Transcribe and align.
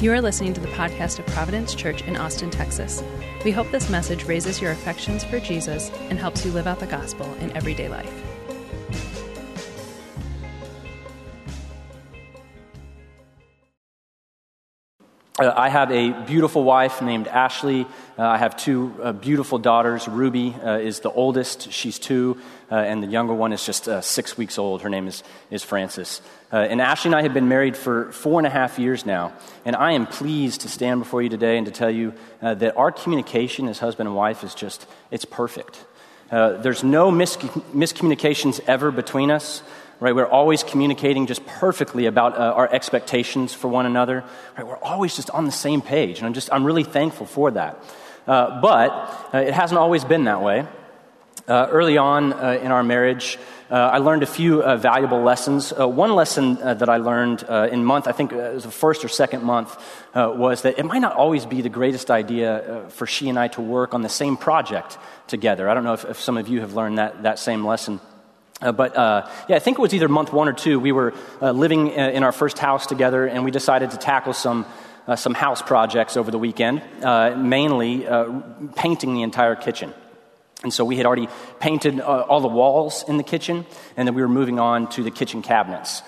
You 0.00 0.12
are 0.12 0.20
listening 0.20 0.52
to 0.54 0.60
the 0.60 0.68
podcast 0.68 1.20
of 1.20 1.26
Providence 1.26 1.72
Church 1.72 2.02
in 2.02 2.16
Austin, 2.16 2.50
Texas. 2.50 3.00
We 3.44 3.52
hope 3.52 3.70
this 3.70 3.88
message 3.88 4.24
raises 4.24 4.60
your 4.60 4.72
affections 4.72 5.22
for 5.22 5.38
Jesus 5.38 5.88
and 6.10 6.18
helps 6.18 6.44
you 6.44 6.50
live 6.50 6.66
out 6.66 6.80
the 6.80 6.86
gospel 6.86 7.32
in 7.34 7.56
everyday 7.56 7.88
life. 7.88 8.33
Uh, 15.36 15.52
I 15.56 15.68
have 15.68 15.90
a 15.90 16.12
beautiful 16.12 16.62
wife 16.62 17.02
named 17.02 17.26
Ashley. 17.26 17.88
Uh, 18.16 18.22
I 18.22 18.38
have 18.38 18.56
two 18.56 18.94
uh, 19.02 19.10
beautiful 19.10 19.58
daughters. 19.58 20.06
Ruby 20.06 20.54
uh, 20.54 20.78
is 20.78 21.00
the 21.00 21.10
oldest, 21.10 21.72
she's 21.72 21.98
two, 21.98 22.38
uh, 22.70 22.76
and 22.76 23.02
the 23.02 23.08
younger 23.08 23.34
one 23.34 23.52
is 23.52 23.66
just 23.66 23.88
uh, 23.88 24.00
six 24.00 24.38
weeks 24.38 24.58
old. 24.60 24.82
Her 24.82 24.88
name 24.88 25.08
is, 25.08 25.24
is 25.50 25.64
Frances. 25.64 26.22
and 26.52 26.80
Ashley 26.80 27.08
and 27.08 27.16
I 27.16 27.22
have 27.22 27.34
been 27.34 27.48
married 27.48 27.76
for 27.76 28.12
four 28.12 28.38
and 28.38 28.46
a 28.46 28.50
half 28.50 28.78
years 28.78 29.04
now. 29.04 29.32
And 29.64 29.74
I 29.74 29.94
am 29.94 30.06
pleased 30.06 30.60
to 30.60 30.68
stand 30.68 31.00
before 31.00 31.20
you 31.20 31.28
today 31.28 31.58
and 31.58 31.66
to 31.66 31.72
tell 31.72 31.90
you 31.90 32.14
that 32.40 32.76
our 32.76 32.92
communication 32.92 33.66
as 33.66 33.80
husband 33.80 34.06
and 34.06 34.14
wife 34.16 34.44
is 34.44 34.54
just, 34.54 34.86
it's 35.10 35.24
perfect. 35.24 35.84
there's 36.30 36.84
no 36.84 37.10
mis- 37.10 37.38
miscommunications 37.74 38.60
ever 38.68 38.92
between 38.92 39.32
us 39.32 39.64
right? 40.00 40.14
We're 40.14 40.26
always 40.26 40.62
communicating 40.62 41.26
just 41.26 41.44
perfectly 41.46 42.06
about 42.06 42.36
uh, 42.36 42.52
our 42.52 42.72
expectations 42.72 43.54
for 43.54 43.68
one 43.68 43.86
another, 43.86 44.24
right? 44.56 44.66
We're 44.66 44.76
always 44.76 45.16
just 45.16 45.30
on 45.30 45.44
the 45.44 45.52
same 45.52 45.82
page, 45.82 46.18
and 46.18 46.26
I'm 46.26 46.34
just, 46.34 46.52
I'm 46.52 46.64
really 46.64 46.84
thankful 46.84 47.26
for 47.26 47.50
that. 47.52 47.82
Uh, 48.26 48.60
but 48.60 48.90
uh, 49.34 49.38
it 49.38 49.52
hasn't 49.52 49.78
always 49.78 50.04
been 50.04 50.24
that 50.24 50.42
way. 50.42 50.66
Uh, 51.46 51.68
early 51.70 51.98
on 51.98 52.32
uh, 52.32 52.58
in 52.62 52.72
our 52.72 52.82
marriage, 52.82 53.38
uh, 53.70 53.74
I 53.74 53.98
learned 53.98 54.22
a 54.22 54.26
few 54.26 54.62
valuable 54.78 55.22
lessons. 55.22 55.72
one 55.72 56.14
lesson 56.14 56.54
that 56.54 56.88
I 56.88 56.98
learned 56.98 57.42
in 57.42 57.84
month, 57.84 58.06
I 58.06 58.12
think 58.12 58.32
it 58.32 58.54
was 58.54 58.64
the 58.64 58.70
first 58.70 59.04
or 59.04 59.08
second 59.08 59.42
month, 59.42 59.76
was 60.14 60.62
that 60.62 60.78
it 60.78 60.84
might 60.84 61.00
not 61.00 61.16
always 61.16 61.44
be 61.44 61.60
the 61.60 61.68
greatest 61.68 62.10
idea 62.10 62.86
for 62.90 63.06
she 63.06 63.28
and 63.28 63.38
I 63.38 63.48
to 63.48 63.60
work 63.60 63.94
on 63.94 64.02
the 64.02 64.08
same 64.08 64.36
project 64.36 64.96
together. 65.26 65.68
I 65.68 65.74
don't 65.74 65.84
know 65.84 65.94
if, 65.94 66.04
if 66.04 66.20
some 66.20 66.36
of 66.36 66.48
you 66.48 66.60
have 66.60 66.74
learned 66.74 66.98
that, 66.98 67.24
that 67.24 67.38
same 67.38 67.66
lesson. 67.66 68.00
Uh, 68.64 68.72
but 68.72 68.96
uh, 68.96 69.28
yeah, 69.46 69.56
I 69.56 69.58
think 69.58 69.78
it 69.78 69.82
was 69.82 69.92
either 69.92 70.08
month 70.08 70.32
one 70.32 70.48
or 70.48 70.54
two. 70.54 70.80
We 70.80 70.92
were 70.92 71.12
uh, 71.42 71.52
living 71.52 71.90
uh, 71.90 72.10
in 72.10 72.22
our 72.22 72.32
first 72.32 72.58
house 72.58 72.86
together, 72.86 73.26
and 73.26 73.44
we 73.44 73.50
decided 73.50 73.90
to 73.90 73.98
tackle 73.98 74.32
some 74.32 74.64
uh, 75.06 75.16
some 75.16 75.34
house 75.34 75.60
projects 75.60 76.16
over 76.16 76.30
the 76.30 76.38
weekend, 76.38 76.80
uh, 77.02 77.36
mainly 77.36 78.06
painting 78.74 79.12
the 79.12 79.20
entire 79.20 79.54
kitchen. 79.54 79.92
And 80.62 80.72
so 80.72 80.82
we 80.82 80.96
had 80.96 81.04
already 81.04 81.28
painted 81.60 82.00
all 82.00 82.40
the 82.40 82.48
walls 82.48 83.04
in 83.06 83.18
the 83.18 83.22
kitchen, 83.22 83.66
and 83.98 84.08
then 84.08 84.14
we 84.14 84.22
were 84.22 84.30
moving 84.30 84.58
on 84.58 84.88
to 84.92 85.02
the 85.02 85.10
kitchen 85.10 85.42
cabinets. 85.42 86.00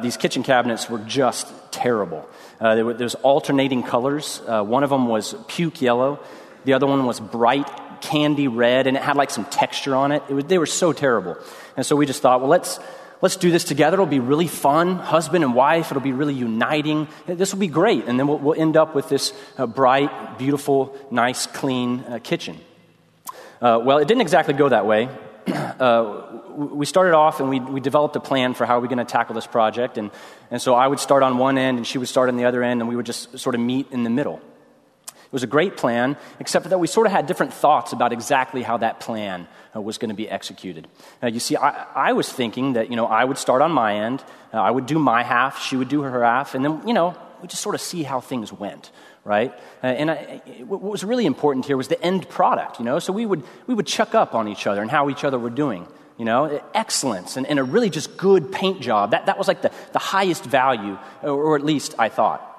these 0.00 0.16
kitchen 0.16 0.44
cabinets 0.44 0.88
were 0.88 1.00
just 1.00 1.52
terrible. 1.72 2.24
there, 2.60 2.84
was 2.84 3.16
alternating 3.16 3.82
colors. 3.82 4.40
one 4.46 4.84
of 4.84 4.90
them 4.90 5.08
was 5.08 5.34
puke 5.48 5.82
yellow. 5.82 6.20
The 6.66 6.74
other 6.74 6.86
one 6.86 7.04
was 7.04 7.18
bright 7.18 7.68
candy 8.00 8.48
red, 8.48 8.86
and 8.86 8.96
it 8.96 9.02
had 9.02 9.16
like 9.16 9.30
some 9.30 9.44
texture 9.46 9.94
on 9.94 10.12
it. 10.12 10.22
it 10.28 10.34
was, 10.34 10.44
they 10.44 10.58
were 10.58 10.66
so 10.66 10.92
terrible. 10.92 11.36
And 11.76 11.84
so 11.84 11.96
we 11.96 12.06
just 12.06 12.22
thought, 12.22 12.40
well, 12.40 12.50
let's, 12.50 12.78
let's 13.22 13.36
do 13.36 13.50
this 13.50 13.64
together. 13.64 13.94
It'll 13.94 14.06
be 14.06 14.20
really 14.20 14.48
fun, 14.48 14.96
husband 14.96 15.44
and 15.44 15.54
wife. 15.54 15.90
It'll 15.90 16.02
be 16.02 16.12
really 16.12 16.34
uniting. 16.34 17.08
This 17.26 17.52
will 17.52 17.60
be 17.60 17.68
great. 17.68 18.04
And 18.06 18.18
then 18.18 18.26
we'll, 18.26 18.38
we'll 18.38 18.60
end 18.60 18.76
up 18.76 18.94
with 18.94 19.08
this 19.08 19.32
uh, 19.58 19.66
bright, 19.66 20.38
beautiful, 20.38 20.96
nice, 21.10 21.46
clean 21.46 22.00
uh, 22.00 22.18
kitchen. 22.22 22.58
Uh, 23.60 23.80
well, 23.82 23.98
it 23.98 24.08
didn't 24.08 24.20
exactly 24.20 24.54
go 24.54 24.68
that 24.68 24.86
way. 24.86 25.08
Uh, 25.76 26.40
we 26.56 26.86
started 26.86 27.14
off 27.14 27.38
and 27.38 27.50
we, 27.50 27.60
we 27.60 27.80
developed 27.80 28.16
a 28.16 28.20
plan 28.20 28.54
for 28.54 28.64
how 28.64 28.80
we're 28.80 28.86
going 28.86 28.96
to 28.96 29.04
tackle 29.04 29.34
this 29.34 29.46
project. 29.46 29.98
And, 29.98 30.10
and 30.50 30.60
so 30.60 30.74
I 30.74 30.86
would 30.86 30.98
start 30.98 31.22
on 31.22 31.36
one 31.36 31.58
end 31.58 31.76
and 31.76 31.86
she 31.86 31.98
would 31.98 32.08
start 32.08 32.30
on 32.30 32.36
the 32.36 32.46
other 32.46 32.62
end, 32.62 32.80
and 32.80 32.88
we 32.88 32.96
would 32.96 33.04
just 33.04 33.38
sort 33.38 33.54
of 33.54 33.60
meet 33.60 33.92
in 33.92 34.02
the 34.02 34.08
middle. 34.08 34.40
It 35.26 35.32
was 35.32 35.42
a 35.42 35.48
great 35.48 35.76
plan, 35.76 36.16
except 36.38 36.70
that 36.70 36.78
we 36.78 36.86
sort 36.86 37.06
of 37.06 37.12
had 37.12 37.26
different 37.26 37.52
thoughts 37.52 37.92
about 37.92 38.12
exactly 38.12 38.62
how 38.62 38.76
that 38.76 39.00
plan 39.00 39.48
uh, 39.74 39.80
was 39.80 39.98
going 39.98 40.10
to 40.10 40.14
be 40.14 40.30
executed. 40.30 40.86
Now, 41.20 41.28
you 41.28 41.40
see, 41.40 41.56
I, 41.56 41.86
I, 41.94 42.12
was 42.12 42.32
thinking 42.32 42.74
that, 42.74 42.90
you 42.90 42.96
know, 42.96 43.06
I 43.06 43.24
would 43.24 43.36
start 43.36 43.60
on 43.60 43.72
my 43.72 43.96
end, 43.96 44.24
uh, 44.54 44.58
I 44.58 44.70
would 44.70 44.86
do 44.86 45.00
my 45.00 45.24
half, 45.24 45.60
she 45.60 45.76
would 45.76 45.88
do 45.88 46.02
her 46.02 46.22
half, 46.22 46.54
and 46.54 46.64
then, 46.64 46.86
you 46.86 46.94
know, 46.94 47.16
we 47.42 47.48
just 47.48 47.62
sort 47.62 47.74
of 47.74 47.80
see 47.80 48.04
how 48.04 48.20
things 48.20 48.52
went, 48.52 48.92
right? 49.24 49.52
Uh, 49.82 49.88
and 49.88 50.12
I, 50.12 50.40
what 50.64 50.80
was 50.80 51.02
really 51.02 51.26
important 51.26 51.66
here 51.66 51.76
was 51.76 51.88
the 51.88 52.00
end 52.00 52.28
product, 52.28 52.78
you 52.78 52.84
know? 52.84 53.00
So 53.00 53.12
we 53.12 53.26
would, 53.26 53.42
we 53.66 53.74
would 53.74 53.86
check 53.86 54.14
up 54.14 54.32
on 54.32 54.46
each 54.46 54.68
other 54.68 54.80
and 54.80 54.90
how 54.90 55.10
each 55.10 55.24
other 55.24 55.38
were 55.38 55.50
doing 55.50 55.88
you 56.18 56.24
know 56.24 56.62
excellence 56.72 57.36
and, 57.36 57.46
and, 57.46 57.58
a 57.58 57.62
really 57.62 57.90
just 57.90 58.16
good 58.16 58.50
paint 58.50 58.80
job 58.80 59.10
that, 59.10 59.26
that 59.26 59.36
was 59.36 59.48
like 59.48 59.60
the, 59.60 59.70
the 59.92 59.98
highest 59.98 60.44
value 60.44 60.96
or, 61.22 61.30
or 61.30 61.56
at 61.56 61.62
least 61.62 61.94
i 61.98 62.08
thought 62.08 62.55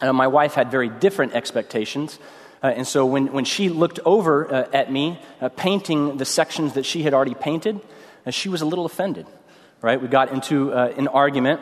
uh, 0.00 0.12
my 0.12 0.26
wife 0.26 0.54
had 0.54 0.70
very 0.70 0.88
different 0.88 1.34
expectations. 1.34 2.18
Uh, 2.62 2.68
and 2.68 2.86
so 2.86 3.04
when, 3.04 3.30
when 3.32 3.44
she 3.44 3.68
looked 3.68 4.00
over 4.04 4.52
uh, 4.52 4.66
at 4.72 4.90
me, 4.90 5.18
uh, 5.40 5.50
painting 5.50 6.16
the 6.16 6.24
sections 6.24 6.72
that 6.72 6.86
she 6.86 7.02
had 7.02 7.12
already 7.12 7.34
painted, 7.34 7.78
uh, 8.26 8.30
she 8.30 8.48
was 8.48 8.62
a 8.62 8.64
little 8.64 8.86
offended, 8.86 9.26
right? 9.82 10.00
We 10.00 10.08
got 10.08 10.32
into 10.32 10.72
uh, 10.72 10.92
an 10.96 11.08
argument. 11.08 11.60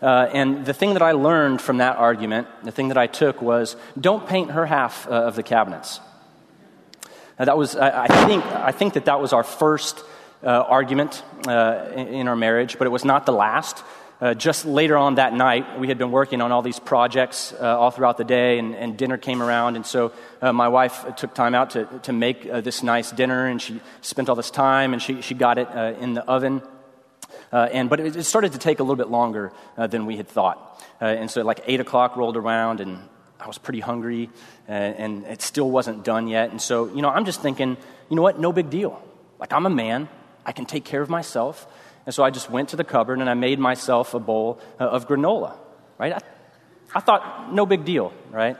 and 0.00 0.64
the 0.64 0.72
thing 0.72 0.92
that 0.92 1.02
I 1.02 1.12
learned 1.12 1.60
from 1.60 1.78
that 1.78 1.96
argument, 1.96 2.46
the 2.62 2.70
thing 2.70 2.88
that 2.88 2.98
I 2.98 3.08
took 3.08 3.42
was 3.42 3.76
don't 4.00 4.26
paint 4.28 4.52
her 4.52 4.64
half 4.64 5.08
of 5.08 5.34
the 5.34 5.42
cabinets. 5.42 6.00
Now, 7.38 7.46
that 7.46 7.58
was, 7.58 7.74
I, 7.74 8.04
I, 8.04 8.26
think, 8.26 8.44
I 8.46 8.70
think 8.70 8.94
that 8.94 9.06
that 9.06 9.20
was 9.20 9.32
our 9.32 9.42
first 9.42 10.04
argument 10.42 11.24
in, 11.48 12.08
in 12.20 12.28
our 12.28 12.36
marriage, 12.36 12.78
but 12.78 12.86
it 12.86 12.90
was 12.90 13.04
not 13.04 13.26
the 13.26 13.32
last. 13.32 13.82
Uh, 14.20 14.32
just 14.32 14.64
later 14.64 14.96
on 14.96 15.16
that 15.16 15.34
night, 15.34 15.78
we 15.80 15.88
had 15.88 15.98
been 15.98 16.12
working 16.12 16.40
on 16.40 16.52
all 16.52 16.62
these 16.62 16.78
projects 16.78 17.52
uh, 17.60 17.78
all 17.78 17.90
throughout 17.90 18.16
the 18.16 18.24
day, 18.24 18.58
and, 18.58 18.74
and, 18.76 18.96
dinner 18.96 19.18
came 19.18 19.42
around. 19.42 19.74
And 19.74 19.84
so 19.84 20.12
uh, 20.40 20.52
my 20.52 20.68
wife 20.68 21.16
took 21.16 21.34
time 21.34 21.54
out 21.54 21.70
to, 21.70 21.86
to 22.04 22.12
make 22.12 22.46
uh, 22.46 22.60
this 22.60 22.84
nice 22.84 23.10
dinner, 23.10 23.46
and 23.46 23.60
she 23.60 23.80
spent 24.02 24.28
all 24.28 24.36
this 24.36 24.52
time, 24.52 24.92
and 24.92 25.02
she, 25.02 25.20
she 25.20 25.34
got 25.34 25.58
it 25.58 25.68
uh, 25.68 25.94
in 26.00 26.14
the 26.14 26.24
oven. 26.24 26.62
Uh, 27.52 27.68
and, 27.72 27.90
but 27.90 27.98
it, 27.98 28.14
it, 28.14 28.22
started 28.22 28.52
to 28.52 28.58
take 28.58 28.78
a 28.78 28.84
little 28.84 28.96
bit 28.96 29.08
longer 29.08 29.52
than 29.76 30.06
we 30.06 30.16
had 30.16 30.28
thought. 30.28 30.80
and 31.00 31.28
so, 31.28 31.42
like, 31.42 31.60
8 31.66 31.80
o'clock 31.80 32.16
rolled 32.16 32.36
around, 32.36 32.80
and 32.80 32.98
I 33.40 33.48
was 33.48 33.58
pretty 33.58 33.80
hungry, 33.80 34.30
and 34.68 35.24
it 35.24 35.42
still 35.42 35.70
wasn't 35.70 36.04
done 36.04 36.28
yet. 36.28 36.50
And 36.50 36.62
so, 36.62 36.86
you 36.94 37.02
know, 37.02 37.10
I'm 37.10 37.24
just 37.24 37.42
thinking, 37.42 37.76
you 38.08 38.16
know 38.16 38.22
what? 38.22 38.38
No 38.38 38.52
big 38.52 38.70
deal. 38.70 39.02
Like, 39.40 39.52
I'm 39.52 39.66
a 39.66 39.70
man, 39.70 40.08
I 40.46 40.52
can 40.52 40.66
take 40.66 40.84
care 40.84 41.02
of 41.02 41.10
myself. 41.10 41.66
And 42.06 42.14
so 42.14 42.22
I 42.22 42.30
just 42.30 42.50
went 42.50 42.70
to 42.70 42.76
the 42.76 42.84
cupboard 42.84 43.20
and 43.20 43.30
I 43.30 43.34
made 43.34 43.58
myself 43.58 44.14
a 44.14 44.18
bowl 44.18 44.60
uh, 44.78 44.84
of 44.84 45.08
granola, 45.08 45.56
right? 45.98 46.12
I, 46.12 46.20
I, 46.94 47.00
thought, 47.00 47.52
no 47.52 47.66
big 47.66 47.84
deal, 47.84 48.12
right? 48.30 48.56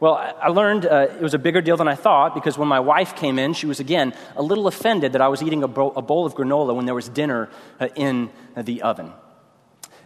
Well, 0.00 0.14
I 0.14 0.48
learned 0.48 0.86
uh, 0.86 1.08
it 1.10 1.22
was 1.22 1.34
a 1.34 1.38
bigger 1.38 1.60
deal 1.60 1.76
than 1.76 1.88
I 1.88 1.94
thought 1.94 2.34
because 2.34 2.56
when 2.56 2.68
my 2.68 2.80
wife 2.80 3.16
came 3.16 3.38
in, 3.38 3.52
she 3.52 3.66
was 3.66 3.80
again 3.80 4.14
a 4.36 4.42
little 4.42 4.66
offended 4.66 5.12
that 5.12 5.20
I 5.20 5.28
was 5.28 5.42
eating 5.42 5.62
a 5.62 5.68
bowl, 5.68 5.92
a 5.96 6.02
bowl 6.02 6.24
of 6.24 6.34
granola 6.34 6.74
when 6.74 6.86
there 6.86 6.94
was 6.94 7.08
dinner 7.08 7.48
uh, 7.80 7.88
in 7.94 8.30
the 8.56 8.82
oven. 8.82 9.12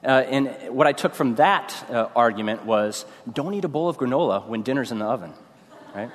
Uh, 0.05 0.09
and 0.09 0.75
what 0.75 0.87
I 0.87 0.93
took 0.93 1.15
from 1.15 1.37
that 1.37 1.87
uh, 1.89 2.09
argument 2.17 2.65
was 2.65 3.05
don't 3.31 3.55
eat 3.55 3.65
a 3.65 3.69
bowl 3.69 3.89
of 3.89 3.99
granola 3.99 4.47
when 4.47 4.63
dinner's 4.63 4.91
in 4.91 4.99
the 4.99 5.05
oven, 5.05 5.33
right? 5.95 6.11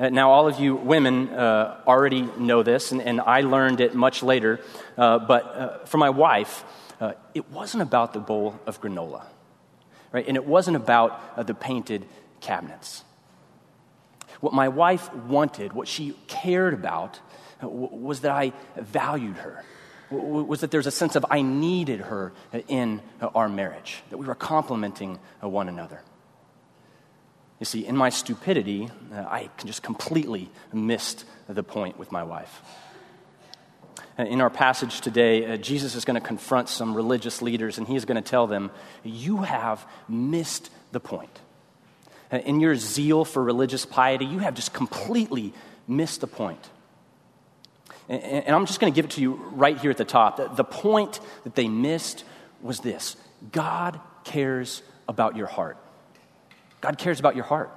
Uh, 0.00 0.08
now, 0.08 0.30
all 0.30 0.48
of 0.48 0.58
you 0.58 0.76
women 0.76 1.28
uh, 1.28 1.76
already 1.86 2.22
know 2.38 2.62
this, 2.62 2.90
and, 2.90 3.02
and, 3.02 3.20
I 3.20 3.42
learned 3.42 3.82
it 3.82 3.94
much 3.94 4.22
later. 4.22 4.58
Uh, 4.96 5.18
but 5.18 5.44
uh, 5.44 5.84
for 5.84 5.98
my 5.98 6.08
wife, 6.08 6.64
uh, 7.02 7.12
it 7.34 7.50
wasn't 7.50 7.82
about 7.82 8.14
the 8.14 8.18
bowl 8.18 8.58
of 8.66 8.80
granola, 8.80 9.24
right? 10.10 10.26
And 10.26 10.38
it 10.38 10.46
wasn't 10.46 10.78
about 10.78 11.46
the 11.46 11.52
painted 11.52 12.06
cabinets. 12.40 13.04
What 14.40 14.54
my 14.54 14.68
wife 14.68 15.12
wanted, 15.12 15.74
what 15.74 15.86
she 15.86 16.14
cared 16.28 16.72
about, 16.72 17.20
was 17.60 18.20
that 18.20 18.30
I 18.30 18.54
valued 18.76 19.36
her. 19.36 19.62
Was 20.10 20.62
that 20.62 20.70
there's 20.70 20.86
a 20.86 20.90
sense 20.90 21.14
of 21.14 21.26
I 21.30 21.42
needed 21.42 22.00
her 22.00 22.32
in 22.68 23.02
our 23.34 23.50
marriage, 23.50 24.02
that 24.08 24.16
we 24.16 24.24
were 24.24 24.34
complementing 24.34 25.18
one 25.42 25.68
another. 25.68 26.00
You 27.60 27.66
see, 27.66 27.86
in 27.86 27.94
my 27.94 28.08
stupidity, 28.08 28.88
uh, 29.12 29.16
I 29.16 29.50
just 29.64 29.82
completely 29.82 30.50
missed 30.72 31.26
the 31.46 31.62
point 31.62 31.98
with 31.98 32.10
my 32.10 32.24
wife. 32.24 32.62
Uh, 34.18 34.22
in 34.22 34.40
our 34.40 34.48
passage 34.48 35.02
today, 35.02 35.44
uh, 35.44 35.56
Jesus 35.58 35.94
is 35.94 36.06
going 36.06 36.18
to 36.18 36.26
confront 36.26 36.70
some 36.70 36.94
religious 36.94 37.42
leaders 37.42 37.76
and 37.76 37.86
he 37.86 37.96
is 37.96 38.06
going 38.06 38.16
to 38.22 38.28
tell 38.28 38.46
them, 38.46 38.70
You 39.04 39.42
have 39.42 39.86
missed 40.08 40.70
the 40.92 41.00
point. 41.00 41.38
In 42.32 42.60
your 42.60 42.76
zeal 42.76 43.24
for 43.24 43.42
religious 43.42 43.84
piety, 43.84 44.24
you 44.24 44.38
have 44.38 44.54
just 44.54 44.72
completely 44.72 45.52
missed 45.86 46.22
the 46.22 46.28
point. 46.28 46.70
And, 48.08 48.54
I'm 48.54 48.66
just 48.66 48.80
going 48.80 48.92
to 48.92 48.94
give 48.94 49.04
it 49.04 49.12
to 49.12 49.20
you 49.20 49.34
right 49.52 49.78
here 49.78 49.90
at 49.90 49.96
the 49.96 50.04
top. 50.04 50.56
The 50.56 50.64
point 50.64 51.20
that 51.44 51.54
they 51.54 51.68
missed 51.68 52.24
was 52.62 52.80
this 52.80 53.16
God 53.52 54.00
cares 54.24 54.82
about 55.08 55.36
your 55.36 55.46
heart. 55.46 55.76
God 56.80 56.98
cares 56.98 57.20
about 57.20 57.34
your 57.34 57.44
heart. 57.44 57.70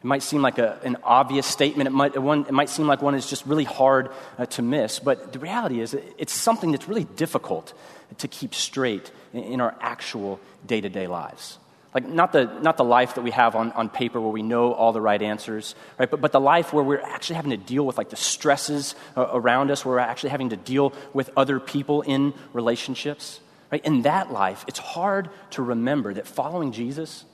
It 0.00 0.04
might 0.04 0.22
seem 0.22 0.42
like 0.42 0.58
a, 0.58 0.78
an 0.84 0.98
obvious 1.02 1.46
statement. 1.46 1.88
It 1.88 1.92
might, 1.92 2.20
one, 2.20 2.42
it 2.42 2.52
might 2.52 2.68
seem 2.68 2.86
like 2.86 3.02
one 3.02 3.14
is 3.14 3.28
just 3.28 3.46
really 3.46 3.64
hard 3.64 4.10
uh, 4.38 4.46
to 4.46 4.62
miss. 4.62 4.98
But 4.98 5.32
the 5.32 5.38
reality 5.38 5.80
is, 5.80 5.94
it's 6.18 6.32
something 6.32 6.70
that's 6.70 6.86
really 6.86 7.04
difficult 7.16 7.72
to 8.18 8.28
keep 8.28 8.54
straight 8.54 9.10
in, 9.32 9.44
in 9.44 9.60
our 9.60 9.74
actual 9.80 10.38
day 10.66 10.80
to 10.80 10.88
day 10.88 11.06
lives. 11.06 11.58
Like, 11.94 12.06
not 12.06 12.32
the, 12.32 12.44
not 12.60 12.76
the 12.76 12.84
life 12.84 13.14
that 13.14 13.22
we 13.22 13.30
have 13.30 13.56
on, 13.56 13.72
on 13.72 13.88
paper 13.88 14.20
where 14.20 14.30
we 14.30 14.42
know 14.42 14.74
all 14.74 14.92
the 14.92 15.00
right 15.00 15.22
answers, 15.22 15.74
right? 15.98 16.10
But, 16.10 16.20
but 16.20 16.30
the 16.30 16.40
life 16.40 16.74
where 16.74 16.84
we're 16.84 17.00
actually 17.00 17.36
having 17.36 17.52
to 17.52 17.56
deal 17.56 17.86
with 17.86 17.96
like 17.96 18.10
the 18.10 18.16
stresses 18.16 18.94
uh, 19.16 19.26
around 19.32 19.70
us, 19.70 19.82
where 19.82 19.94
we're 19.94 20.00
actually 20.00 20.28
having 20.28 20.50
to 20.50 20.56
deal 20.56 20.92
with 21.14 21.30
other 21.38 21.58
people 21.58 22.02
in 22.02 22.34
relationships, 22.52 23.40
right? 23.72 23.82
In 23.82 24.02
that 24.02 24.30
life, 24.30 24.62
it's 24.68 24.78
hard 24.78 25.30
to 25.52 25.62
remember 25.62 26.12
that 26.12 26.26
following 26.26 26.72
Jesus 26.72 27.24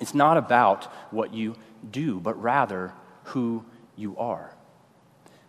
is 0.00 0.14
not 0.14 0.36
about 0.36 0.84
what 1.12 1.34
you 1.34 1.54
do, 1.88 2.20
but 2.20 2.40
rather 2.40 2.92
who 3.24 3.64
you 3.96 4.16
are. 4.16 4.54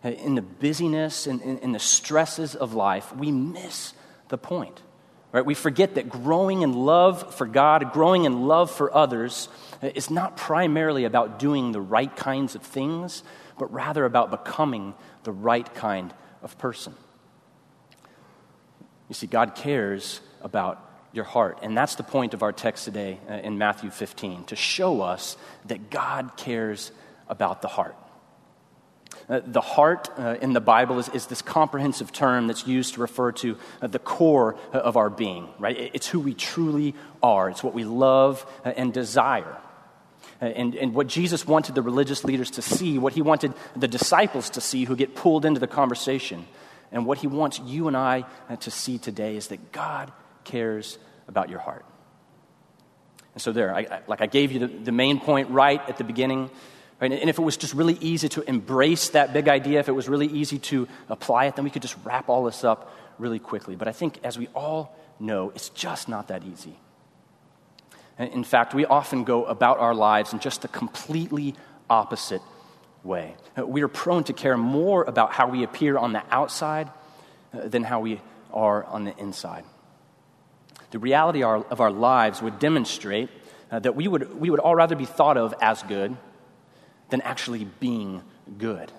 In 0.02 0.34
the 0.34 0.42
busyness 0.42 1.26
and 1.26 1.40
in, 1.40 1.58
in 1.58 1.72
the 1.72 1.78
stresses 1.78 2.54
of 2.54 2.74
life, 2.74 3.14
we 3.16 3.32
miss 3.32 3.94
the 4.28 4.38
point. 4.38 4.82
Right? 5.32 5.44
We 5.44 5.54
forget 5.54 5.96
that 5.96 6.08
growing 6.08 6.62
in 6.62 6.72
love 6.72 7.34
for 7.34 7.46
God, 7.46 7.92
growing 7.92 8.24
in 8.24 8.46
love 8.46 8.70
for 8.70 8.94
others, 8.94 9.48
uh, 9.82 9.90
is 9.94 10.08
not 10.08 10.36
primarily 10.36 11.04
about 11.04 11.40
doing 11.40 11.72
the 11.72 11.80
right 11.80 12.14
kinds 12.14 12.54
of 12.54 12.62
things, 12.62 13.24
but 13.58 13.72
rather 13.72 14.04
about 14.04 14.30
becoming 14.30 14.94
the 15.24 15.32
right 15.32 15.74
kind 15.74 16.14
of 16.42 16.56
person. 16.58 16.94
You 19.08 19.14
see, 19.14 19.26
God 19.26 19.54
cares 19.54 20.20
about 20.40 20.83
your 21.14 21.24
heart. 21.24 21.58
And 21.62 21.76
that's 21.76 21.94
the 21.94 22.02
point 22.02 22.34
of 22.34 22.42
our 22.42 22.52
text 22.52 22.84
today 22.84 23.20
uh, 23.28 23.34
in 23.34 23.58
Matthew 23.58 23.90
15 23.90 24.44
to 24.44 24.56
show 24.56 25.00
us 25.00 25.36
that 25.66 25.90
God 25.90 26.36
cares 26.36 26.92
about 27.28 27.62
the 27.62 27.68
heart. 27.68 27.96
Uh, 29.28 29.40
the 29.46 29.60
heart 29.60 30.10
uh, 30.18 30.36
in 30.42 30.52
the 30.52 30.60
Bible 30.60 30.98
is, 30.98 31.08
is, 31.10 31.26
this 31.26 31.40
comprehensive 31.40 32.12
term 32.12 32.46
that's 32.46 32.66
used 32.66 32.94
to 32.94 33.00
refer 33.00 33.32
to 33.32 33.56
uh, 33.80 33.86
the 33.86 33.98
core 33.98 34.56
uh, 34.72 34.78
of 34.78 34.96
our 34.96 35.08
being, 35.08 35.48
right? 35.58 35.90
It's 35.94 36.06
who 36.06 36.20
we 36.20 36.34
truly 36.34 36.94
are, 37.22 37.48
it's 37.48 37.62
what 37.62 37.74
we 37.74 37.84
love 37.84 38.44
uh, 38.64 38.72
and 38.76 38.92
desire. 38.92 39.56
And, 40.40 40.74
and 40.74 40.94
what 40.94 41.06
Jesus 41.06 41.46
wanted 41.46 41.74
the 41.74 41.80
religious 41.80 42.24
leaders 42.24 42.50
to 42.52 42.62
see, 42.62 42.98
what 42.98 43.14
he 43.14 43.22
wanted 43.22 43.54
the 43.76 43.88
disciples 43.88 44.50
to 44.50 44.60
see 44.60 44.84
who 44.84 44.96
get 44.96 45.14
pulled 45.14 45.46
into 45.46 45.60
the 45.60 45.68
conversation, 45.68 46.44
and 46.92 47.06
what 47.06 47.18
he 47.18 47.28
wants 47.28 47.60
you 47.60 47.88
and 47.88 47.96
I 47.96 48.24
to 48.60 48.70
see 48.70 48.98
today 48.98 49.36
is 49.36 49.46
that 49.48 49.72
God 49.72 50.12
cares 50.44 50.98
about 51.28 51.48
your 51.48 51.60
heart. 51.60 51.84
And 53.32 53.42
so, 53.42 53.52
there, 53.52 53.74
I, 53.74 53.80
I, 53.80 54.00
like 54.06 54.20
I 54.20 54.26
gave 54.26 54.52
you 54.52 54.60
the, 54.60 54.66
the 54.66 54.92
main 54.92 55.18
point 55.20 55.50
right 55.50 55.80
at 55.88 55.96
the 55.96 56.04
beginning. 56.04 56.50
Right? 57.00 57.10
And 57.10 57.28
if 57.28 57.38
it 57.38 57.42
was 57.42 57.56
just 57.56 57.74
really 57.74 57.98
easy 58.00 58.28
to 58.30 58.48
embrace 58.48 59.10
that 59.10 59.32
big 59.32 59.48
idea, 59.48 59.80
if 59.80 59.88
it 59.88 59.92
was 59.92 60.08
really 60.08 60.28
easy 60.28 60.58
to 60.70 60.86
apply 61.08 61.46
it, 61.46 61.56
then 61.56 61.64
we 61.64 61.70
could 61.70 61.82
just 61.82 61.96
wrap 62.04 62.28
all 62.28 62.44
this 62.44 62.62
up 62.62 62.94
really 63.18 63.40
quickly. 63.40 63.74
But 63.74 63.88
I 63.88 63.92
think, 63.92 64.20
as 64.22 64.38
we 64.38 64.46
all 64.54 64.96
know, 65.18 65.50
it's 65.54 65.70
just 65.70 66.08
not 66.08 66.28
that 66.28 66.44
easy. 66.44 66.78
In 68.18 68.44
fact, 68.44 68.74
we 68.74 68.86
often 68.86 69.24
go 69.24 69.44
about 69.44 69.78
our 69.78 69.94
lives 69.94 70.32
in 70.32 70.38
just 70.38 70.62
the 70.62 70.68
completely 70.68 71.56
opposite 71.90 72.42
way. 73.02 73.34
We 73.56 73.82
are 73.82 73.88
prone 73.88 74.24
to 74.24 74.32
care 74.32 74.56
more 74.56 75.02
about 75.02 75.32
how 75.32 75.48
we 75.48 75.64
appear 75.64 75.98
on 75.98 76.12
the 76.12 76.22
outside 76.30 76.90
uh, 77.52 77.66
than 77.68 77.82
how 77.82 78.00
we 78.00 78.20
are 78.52 78.84
on 78.84 79.04
the 79.04 79.16
inside. 79.18 79.64
The 80.94 81.00
reality 81.00 81.42
of 81.42 81.80
our 81.80 81.90
lives 81.90 82.40
would 82.40 82.60
demonstrate 82.60 83.28
uh, 83.68 83.80
that 83.80 83.96
we 83.96 84.06
would, 84.06 84.38
we 84.38 84.48
would 84.48 84.60
all 84.60 84.76
rather 84.76 84.94
be 84.94 85.06
thought 85.06 85.36
of 85.36 85.52
as 85.60 85.82
good 85.82 86.16
than 87.10 87.20
actually 87.22 87.64
being 87.64 88.22
good. 88.58 88.92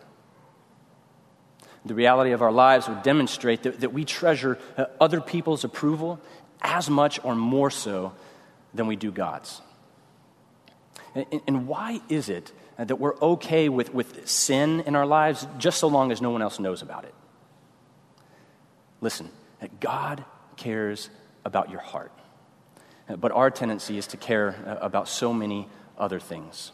The 1.86 1.96
reality 1.96 2.32
of 2.32 2.42
our 2.42 2.52
lives 2.52 2.90
would 2.90 3.02
demonstrate 3.02 3.64
that, 3.64 3.80
that 3.80 3.94
we 3.94 4.04
treasure 4.04 4.60
uh, 4.76 4.88
other 5.00 5.22
people's 5.22 5.64
approval 5.64 6.20
as 6.62 6.90
much 6.90 7.24
or 7.24 7.34
more 7.34 7.72
so 7.72 8.12
than 8.74 8.88
we 8.88 8.98
do 8.98 9.10
God's. 9.10 9.62
And, 11.16 11.26
and 11.48 11.66
why 11.66 12.02
is 12.10 12.28
it 12.28 12.52
that 12.76 13.00
we're 13.00 13.16
okay 13.20 13.70
with, 13.70 13.94
with 13.94 14.28
sin 14.28 14.82
in 14.82 14.98
our 14.98 15.06
lives 15.06 15.48
just 15.60 15.78
so 15.78 15.88
long 15.88 16.12
as 16.12 16.22
no 16.22 16.32
one 16.32 16.42
else 16.42 16.60
knows 16.60 16.82
about 16.82 17.06
it? 17.06 17.16
Listen, 19.00 19.30
that 19.62 19.80
God 19.80 20.26
cares 20.58 21.10
about 21.46 21.70
your 21.70 21.80
heart. 21.80 22.12
But 23.08 23.32
our 23.32 23.52
tendency 23.52 23.98
is 23.98 24.08
to 24.08 24.18
care 24.18 24.56
uh, 24.66 24.84
about 24.84 25.08
so 25.08 25.32
many 25.32 25.68
other 25.98 26.20
things. 26.20 26.72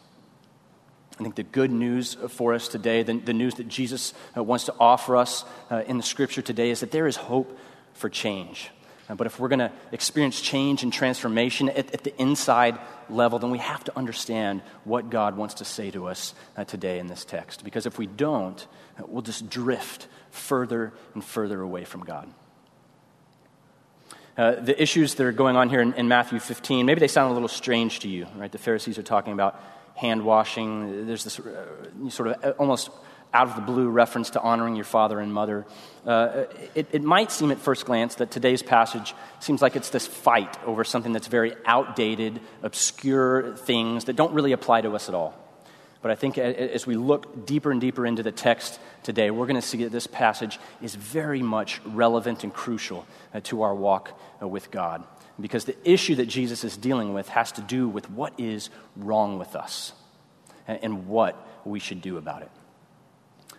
I 1.20 1.22
think 1.22 1.34
the 1.34 1.42
good 1.42 1.70
news 1.70 2.16
for 2.28 2.54
us 2.54 2.68
today, 2.68 3.02
the, 3.02 3.18
the 3.18 3.34
news 3.34 3.56
that 3.56 3.68
Jesus 3.68 4.14
uh, 4.36 4.42
wants 4.42 4.64
to 4.64 4.74
offer 4.80 5.16
us 5.16 5.44
uh, 5.70 5.82
in 5.86 5.98
the 5.98 6.02
scripture 6.02 6.40
today, 6.40 6.70
is 6.70 6.80
that 6.80 6.90
there 6.90 7.06
is 7.06 7.16
hope 7.16 7.58
for 7.92 8.08
change. 8.08 8.70
But 9.14 9.26
if 9.26 9.38
we're 9.38 9.48
going 9.48 9.58
to 9.58 9.72
experience 9.90 10.40
change 10.40 10.82
and 10.82 10.90
transformation 10.90 11.68
at, 11.68 11.92
at, 11.92 12.02
the 12.02 12.18
inside 12.18 12.78
level, 13.10 13.38
then 13.38 13.50
we 13.50 13.58
have 13.58 13.84
to 13.84 13.98
understand 13.98 14.62
what 14.84 15.10
God 15.10 15.36
wants 15.36 15.54
to 15.54 15.66
say 15.66 15.90
to 15.90 16.06
us 16.06 16.34
today 16.66 16.98
in 16.98 17.08
this 17.08 17.26
text. 17.26 17.62
Because 17.62 17.84
if 17.84 17.98
we 17.98 18.06
don't, 18.06 18.66
we'll 19.06 19.20
just 19.20 19.50
drift 19.50 20.06
further 20.30 20.94
and 21.12 21.22
further 21.22 21.60
away 21.60 21.84
from 21.84 22.04
God. 22.04 22.32
Uh, 24.42 24.60
the 24.60 24.82
issues 24.82 25.14
that 25.14 25.24
are 25.24 25.30
going 25.30 25.56
on 25.56 25.68
here 25.68 25.80
in, 25.80 25.94
in 25.94 26.08
Matthew 26.08 26.40
15, 26.40 26.84
maybe 26.84 26.98
they 26.98 27.06
sound 27.06 27.30
a 27.30 27.32
little 27.32 27.46
strange 27.46 28.00
to 28.00 28.08
you, 28.08 28.26
right? 28.34 28.50
The 28.50 28.58
Pharisees 28.58 28.98
are 28.98 29.02
talking 29.04 29.32
about 29.32 29.62
hand 29.94 30.24
washing. 30.24 31.06
There's 31.06 31.22
this 31.22 31.38
uh, 31.38 31.64
sort 32.08 32.30
of 32.30 32.44
uh, 32.44 32.50
almost 32.58 32.90
out 33.32 33.46
of 33.46 33.54
the 33.54 33.62
blue 33.62 33.88
reference 33.88 34.30
to 34.30 34.40
honoring 34.40 34.74
your 34.74 34.84
father 34.84 35.20
and 35.20 35.32
mother. 35.32 35.64
Uh, 36.04 36.46
it, 36.74 36.88
it, 36.90 37.04
might 37.04 37.30
seem 37.30 37.52
at 37.52 37.58
first 37.58 37.86
glance 37.86 38.16
that 38.16 38.32
today's 38.32 38.64
passage 38.64 39.14
seems 39.38 39.62
like 39.62 39.76
it's 39.76 39.90
this 39.90 40.08
fight 40.08 40.58
over 40.66 40.82
something 40.82 41.12
that's 41.12 41.28
very 41.28 41.54
outdated, 41.64 42.40
obscure 42.64 43.54
things 43.58 44.06
that 44.06 44.16
don't 44.16 44.34
really 44.34 44.50
apply 44.50 44.80
to 44.80 44.92
us 44.96 45.08
at 45.08 45.14
all. 45.14 45.38
But 46.02 46.10
I 46.10 46.16
think 46.16 46.36
as 46.36 46.84
we 46.84 46.96
look 46.96 47.46
deeper 47.46 47.70
and 47.70 47.80
deeper 47.80 48.04
into 48.04 48.24
the 48.24 48.32
text 48.32 48.80
today, 49.04 49.30
we're 49.30 49.46
going 49.46 49.60
to 49.60 49.66
see 49.66 49.84
that 49.84 49.92
this 49.92 50.08
passage 50.08 50.58
is 50.82 50.96
very 50.96 51.42
much 51.42 51.80
relevant 51.86 52.42
and 52.42 52.52
crucial 52.52 53.06
uh, 53.32 53.40
to 53.44 53.62
our 53.62 53.74
walk 53.74 54.18
uh, 54.42 54.48
with 54.48 54.72
God 54.72 55.04
because 55.40 55.64
the 55.64 55.76
issue 55.88 56.16
that 56.16 56.26
Jesus 56.26 56.64
is 56.64 56.76
dealing 56.76 57.14
with 57.14 57.28
has 57.28 57.52
to 57.52 57.60
do 57.62 57.88
with 57.88 58.10
what 58.10 58.38
is 58.38 58.68
wrong 58.96 59.38
with 59.38 59.54
us 59.54 59.92
and 60.66 61.06
what 61.06 61.36
we 61.64 61.78
should 61.78 62.02
do 62.02 62.16
about 62.16 62.42
it. 62.42 62.50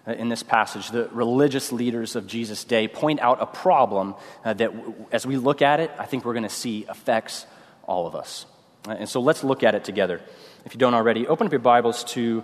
Uh, 0.06 0.12
in 0.12 0.28
this 0.28 0.44
passage, 0.44 0.92
the 0.92 1.07
religious 1.13 1.72
leaders 1.72 2.16
of 2.18 2.28
Jesus' 2.28 2.66
day 2.66 2.89
point 2.89 3.22
out 3.22 3.42
a 3.42 3.46
problem 3.46 4.16
that, 4.44 4.72
as 5.13 5.25
we 5.25 5.38
look 5.38 5.62
at 5.62 5.80
it, 5.80 5.92
I 5.98 6.06
think 6.06 6.25
we're 6.25 6.34
going 6.34 6.44
to 6.44 6.50
see 6.50 6.86
affects 6.89 7.46
all 7.86 8.06
of 8.06 8.15
us. 8.15 8.46
And 8.86 9.08
so 9.08 9.22
let's 9.22 9.44
look 9.46 9.63
at 9.63 9.75
it 9.75 9.86
together. 9.86 10.22
If 10.65 10.74
you 10.74 10.79
don't 10.79 10.93
already, 10.93 11.27
open 11.27 11.48
up 11.48 11.51
your 11.51 11.60
Bibles 11.60 12.03
to 12.05 12.43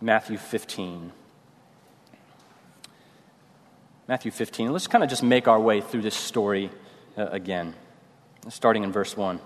Matthew 0.00 0.36
15. 0.36 1.12
Matthew 4.08 4.32
15. 4.32 4.72
Let's 4.72 4.88
kind 4.88 5.04
of 5.04 5.10
just 5.10 5.22
make 5.22 5.46
our 5.46 5.60
way 5.60 5.80
through 5.80 6.02
this 6.02 6.16
story 6.16 6.70
uh, 7.16 7.26
again 7.26 7.74
starting 8.48 8.82
in 8.82 8.90
verse 8.90 9.16
1. 9.16 9.38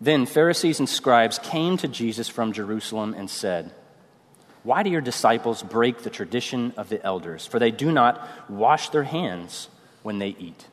Then 0.00 0.26
Pharisees 0.26 0.78
and 0.78 0.88
scribes 0.88 1.38
came 1.38 1.76
to 1.78 1.88
Jesus 1.88 2.28
from 2.28 2.52
Jerusalem 2.52 3.14
and 3.16 3.28
said, 3.28 3.72
Why 4.62 4.82
do 4.82 4.90
your 4.90 5.00
disciples 5.00 5.62
break 5.62 6.02
the 6.02 6.10
tradition 6.10 6.74
of 6.76 6.88
the 6.88 7.04
elders? 7.04 7.46
For 7.46 7.58
they 7.58 7.70
do 7.70 7.90
not 7.90 8.50
wash 8.50 8.90
their 8.90 9.04
hands 9.04 9.68
when 10.02 10.18
they 10.18 10.36
eat. 10.38 10.66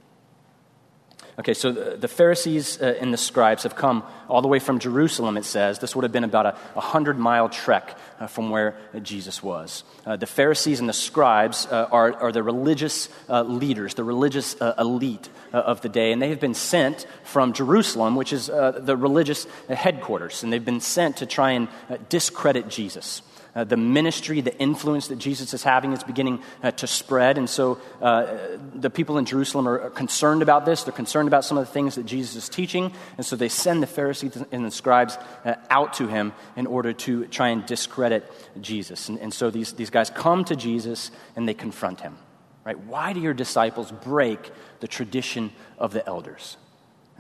Okay, 1.40 1.54
so 1.54 1.72
the, 1.72 2.10
Pharisees 2.10 2.82
uh, 2.82 2.98
and 3.00 3.14
the 3.14 3.18
scribes 3.18 3.64
have 3.64 3.74
come 3.74 4.04
all 4.28 4.42
the 4.42 4.50
way 4.50 4.60
from 4.60 4.78
Jerusalem, 4.78 5.38
it 5.38 5.46
says. 5.46 5.80
This 5.80 5.96
would 5.96 6.04
have 6.04 6.12
been 6.12 6.26
about 6.26 6.46
a, 6.46 6.58
a 6.76 6.82
hundred 6.82 7.18
mile 7.18 7.48
trek 7.48 7.98
uh, 8.20 8.28
from 8.28 8.50
where 8.50 8.76
uh, 8.94 9.00
Jesus 9.00 9.42
was. 9.42 9.86
Uh, 10.06 10.18
the 10.18 10.26
Pharisees 10.28 10.82
and 10.82 10.90
the 10.90 10.94
scribes 10.94 11.66
uh, 11.68 11.88
are, 11.94 12.14
are 12.16 12.34
the 12.34 12.44
religious 12.44 13.08
uh, 13.30 13.44
leaders, 13.44 13.94
the 13.94 14.04
religious 14.04 14.54
elite 14.78 15.30
of 15.54 15.80
the 15.80 15.88
day, 15.88 16.12
and 16.12 16.22
they 16.22 16.30
have 16.30 16.42
been 16.42 16.54
sent 16.54 17.08
from 17.24 17.54
Jerusalem, 17.54 18.18
which 18.18 18.34
is 18.34 18.48
the 18.48 18.98
religious 18.98 19.48
headquarters, 19.70 20.44
and 20.44 20.52
they've 20.52 20.64
been 20.64 20.82
sent 20.82 21.18
to 21.18 21.26
try 21.26 21.52
and 21.52 21.70
discredit 22.10 22.68
Jesus. 22.68 23.22
Uh, 23.60 23.66
the 23.66 23.76
ministry, 23.76 24.40
the 24.40 24.58
influence 24.58 25.10
that 25.10 25.18
Jesus 25.18 25.54
is 25.54 25.64
having 25.64 25.92
is 25.92 26.02
beginning 26.02 26.42
uh, 26.64 26.72
to 26.72 26.88
spread. 26.88 27.38
And 27.38 27.50
so 27.50 27.78
uh, 28.02 28.38
the 28.74 28.90
people 28.90 29.18
in 29.18 29.26
Jerusalem 29.26 29.68
are 29.68 29.90
concerned 29.90 30.42
about 30.42 30.64
this. 30.64 30.84
They're 30.84 30.94
concerned 30.94 31.28
about 31.28 31.44
some 31.44 31.58
of 31.58 31.68
the 31.68 31.74
things 31.74 31.96
that 31.96 32.06
Jesus 32.06 32.38
is 32.38 32.48
teaching. 32.48 32.94
And 33.18 33.26
so 33.26 33.36
they 33.36 33.50
send 33.50 33.84
the 33.84 33.88
Pharisees 33.88 34.42
and 34.54 34.64
the 34.64 34.72
scribes 34.72 35.18
uh, 35.44 35.56
out 35.70 35.96
to 35.96 36.08
him 36.08 36.32
in 36.56 36.68
order 36.68 36.94
to 36.94 37.26
try 37.26 37.50
and 37.50 37.66
discredit 37.66 38.24
Jesus. 38.62 39.10
And, 39.10 39.20
and 39.20 39.34
so 39.34 39.52
these, 39.52 39.74
these 39.74 39.90
guys 39.90 40.10
come 40.10 40.46
to 40.46 40.56
Jesus 40.56 41.12
and 41.36 41.46
they 41.46 41.54
confront 41.54 42.00
him. 42.00 42.18
Right? 42.64 42.80
Why 42.80 43.12
do 43.12 43.20
your 43.20 43.34
disciples 43.34 43.92
break 43.92 44.40
the 44.80 44.88
tradition 44.88 45.52
of 45.78 45.92
the 45.92 46.08
elders? 46.08 46.56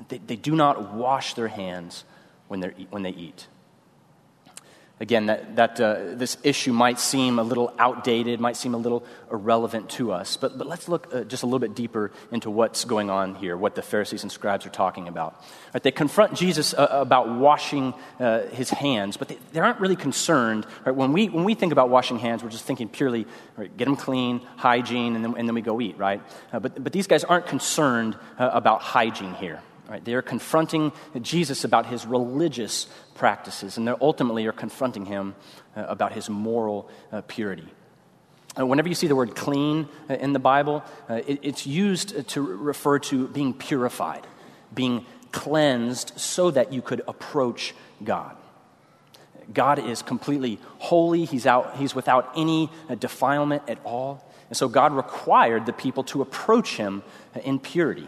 They, 0.07 0.19
they 0.19 0.37
do 0.37 0.55
not 0.55 0.93
wash 0.93 1.33
their 1.33 1.49
hands 1.49 2.05
when, 2.47 2.61
when 2.91 3.03
they 3.03 3.11
eat. 3.11 3.48
Again, 5.01 5.27
that, 5.27 5.55
that 5.55 5.79
uh, 5.79 6.15
this 6.15 6.37
issue 6.43 6.73
might 6.73 6.99
seem 6.99 7.39
a 7.39 7.43
little 7.43 7.73
outdated, 7.79 8.41
might 8.41 8.57
seem 8.57 8.73
a 8.73 8.77
little 8.77 9.05
irrelevant 9.31 9.89
to 9.91 10.11
us, 10.11 10.35
but, 10.35 10.57
but 10.57 10.67
let's 10.67 10.89
look 10.89 11.07
uh, 11.13 11.23
just 11.23 11.41
a 11.41 11.45
little 11.45 11.59
bit 11.59 11.73
deeper 11.73 12.11
into 12.33 12.49
what's 12.49 12.83
going 12.83 13.09
on 13.09 13.35
here, 13.35 13.55
what 13.55 13.75
the 13.75 13.81
Pharisees 13.81 14.23
and 14.23 14.31
scribes 14.31 14.65
are 14.65 14.71
talking 14.71 15.07
about. 15.07 15.41
Right, 15.73 15.81
they 15.81 15.91
confront 15.91 16.33
Jesus 16.33 16.73
uh, 16.73 16.87
about 16.91 17.29
washing 17.29 17.93
uh, 18.19 18.41
his 18.47 18.69
hands, 18.71 19.15
but 19.15 19.29
they, 19.29 19.37
they, 19.53 19.61
aren't 19.61 19.79
really 19.79 19.95
concerned. 19.95 20.65
Right, 20.85 20.93
when, 20.93 21.13
we, 21.13 21.29
when 21.29 21.45
we 21.45 21.55
think 21.55 21.71
about 21.71 21.89
washing 21.89 22.19
hands, 22.19 22.43
we're 22.43 22.49
just 22.49 22.65
thinking 22.65 22.89
purely 22.89 23.25
right, 23.55 23.75
get 23.77 23.85
them 23.85 23.95
clean, 23.95 24.41
hygiene, 24.57 25.15
and 25.15 25.23
then, 25.23 25.33
and 25.37 25.47
then 25.47 25.55
we 25.55 25.61
go 25.61 25.79
eat, 25.79 25.97
right? 25.97 26.21
Uh, 26.51 26.59
but, 26.59 26.83
but 26.83 26.91
these 26.91 27.07
guys 27.07 27.23
aren't 27.23 27.45
concerned 27.45 28.17
uh, 28.37 28.49
about 28.51 28.81
hygiene 28.81 29.33
here. 29.35 29.61
Right? 29.89 30.05
They 30.05 30.13
are 30.13 30.21
confronting 30.21 30.91
Jesus 31.19 31.63
about 31.63 31.87
his 31.87 32.05
religious 32.05 32.87
practices, 33.15 33.77
and 33.77 33.87
they 33.87 33.93
ultimately 33.99 34.45
are 34.45 34.51
confronting 34.51 35.05
him 35.05 35.33
uh, 35.75 35.85
about 35.87 36.13
his 36.13 36.29
moral 36.29 36.87
uh, 37.11 37.21
purity. 37.27 37.67
Uh, 38.57 38.67
whenever 38.67 38.87
you 38.87 38.93
see 38.93 39.07
the 39.07 39.15
word 39.15 39.35
clean 39.35 39.89
uh, 40.07 40.13
in 40.13 40.33
the 40.33 40.39
Bible, 40.39 40.83
uh, 41.09 41.21
it, 41.25 41.39
it's 41.41 41.65
used 41.65 42.27
to 42.29 42.41
refer 42.41 42.99
to 42.99 43.27
being 43.29 43.51
purified, 43.51 44.27
being 44.71 45.07
cleansed 45.31 46.19
so 46.19 46.51
that 46.51 46.71
you 46.71 46.83
could 46.83 47.01
approach 47.07 47.73
God. 48.03 48.37
God 49.51 49.79
is 49.79 50.03
completely 50.03 50.59
holy, 50.77 51.25
he's, 51.25 51.47
out, 51.47 51.77
he's 51.77 51.95
without 51.95 52.31
any 52.35 52.69
uh, 52.87 52.93
defilement 52.93 53.63
at 53.67 53.79
all. 53.83 54.23
And 54.49 54.57
so 54.57 54.67
God 54.67 54.93
required 54.93 55.65
the 55.65 55.73
people 55.73 56.03
to 56.05 56.21
approach 56.21 56.77
him 56.77 57.01
in 57.43 57.57
purity. 57.57 58.07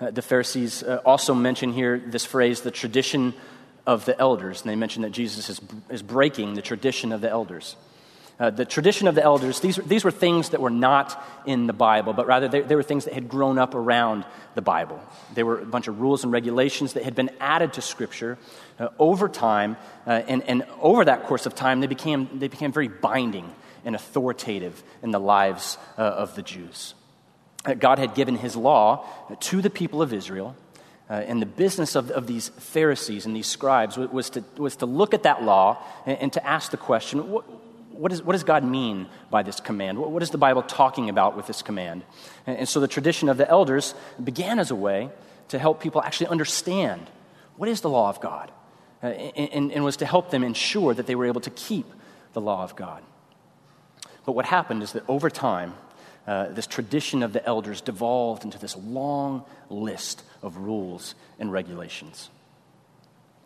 Uh, 0.00 0.10
the 0.10 0.22
Pharisees 0.22 0.82
uh, 0.82 1.00
also 1.04 1.34
mention 1.34 1.72
here 1.72 1.98
this 1.98 2.24
phrase, 2.24 2.60
the 2.60 2.70
tradition 2.70 3.34
of 3.86 4.04
the 4.04 4.18
elders. 4.20 4.60
And 4.60 4.70
they 4.70 4.76
mention 4.76 5.02
that 5.02 5.10
Jesus 5.10 5.48
is, 5.48 5.60
is 5.88 6.02
breaking 6.02 6.54
the 6.54 6.62
tradition 6.62 7.10
of 7.10 7.20
the 7.20 7.30
elders. 7.30 7.76
Uh, 8.38 8.50
the 8.50 8.64
tradition 8.64 9.08
of 9.08 9.16
the 9.16 9.22
elders, 9.22 9.58
these, 9.58 9.76
these 9.76 10.04
were 10.04 10.12
things 10.12 10.50
that 10.50 10.60
were 10.60 10.70
not 10.70 11.20
in 11.44 11.66
the 11.66 11.72
Bible, 11.72 12.12
but 12.12 12.28
rather 12.28 12.46
they, 12.46 12.60
they, 12.60 12.76
were 12.76 12.84
things 12.84 13.04
that 13.04 13.14
had 13.14 13.28
grown 13.28 13.58
up 13.58 13.74
around 13.74 14.24
the 14.54 14.62
Bible. 14.62 15.00
They 15.34 15.42
were 15.42 15.58
a 15.58 15.66
bunch 15.66 15.88
of 15.88 16.00
rules 16.00 16.22
and 16.22 16.32
regulations 16.32 16.92
that 16.92 17.02
had 17.02 17.16
been 17.16 17.30
added 17.40 17.72
to 17.72 17.82
Scripture 17.82 18.38
uh, 18.78 18.90
over 18.96 19.28
time, 19.28 19.76
uh, 20.06 20.22
and, 20.28 20.44
and 20.44 20.64
over 20.80 21.04
that 21.04 21.24
course 21.24 21.46
of 21.46 21.56
time, 21.56 21.80
they 21.80 21.88
became, 21.88 22.28
they 22.38 22.46
became 22.46 22.70
very 22.70 22.86
binding 22.86 23.52
and 23.84 23.96
authoritative 23.96 24.84
in 25.02 25.10
the 25.10 25.18
lives 25.18 25.76
uh, 25.96 26.02
of 26.02 26.36
the 26.36 26.42
Jews. 26.42 26.94
God 27.78 27.98
had 27.98 28.14
given 28.14 28.36
his 28.36 28.56
law 28.56 29.06
to 29.40 29.60
the 29.60 29.70
people 29.70 30.02
of 30.02 30.12
Israel. 30.12 30.56
Uh, 31.10 31.14
and 31.14 31.40
the 31.40 31.46
business 31.46 31.94
of, 31.94 32.10
of 32.10 32.26
these 32.26 32.48
Pharisees 32.50 33.24
and 33.24 33.34
these 33.34 33.46
scribes 33.46 33.96
was, 33.96 34.10
was, 34.10 34.30
to, 34.30 34.44
was 34.58 34.76
to 34.76 34.86
look 34.86 35.14
at 35.14 35.22
that 35.22 35.42
law 35.42 35.82
and, 36.04 36.18
and 36.18 36.32
to 36.34 36.46
ask 36.46 36.70
the 36.70 36.76
question 36.76 37.30
what, 37.30 37.44
what, 37.92 38.12
is, 38.12 38.22
what 38.22 38.34
does 38.34 38.44
God 38.44 38.62
mean 38.62 39.08
by 39.30 39.42
this 39.42 39.58
command? 39.58 39.98
What, 39.98 40.10
what 40.10 40.22
is 40.22 40.30
the 40.30 40.38
Bible 40.38 40.62
talking 40.62 41.08
about 41.08 41.34
with 41.34 41.46
this 41.46 41.62
command? 41.62 42.04
And, 42.46 42.58
and 42.58 42.68
so 42.68 42.78
the 42.78 42.88
tradition 42.88 43.30
of 43.30 43.38
the 43.38 43.48
elders 43.48 43.94
began 44.22 44.58
as 44.58 44.70
a 44.70 44.74
way 44.74 45.10
to 45.48 45.58
help 45.58 45.80
people 45.80 46.02
actually 46.02 46.26
understand 46.26 47.08
what 47.56 47.70
is 47.70 47.80
the 47.80 47.88
law 47.88 48.10
of 48.10 48.20
God 48.20 48.50
uh, 49.02 49.06
and, 49.06 49.72
and 49.72 49.84
was 49.84 49.96
to 49.98 50.06
help 50.06 50.30
them 50.30 50.44
ensure 50.44 50.92
that 50.92 51.06
they 51.06 51.14
were 51.14 51.26
able 51.26 51.40
to 51.40 51.50
keep 51.50 51.86
the 52.34 52.40
law 52.40 52.62
of 52.62 52.76
God. 52.76 53.02
But 54.26 54.32
what 54.32 54.44
happened 54.44 54.82
is 54.82 54.92
that 54.92 55.04
over 55.08 55.30
time, 55.30 55.72
uh, 56.28 56.52
this 56.52 56.66
tradition 56.66 57.22
of 57.22 57.32
the 57.32 57.44
elders 57.46 57.80
devolved 57.80 58.44
into 58.44 58.58
this 58.58 58.76
long 58.76 59.42
list 59.70 60.22
of 60.42 60.58
rules 60.58 61.14
and 61.38 61.50
regulations. 61.50 62.28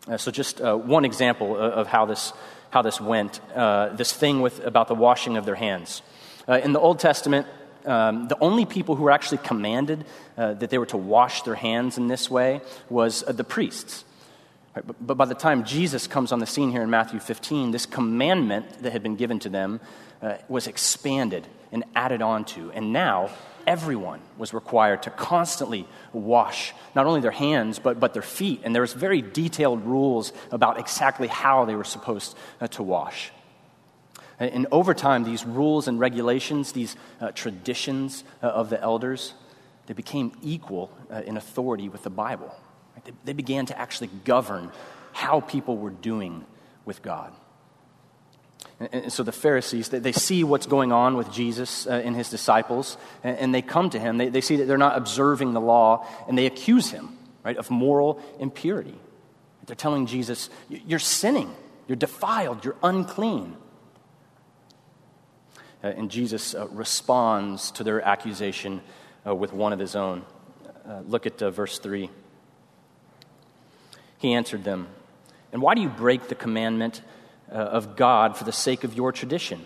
Uh, 0.05 0.17
so, 0.17 0.31
just 0.31 0.59
uh, 0.59 0.75
one 0.75 1.05
example 1.05 1.55
of 1.55 1.87
how 1.87 2.05
this, 2.05 2.33
how 2.71 2.81
this 2.81 2.99
went 2.99 3.39
uh, 3.55 3.87
this 3.93 4.11
thing 4.11 4.41
with, 4.41 4.59
about 4.65 4.89
the 4.89 4.95
washing 4.95 5.37
of 5.37 5.45
their 5.45 5.55
hands. 5.55 6.01
Uh, 6.45 6.59
in 6.61 6.73
the 6.73 6.79
Old 6.79 6.99
Testament, 6.99 7.47
um, 7.85 8.27
the 8.27 8.37
only 8.41 8.65
people 8.65 8.97
who 8.97 9.03
were 9.03 9.11
actually 9.11 9.37
commanded 9.37 10.03
that 10.35 10.69
they 10.69 10.77
were 10.77 10.85
to 10.87 10.97
wash 10.97 11.43
their 11.43 11.55
hands 11.55 11.97
in 11.97 12.09
this 12.09 12.29
way 12.29 12.59
was 12.89 13.21
the 13.21 13.45
priests. 13.45 14.03
Right, 14.75 14.85
but, 14.85 14.97
but 14.99 15.13
by 15.15 15.25
the 15.25 15.35
time 15.35 15.63
Jesus 15.63 16.05
comes 16.05 16.33
on 16.33 16.39
the 16.39 16.45
scene 16.45 16.69
here 16.71 16.81
in 16.81 16.89
Matthew 16.89 17.21
15, 17.21 17.71
this 17.71 17.85
commandment 17.85 18.83
that 18.83 18.91
had 18.91 19.03
been 19.03 19.15
given 19.15 19.39
to 19.39 19.49
them 19.49 19.79
uh, 20.21 20.35
was 20.49 20.67
expanded 20.67 21.47
and 21.73 21.83
added 21.95 22.21
on 22.21 22.45
to. 22.45 22.71
And 22.71 22.93
now 22.93 23.29
everyone 23.67 24.21
was 24.37 24.53
required 24.53 25.03
to 25.03 25.09
constantly 25.09 25.87
wash 26.13 26.73
not 26.95 27.05
only 27.05 27.19
their 27.19 27.31
hands, 27.31 27.79
but, 27.79 27.99
but 27.99 28.13
their 28.13 28.21
feet. 28.21 28.61
And 28.63 28.73
there 28.73 28.81
was 28.81 28.93
very 28.93 29.21
detailed 29.21 29.83
rules 29.85 30.31
about 30.51 30.79
exactly 30.79 31.27
how 31.27 31.65
they 31.65 31.75
were 31.75 31.83
supposed 31.83 32.37
uh, 32.61 32.67
to 32.67 32.83
wash. 32.83 33.31
And 34.39 34.67
over 34.71 34.93
time, 34.93 35.23
these 35.23 35.45
rules 35.45 35.87
and 35.87 35.99
regulations, 35.99 36.71
these 36.71 36.95
uh, 37.21 37.31
traditions 37.31 38.23
uh, 38.41 38.47
of 38.47 38.69
the 38.69 38.81
elders, 38.81 39.33
they 39.85 39.93
became 39.93 40.31
equal 40.41 40.91
uh, 41.11 41.21
in 41.25 41.37
authority 41.37 41.87
with 41.89 42.03
the 42.03 42.09
Bible. 42.09 42.53
They, 43.03 43.11
they 43.25 43.33
began 43.33 43.65
to 43.67 43.77
actually 43.77 44.09
govern 44.25 44.71
how 45.11 45.39
people 45.41 45.77
were 45.77 45.91
doing 45.91 46.45
with 46.85 47.01
God. 47.01 47.33
And 48.91 49.11
so 49.11 49.23
the 49.23 49.31
Pharisees, 49.31 49.89
they 49.89 50.11
see 50.11 50.43
what's 50.43 50.65
going 50.65 50.91
on 50.91 51.15
with 51.15 51.31
Jesus 51.31 51.87
uh, 51.87 51.91
and 51.91 52.15
his 52.15 52.29
disciples, 52.29 52.97
and 53.23 53.53
they 53.53 53.61
come 53.61 53.89
to 53.91 53.99
him. 53.99 54.17
They, 54.17 54.29
they 54.29 54.41
see 54.41 54.57
that 54.57 54.65
they're 54.65 54.77
not 54.77 54.97
observing 54.97 55.53
the 55.53 55.61
law, 55.61 56.07
and 56.27 56.37
they 56.37 56.45
accuse 56.45 56.89
him, 56.89 57.17
right, 57.43 57.57
of 57.57 57.69
moral 57.69 58.21
impurity. 58.39 58.95
They're 59.65 59.75
telling 59.75 60.05
Jesus, 60.05 60.49
You're 60.69 60.99
sinning, 60.99 61.53
you're 61.87 61.95
defiled, 61.95 62.65
you're 62.65 62.75
unclean. 62.83 63.55
Uh, 65.83 65.87
and 65.87 66.09
Jesus 66.09 66.55
uh, 66.55 66.67
responds 66.69 67.71
to 67.71 67.83
their 67.83 68.01
accusation 68.01 68.81
with 69.25 69.53
one 69.53 69.71
of 69.71 69.79
his 69.79 69.95
own. 69.95 70.25
Look 71.07 71.25
at 71.25 71.39
verse 71.39 71.79
3. 71.79 72.09
He 74.17 74.33
answered 74.33 74.63
them, 74.63 74.87
And 75.51 75.61
why 75.61 75.75
do 75.75 75.81
you 75.81 75.89
break 75.89 76.29
the 76.29 76.35
commandment? 76.35 77.01
Uh, 77.53 77.57
of 77.57 77.95
God 77.95 78.35
for 78.35 78.43
the 78.43 78.51
sake 78.51 78.83
of 78.83 78.95
your 78.95 79.11
tradition. 79.11 79.65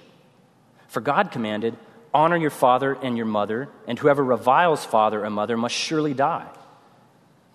For 0.88 1.02
God 1.02 1.32
commanded, 1.32 1.78
Honor 2.14 2.38
your 2.38 2.50
father 2.50 2.94
and 2.94 3.18
your 3.18 3.26
mother, 3.26 3.70
and 3.88 3.98
whoever 4.00 4.24
reviles 4.24 4.84
father 4.84 5.24
or 5.24 5.30
mother 5.30 5.58
must 5.58 5.76
surely 5.76 6.14
die. 6.14 6.48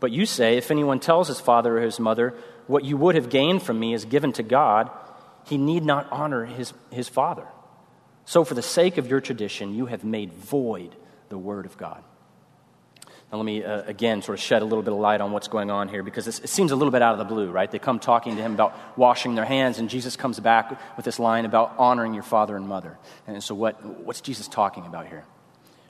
But 0.01 0.13
you 0.13 0.27
say, 0.27 0.57
If 0.57 0.71
anyone 0.71 1.01
tells 1.01 1.29
his 1.29 1.41
father 1.41 1.79
or 1.79 1.81
his 1.81 2.01
mother, 2.01 2.35
What 2.67 2.85
you 2.85 2.97
would 2.97 3.15
have 3.15 3.29
gained 3.29 3.63
from 3.63 3.79
me 3.79 3.95
is 3.95 4.05
given 4.05 4.33
to 4.35 4.43
God, 4.43 4.91
he 5.45 5.59
need 5.59 5.85
not 5.85 6.07
honor 6.11 6.45
his, 6.45 6.73
his 6.91 7.09
father. 7.09 7.47
So, 8.25 8.45
for 8.45 8.55
the 8.55 8.63
sake 8.63 8.99
of 8.99 9.09
your 9.09 9.21
tradition, 9.21 9.75
you 9.75 9.87
have 9.87 10.05
made 10.05 10.33
void 10.33 10.95
the 11.29 11.39
word 11.39 11.67
of 11.67 11.77
God. 11.77 12.03
Now, 13.33 13.39
let 13.39 13.47
me 13.47 13.65
uh, 13.65 13.83
again 13.85 14.21
sort 14.21 14.39
of 14.39 14.45
shed 14.45 14.61
a 14.61 14.67
little 14.67 14.83
bit 14.83 14.93
of 14.93 15.01
light 15.01 15.23
on 15.23 15.33
what's 15.33 15.49
going 15.49 15.71
on 15.71 15.89
here 15.89 16.03
because 16.03 16.29
it 16.29 16.47
seems 16.51 16.71
a 16.71 16.77
little 16.77 16.91
bit 16.91 17.01
out 17.01 17.15
of 17.15 17.19
the 17.19 17.25
blue, 17.25 17.51
right? 17.51 17.71
They 17.71 17.79
come 17.79 17.99
talking 17.99 18.37
to 18.37 18.43
him 18.43 18.53
about 18.53 18.77
washing 18.99 19.35
their 19.37 19.47
hands, 19.47 19.79
and 19.79 19.89
Jesus 19.89 20.17
comes 20.17 20.39
back 20.39 20.79
with 20.99 21.07
this 21.07 21.19
line 21.19 21.47
about 21.47 21.75
honoring 21.79 22.13
your 22.13 22.25
father 22.25 22.57
and 22.57 22.69
mother. 22.69 22.99
And 23.27 23.43
so, 23.43 23.55
what, 23.55 23.83
what's 24.05 24.21
Jesus 24.21 24.49
talking 24.49 24.85
about 24.85 25.07
here? 25.07 25.25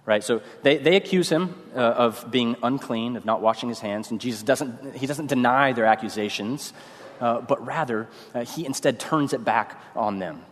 Right? 0.06 0.22
So, 0.22 0.40
they, 0.62 0.78
they 0.78 0.94
accuse 0.94 1.28
him 1.28 1.60
uh, 1.74 1.80
of 1.80 2.30
being 2.30 2.54
unclean, 2.62 3.16
of 3.16 3.24
not 3.24 3.42
washing 3.42 3.68
his 3.68 3.80
hands, 3.80 4.12
and 4.12 4.20
Jesus 4.20 4.44
doesn't, 4.44 4.94
he 4.94 5.08
doesn't 5.08 5.26
deny 5.26 5.72
their 5.72 5.86
accusations, 5.86 6.72
uh, 7.20 7.40
but 7.40 7.66
rather, 7.66 8.08
uh, 8.36 8.44
he 8.44 8.64
instead 8.66 9.00
turns 9.00 9.32
it 9.32 9.44
back 9.44 9.82
on 9.96 10.20
them. 10.20 10.44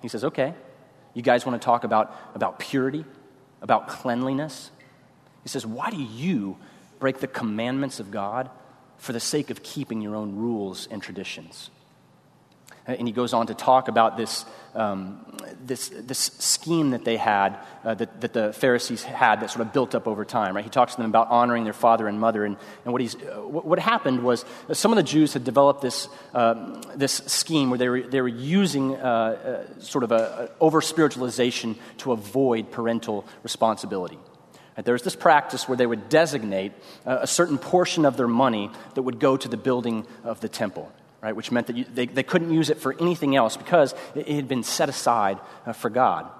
He 0.00 0.08
says, 0.08 0.24
Okay, 0.24 0.54
you 1.12 1.20
guys 1.20 1.44
want 1.44 1.60
to 1.60 1.64
talk 1.64 1.84
about, 1.84 2.18
about 2.34 2.58
purity, 2.58 3.04
about 3.60 3.88
cleanliness? 3.88 4.70
He 5.42 5.48
says, 5.48 5.66
Why 5.66 5.90
do 5.90 6.00
you 6.00 6.56
break 6.98 7.18
the 7.18 7.26
commandments 7.26 8.00
of 8.00 8.10
God 8.10 8.50
for 8.98 9.12
the 9.12 9.20
sake 9.20 9.50
of 9.50 9.62
keeping 9.62 10.00
your 10.00 10.14
own 10.14 10.36
rules 10.36 10.86
and 10.90 11.02
traditions? 11.02 11.70
And 12.84 13.06
he 13.06 13.12
goes 13.12 13.32
on 13.32 13.46
to 13.46 13.54
talk 13.54 13.86
about 13.86 14.16
this, 14.16 14.44
um, 14.74 15.24
this, 15.64 15.90
this 15.90 16.18
scheme 16.18 16.90
that 16.90 17.04
they 17.04 17.16
had, 17.16 17.56
uh, 17.84 17.94
that, 17.94 18.20
that 18.22 18.32
the 18.32 18.52
Pharisees 18.52 19.04
had 19.04 19.40
that 19.40 19.50
sort 19.50 19.64
of 19.64 19.72
built 19.72 19.94
up 19.94 20.08
over 20.08 20.24
time. 20.24 20.56
Right? 20.56 20.64
He 20.64 20.70
talks 20.70 20.96
to 20.96 21.00
them 21.00 21.08
about 21.08 21.28
honoring 21.30 21.62
their 21.62 21.72
father 21.72 22.08
and 22.08 22.18
mother. 22.18 22.44
And, 22.44 22.56
and 22.84 22.92
what, 22.92 23.00
he's, 23.00 23.14
uh, 23.14 23.40
what 23.46 23.78
happened 23.78 24.24
was 24.24 24.44
some 24.72 24.90
of 24.90 24.96
the 24.96 25.04
Jews 25.04 25.32
had 25.32 25.44
developed 25.44 25.80
this, 25.80 26.08
uh, 26.34 26.82
this 26.96 27.12
scheme 27.12 27.70
where 27.70 27.78
they 27.78 27.88
were, 27.88 28.02
they 28.02 28.20
were 28.20 28.26
using 28.26 28.96
uh, 28.96 28.98
uh, 28.98 29.80
sort 29.80 30.02
of 30.02 30.10
a, 30.10 30.50
a 30.50 30.62
over 30.62 30.80
spiritualization 30.80 31.76
to 31.98 32.10
avoid 32.10 32.72
parental 32.72 33.24
responsibility. 33.44 34.18
There 34.76 34.94
was 34.94 35.02
this 35.02 35.16
practice 35.16 35.68
where 35.68 35.76
they 35.76 35.86
would 35.86 36.08
designate 36.08 36.72
a 37.04 37.26
certain 37.26 37.58
portion 37.58 38.04
of 38.04 38.16
their 38.16 38.28
money 38.28 38.70
that 38.94 39.02
would 39.02 39.20
go 39.20 39.36
to 39.36 39.48
the 39.48 39.56
building 39.58 40.06
of 40.24 40.40
the 40.40 40.48
temple, 40.48 40.90
right? 41.20 41.36
which 41.36 41.52
meant 41.52 41.66
that 41.66 41.76
you, 41.76 41.84
they, 41.84 42.06
they 42.06 42.22
couldn't 42.22 42.52
use 42.52 42.70
it 42.70 42.78
for 42.78 42.94
anything 42.98 43.36
else 43.36 43.56
because 43.56 43.94
it 44.14 44.28
had 44.28 44.48
been 44.48 44.62
set 44.62 44.88
aside 44.88 45.38
uh, 45.66 45.72
for 45.72 45.90
God. 45.90 46.30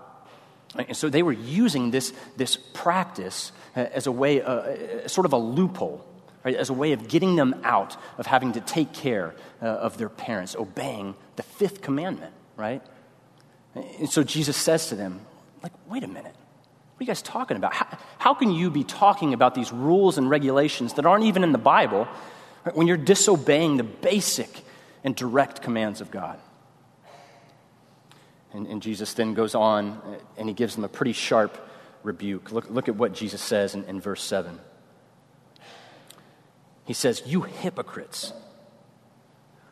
And 0.75 0.97
so 0.97 1.11
they 1.11 1.23
were 1.23 1.33
using 1.33 1.91
this, 1.91 2.12
this 2.37 2.57
practice 2.57 3.53
uh, 3.77 3.81
as 3.81 4.07
a 4.07 4.12
way, 4.12 4.41
uh, 4.41 5.07
sort 5.09 5.27
of 5.27 5.33
a 5.35 5.39
loophole, 5.39 6.05
right, 6.45 6.57
as 6.57 6.71
a 6.71 6.75
way 6.75 6.93
of 6.93 7.09
getting 7.09 7.37
them 7.37 7.55
out 7.62 7.97
of 8.17 8.27
having 8.27 8.53
to 8.53 8.61
take 8.61 8.93
care 8.93 9.35
uh, 9.61 9.67
of 9.67 9.99
their 9.99 10.09
parents, 10.09 10.57
obeying 10.57 11.15
the 11.37 11.43
fifth 11.43 11.83
commandment, 11.83 12.33
right? 12.57 12.83
And 13.75 14.11
so 14.11 14.23
Jesus 14.23 14.57
says 14.57 14.89
to 14.89 14.95
them, 14.95 15.21
like, 15.62 15.73
wait 15.89 16.05
a 16.05 16.09
minute. 16.09 16.35
Are 17.02 17.04
you 17.04 17.09
guys 17.09 17.23
talking 17.23 17.56
about? 17.56 17.75
How, 17.75 17.99
how 18.18 18.35
can 18.35 18.52
you 18.52 18.71
be 18.71 18.85
talking 18.85 19.35
about 19.35 19.56
these 19.56 19.73
rules 19.73 20.18
and 20.18 20.30
regulations 20.30 20.92
that 20.92 21.04
aren't 21.04 21.25
even 21.25 21.42
in 21.42 21.50
the 21.50 21.59
Bible 21.59 22.06
right, 22.64 22.76
when 22.76 22.87
you're 22.87 22.97
disobeying 22.97 23.76
the 23.76 23.82
basic 23.82 24.49
and 25.02 25.16
direct 25.16 25.62
commands 25.62 26.00
of 26.00 26.12
God? 26.12 26.38
And, 28.52 28.68
and, 28.68 28.80
Jesus 28.80 29.14
then 29.14 29.35
goes 29.35 29.56
on 29.56 29.90
uh, 29.90 30.18
and 30.38 30.49
he 30.49 30.54
gives 30.54 30.76
them 30.76 30.85
a 30.85 30.88
pretty 30.88 31.12
sharp 31.12 31.59
rebuke. 32.04 32.52
Look, 32.52 32.71
look 32.71 32.88
at 32.88 32.94
what 32.94 33.14
Jesus 33.14 33.42
says 33.42 33.75
in, 33.75 33.82
in 33.87 34.00
verse 34.00 34.23
7. 34.23 34.61
He 36.85 36.92
says, 36.92 37.21
You 37.26 37.40
hypocrites. 37.40 38.32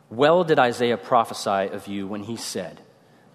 Well 0.09 0.43
did 0.43 0.59
Isaiah 0.59 0.97
prophesy 0.97 1.73
of 1.73 1.87
you 1.87 2.07
when 2.07 2.23
he 2.23 2.35
said, 2.35 2.81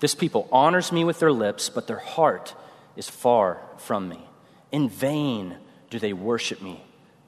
This 0.00 0.14
people 0.14 0.50
honors 0.52 0.92
me 0.92 1.02
with 1.02 1.18
their 1.18 1.32
lips, 1.32 1.70
but 1.70 1.86
their 1.86 1.96
heart 1.96 2.54
is 2.96 3.08
far 3.08 3.60
from 3.78 4.08
me. 4.08 4.20
In 4.72 4.88
vain 4.88 5.56
do 5.90 5.98
they 5.98 6.12
worship 6.12 6.60
me, 6.60 6.82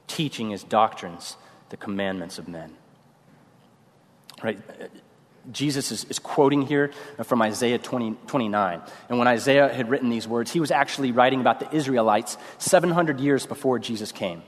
teaching 0.07 0.53
as 0.53 0.63
doctrines 0.63 1.37
the 1.69 1.77
commandments 1.77 2.37
of 2.37 2.47
men. 2.47 2.73
Right? 4.43 4.59
Jesus 5.51 5.91
is, 5.91 6.05
is, 6.05 6.19
quoting 6.19 6.63
here 6.63 6.91
from 7.23 7.41
Isaiah 7.41 7.77
20, 7.77 8.17
29. 8.27 8.81
And 9.07 9.17
when 9.17 9.27
Isaiah 9.27 9.73
had 9.73 9.89
written 9.89 10.09
these 10.09 10.27
words, 10.27 10.51
he 10.51 10.59
was 10.59 10.71
actually 10.71 11.11
writing 11.11 11.41
about 11.41 11.59
the 11.59 11.73
Israelites 11.75 12.37
700 12.57 13.19
years 13.19 13.45
before 13.45 13.79
Jesus 13.79 14.11
came. 14.11 14.43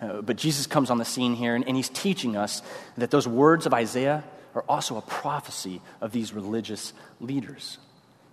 Uh, 0.00 0.22
but 0.22 0.36
Jesus 0.36 0.66
comes 0.66 0.90
on 0.90 0.98
the 0.98 1.04
scene 1.04 1.34
here, 1.34 1.54
and, 1.54 1.66
and 1.66 1.76
he's 1.76 1.90
teaching 1.90 2.36
us 2.36 2.62
that 2.96 3.10
those 3.10 3.28
words 3.28 3.66
of 3.66 3.74
Isaiah 3.74 4.24
are 4.54 4.64
also 4.68 4.96
a 4.96 5.02
prophecy 5.02 5.82
of 6.00 6.12
these 6.12 6.32
religious 6.32 6.92
leaders. 7.20 7.78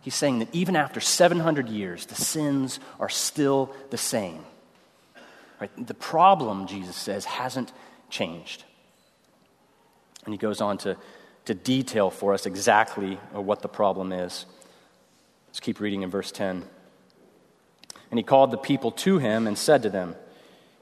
He's 0.07 0.15
saying 0.15 0.39
that 0.39 0.55
even 0.55 0.77
after 0.77 1.01
700 1.01 1.67
years, 1.67 2.05
the 2.05 2.15
sins 2.15 2.79
are 2.97 3.09
still 3.09 3.73
the 3.89 3.97
same. 3.97 4.39
Right? 5.59 5.69
The 5.85 5.93
problem, 5.93 6.65
Jesus 6.65 6.95
says, 6.95 7.25
hasn't 7.25 7.73
changed. 8.09 8.63
And 10.23 10.33
he 10.33 10.37
goes 10.37 10.61
on 10.61 10.77
to, 10.77 10.95
to 11.43 11.53
detail 11.53 12.09
for 12.09 12.33
us 12.33 12.45
exactly 12.45 13.19
uh, 13.35 13.41
what 13.41 13.61
the 13.61 13.67
problem 13.67 14.13
is. 14.13 14.45
Let's 15.49 15.59
keep 15.59 15.81
reading 15.81 16.03
in 16.03 16.09
verse 16.09 16.31
10. 16.31 16.63
And 18.09 18.17
he 18.17 18.23
called 18.23 18.51
the 18.51 18.57
people 18.57 18.91
to 18.91 19.17
him 19.17 19.45
and 19.45 19.57
said 19.57 19.83
to 19.83 19.89
them, 19.89 20.15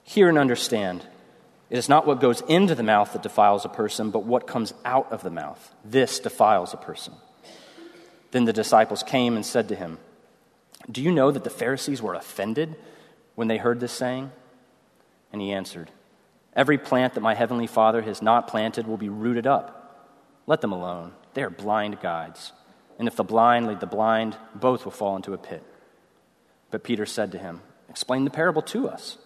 Hear 0.03 0.29
and 0.29 0.37
understand. 0.37 1.03
It 1.71 1.79
is 1.79 1.89
not 1.89 2.05
what 2.05 2.21
goes 2.21 2.41
into 2.41 2.75
the 2.75 2.83
mouth 2.83 3.13
that 3.13 3.23
defiles 3.23 3.65
a 3.65 3.69
person, 3.69 4.11
but 4.11 4.23
what 4.23 4.45
comes 4.45 4.75
out 4.85 5.11
of 5.11 5.23
the 5.23 5.31
mouth. 5.31 5.73
This 5.83 6.19
defiles 6.19 6.75
a 6.75 6.77
person. 6.77 7.15
Then 8.35 8.43
the 8.43 8.51
disciples 8.51 9.01
came 9.01 9.37
and 9.37 9.45
said 9.45 9.69
to 9.69 9.75
him, 9.75 9.97
Do 10.91 11.01
you 11.01 11.09
know 11.09 11.31
that 11.31 11.45
the 11.45 11.49
Pharisees 11.49 12.01
were 12.01 12.15
offended 12.15 12.75
when 13.35 13.47
they 13.47 13.55
heard 13.55 13.79
this 13.79 13.93
saying? 13.93 14.29
And 15.31 15.41
he 15.41 15.53
answered, 15.53 15.89
Every 16.53 16.77
plant 16.77 17.13
that 17.13 17.21
my 17.21 17.33
heavenly 17.33 17.65
Father 17.65 18.01
has 18.01 18.21
not 18.21 18.49
planted 18.49 18.87
will 18.87 18.97
be 18.97 19.07
rooted 19.07 19.47
up. 19.47 20.19
Let 20.47 20.59
them 20.59 20.73
alone. 20.73 21.13
They 21.33 21.43
are 21.43 21.49
blind 21.49 22.01
guides. 22.01 22.51
And 22.99 23.07
if 23.07 23.15
the 23.15 23.23
blind 23.23 23.67
lead 23.67 23.79
the 23.79 23.85
blind, 23.85 24.35
both 24.53 24.83
will 24.83 24.91
fall 24.91 25.15
into 25.15 25.33
a 25.33 25.37
pit. 25.37 25.63
But 26.71 26.83
Peter 26.83 27.05
said 27.05 27.31
to 27.31 27.37
him, 27.37 27.61
Explain 27.87 28.25
the 28.25 28.31
parable 28.31 28.63
to 28.63 28.89
us. 28.89 29.17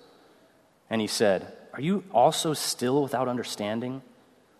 And 0.87 1.01
he 1.01 1.07
said, 1.07 1.51
Are 1.73 1.81
you 1.81 2.03
also 2.11 2.53
still 2.53 3.01
without 3.01 3.27
understanding? 3.27 4.03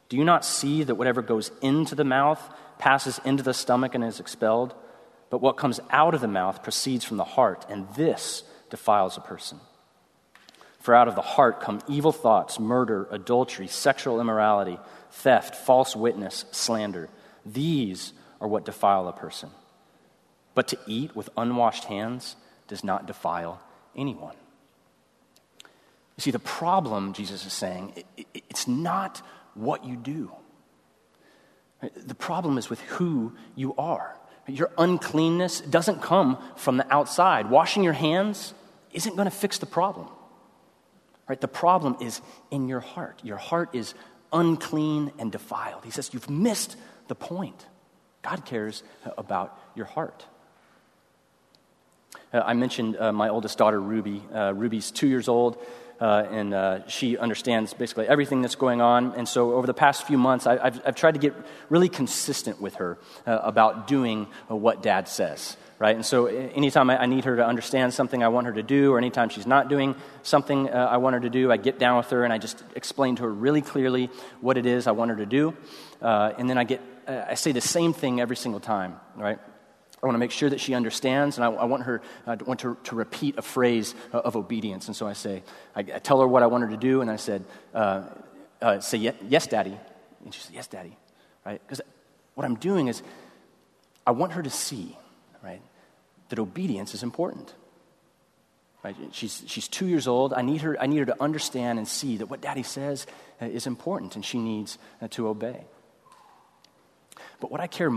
Do 0.10 0.18
you 0.18 0.24
not 0.24 0.44
see 0.44 0.82
that 0.82 0.96
whatever 0.96 1.22
goes 1.22 1.52
into 1.62 1.94
the 1.94 2.04
mouth 2.04 2.42
passes 2.80 3.22
into 3.24 3.44
the 3.44 3.54
stomach 3.54 3.94
and 3.94 4.04
is 4.04 4.20
expelled? 4.20 4.74
But 5.30 5.42
what 5.42 5.58
comes 5.58 5.80
out 5.92 6.16
of 6.16 6.22
the 6.22 6.28
mouth 6.28 6.64
proceeds 6.64 7.06
from 7.06 7.18
the 7.18 7.24
heart, 7.24 7.66
and 7.70 7.88
this 7.94 8.42
defiles 8.72 9.18
a 9.18 9.22
person. 9.22 9.60
For 10.80 10.96
out 10.96 11.08
of 11.08 11.16
the 11.16 11.22
heart 11.22 11.60
come 11.60 11.82
evil 11.88 12.12
thoughts, 12.12 12.60
murder, 12.60 13.08
adultery, 13.12 13.68
sexual 13.68 14.20
immorality, 14.20 14.80
theft, 15.12 15.56
false 15.56 15.96
witness, 15.96 16.46
slander. 16.52 17.10
These 17.46 18.14
are 18.42 18.48
what 18.48 18.66
defile 18.66 19.08
a 19.08 19.14
person. 19.14 19.50
But 20.56 20.70
to 20.70 20.80
eat 20.88 21.16
with 21.16 21.30
unwashed 21.38 21.86
hands 21.86 22.36
does 22.68 22.84
not 22.84 23.06
defile 23.06 23.62
anyone. 23.96 24.36
You 26.18 26.22
see, 26.22 26.32
the 26.32 26.40
problem, 26.40 27.14
Jesus 27.14 27.46
is 27.46 27.54
saying, 27.54 28.04
it's 28.34 28.68
not 28.68 29.22
what 29.54 29.86
you 29.86 29.96
do. 29.96 30.32
The 31.82 32.16
problem 32.16 32.58
is 32.58 32.70
with 32.70 32.82
who 32.82 33.34
you 33.56 33.74
are. 33.78 34.18
Your 34.48 34.72
uncleanness 34.78 35.62
doesn't 35.62 36.02
come 36.02 36.38
from 36.56 36.78
the 36.78 36.94
outside. 36.94 37.50
Washing 37.50 37.84
your 37.84 37.94
hands 37.94 38.54
isn't 38.92 39.16
going 39.16 39.30
to 39.30 39.36
fix 39.36 39.60
the 39.60 39.66
problem. 39.66 40.08
Right? 41.28 41.40
The 41.40 41.48
problem 41.48 41.98
is 42.02 42.22
in 42.50 42.68
your 42.68 42.80
heart. 42.80 43.22
Your 43.24 43.38
heart 43.38 43.70
is 43.74 43.94
unclean 44.34 45.12
and 45.20 45.32
defiled. 45.32 45.86
He 45.86 45.92
says, 45.92 46.10
You've 46.12 46.30
missed 46.30 46.76
the 47.08 47.16
point. 47.16 47.66
God 48.22 48.46
cares 48.46 48.84
about 49.18 49.58
your 49.76 49.86
heart. 49.86 50.26
Uh, 52.34 52.42
I 52.46 52.54
mentioned 52.54 52.98
uh, 52.98 53.12
my 53.12 53.30
oldest 53.30 53.58
daughter, 53.58 53.80
Ruby. 53.80 54.24
Uh, 54.34 54.54
Ruby's 54.56 54.92
two 54.92 55.08
years 55.08 55.28
old 55.28 55.64
uh, 56.00 56.26
and 56.32 56.54
uh, 56.54 56.88
she 56.88 57.18
understands 57.18 57.74
basically 57.74 58.08
everything 58.08 58.42
that's 58.42 58.56
going 58.56 58.82
on. 58.82 59.14
And 59.16 59.28
so, 59.28 59.54
over 59.54 59.68
the 59.68 59.74
past 59.74 60.08
few 60.08 60.18
months, 60.18 60.48
I, 60.48 60.64
have 60.64 60.82
I've 60.86 60.96
tried 60.96 61.14
to 61.14 61.20
get 61.20 61.34
really 61.70 61.90
consistent 61.90 62.62
with 62.62 62.76
her 62.76 62.98
uh, 63.28 63.40
about 63.44 63.88
doing 63.88 64.28
uh, 64.50 64.56
what 64.56 64.82
dad 64.82 65.08
says. 65.08 65.58
Right? 65.78 65.96
And 65.96 66.06
so, 66.06 66.26
anytime 66.26 66.90
I, 66.90 67.04
I, 67.04 67.06
need 67.06 67.26
her 67.26 67.38
to 67.38 67.46
understand 67.46 67.94
something 67.94 68.22
I 68.22 68.28
want 68.30 68.48
her 68.48 68.54
to 68.54 68.64
do, 68.64 68.94
or 68.94 68.98
anytime 68.98 69.30
she's 69.30 69.48
not 69.48 69.70
doing 69.70 69.96
something 70.24 70.70
uh, 70.70 70.90
I 70.92 70.98
want 70.98 71.14
her 71.14 71.22
to 71.22 71.30
do, 71.30 71.52
I 71.52 71.58
get 71.58 71.80
down 71.80 71.98
with 71.98 72.10
her 72.10 72.24
and 72.24 72.34
I 72.34 72.38
just 72.38 72.64
explain 72.76 73.16
to 73.18 73.24
her 73.24 73.34
really 73.34 73.62
clearly 73.62 74.10
what 74.42 74.58
it 74.58 74.66
is 74.66 74.88
I 74.88 74.92
want 74.92 75.12
her 75.12 75.18
to 75.18 75.26
do. 75.26 75.56
Uh, 76.02 76.34
and 76.38 76.50
then 76.50 76.58
I 76.58 76.64
get, 76.64 76.82
I 77.08 77.36
say 77.36 77.52
the 77.52 77.62
same 77.62 77.94
thing 77.94 78.22
every 78.22 78.36
single 78.36 78.60
time, 78.60 79.00
right? 79.16 79.40
I 80.02 80.06
want 80.06 80.16
to 80.16 80.20
make 80.20 80.32
sure 80.32 80.50
that 80.50 80.62
she 80.62 80.74
understands, 80.74 81.38
and 81.38 81.44
I, 81.44 81.50
I 81.50 81.66
want 81.66 81.84
her 81.84 82.02
I 82.26 82.36
want 82.36 82.62
to, 82.62 82.78
to 82.86 82.96
repeat 82.96 83.38
a 83.38 83.42
phrase 83.42 83.96
of 84.14 84.36
obedience. 84.38 84.88
And 84.88 84.96
so 84.96 85.08
I 85.08 85.14
say, 85.14 85.44
I, 85.76 85.82
I, 85.82 86.00
tell 86.00 86.22
her 86.22 86.28
what 86.28 86.42
I 86.42 86.48
want 86.48 86.64
her 86.64 86.70
to 86.70 86.78
do, 86.78 87.02
and 87.02 87.12
I 87.12 87.18
said, 87.18 87.44
uh, 87.74 88.04
uh, 88.62 88.80
say, 88.80 88.98
yes, 88.98 89.48
daddy. 89.48 89.78
And 90.24 90.34
she 90.34 90.42
said, 90.42 90.56
yes, 90.56 90.68
daddy. 90.68 90.96
Right? 91.46 91.62
Because 91.66 91.82
what 92.36 92.46
I'm 92.46 92.56
doing 92.56 92.88
is, 92.88 93.04
I 94.08 94.12
want 94.12 94.34
her 94.34 94.42
to 94.42 94.50
see, 94.50 94.98
right, 95.44 95.62
that 96.30 96.40
obedience 96.40 96.94
is 96.94 97.04
important. 97.04 97.54
Right? 98.84 98.96
She's, 99.12 99.44
she's 99.48 99.68
two 99.68 99.88
years 99.88 100.08
old. 100.08 100.34
I 100.34 100.42
need, 100.42 100.62
her, 100.62 100.78
I 100.80 100.88
need 100.88 101.00
her 101.00 101.06
to 101.08 101.22
understand 101.22 101.78
and 101.78 101.88
see 101.88 102.18
that 102.18 102.28
what 102.28 102.40
daddy 102.40 102.64
says 102.64 103.06
uh, 103.42 103.46
is 103.46 103.68
important, 103.68 104.16
and 104.16 104.24
she 104.24 104.40
needs 104.40 104.78
uh, 105.02 105.10
to 105.10 105.28
obey. 105.28 105.66
But 107.42 107.52
what 107.52 107.60
I 107.60 107.68
care 107.68 107.92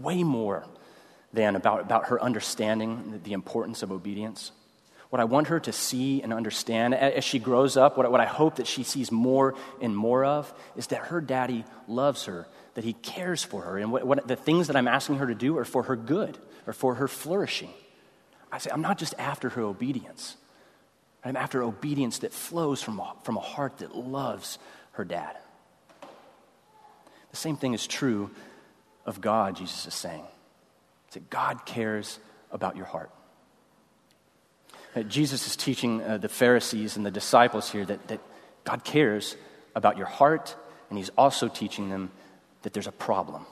way 0.00 0.22
more 0.22 0.66
than 1.32 1.56
about, 1.56 1.80
about 1.80 2.06
her 2.06 2.20
understanding 2.20 3.20
the 3.24 3.32
importance 3.32 3.82
of 3.82 3.92
obedience. 3.92 4.52
What 5.10 5.20
I 5.20 5.24
want 5.24 5.48
her 5.48 5.58
to 5.60 5.72
see 5.72 6.22
and 6.22 6.32
understand 6.32 6.94
as 6.94 7.24
she 7.24 7.38
grows 7.38 7.76
up, 7.76 7.96
what, 7.96 8.10
what 8.10 8.20
I 8.20 8.26
hope 8.26 8.56
that 8.56 8.66
she 8.66 8.84
sees 8.84 9.10
more 9.10 9.54
and 9.80 9.96
more 9.96 10.24
of, 10.24 10.52
is 10.76 10.88
that 10.88 11.06
her 11.06 11.20
daddy 11.20 11.64
loves 11.88 12.24
her, 12.24 12.46
that 12.74 12.84
he 12.84 12.92
cares 12.92 13.42
for 13.42 13.62
her, 13.62 13.78
and 13.78 13.90
what, 13.90 14.06
what 14.06 14.26
the 14.26 14.36
things 14.36 14.68
that 14.68 14.76
I'm 14.76 14.88
asking 14.88 15.16
her 15.16 15.26
to 15.26 15.34
do 15.34 15.58
are 15.58 15.64
for 15.64 15.84
her 15.84 15.96
good 15.96 16.38
or 16.66 16.72
for 16.72 16.94
her 16.94 17.08
flourishing. 17.08 17.70
I 18.52 18.58
say, 18.58 18.70
I'm 18.72 18.82
not 18.82 18.98
just 18.98 19.14
after 19.18 19.48
her 19.50 19.62
obedience. 19.62 20.36
I'm 21.24 21.36
after 21.36 21.62
obedience 21.62 22.18
that 22.20 22.32
flows 22.32 22.82
from 22.82 23.00
a, 23.00 23.14
from 23.24 23.36
a 23.36 23.40
heart 23.40 23.78
that 23.78 23.96
loves 23.96 24.58
her 24.92 25.04
dad. 25.04 25.36
The 27.30 27.36
same 27.36 27.56
thing 27.56 27.74
is 27.74 27.86
true 27.86 28.30
of 29.06 29.20
God, 29.20 29.56
Jesus 29.56 29.86
is 29.86 29.94
saying 29.94 30.24
that 31.10 31.30
God 31.30 31.64
cares 31.66 32.18
about 32.50 32.76
your 32.76 32.86
heart. 32.86 33.10
Uh, 34.94 35.02
Jesus 35.02 35.46
is 35.46 35.56
teaching 35.56 36.02
uh, 36.02 36.18
the 36.18 36.28
Pharisees 36.28 36.96
and 36.96 37.06
the 37.06 37.10
disciples 37.10 37.70
here 37.70 37.84
that, 37.84 38.08
that 38.08 38.20
God 38.64 38.84
cares 38.84 39.36
about 39.74 39.96
your 39.96 40.06
heart, 40.06 40.56
and 40.88 40.98
He's 40.98 41.10
also 41.10 41.48
teaching 41.48 41.90
them 41.90 42.10
that 42.62 42.72
there's 42.72 42.88
a 42.88 42.92
problem, 42.92 43.46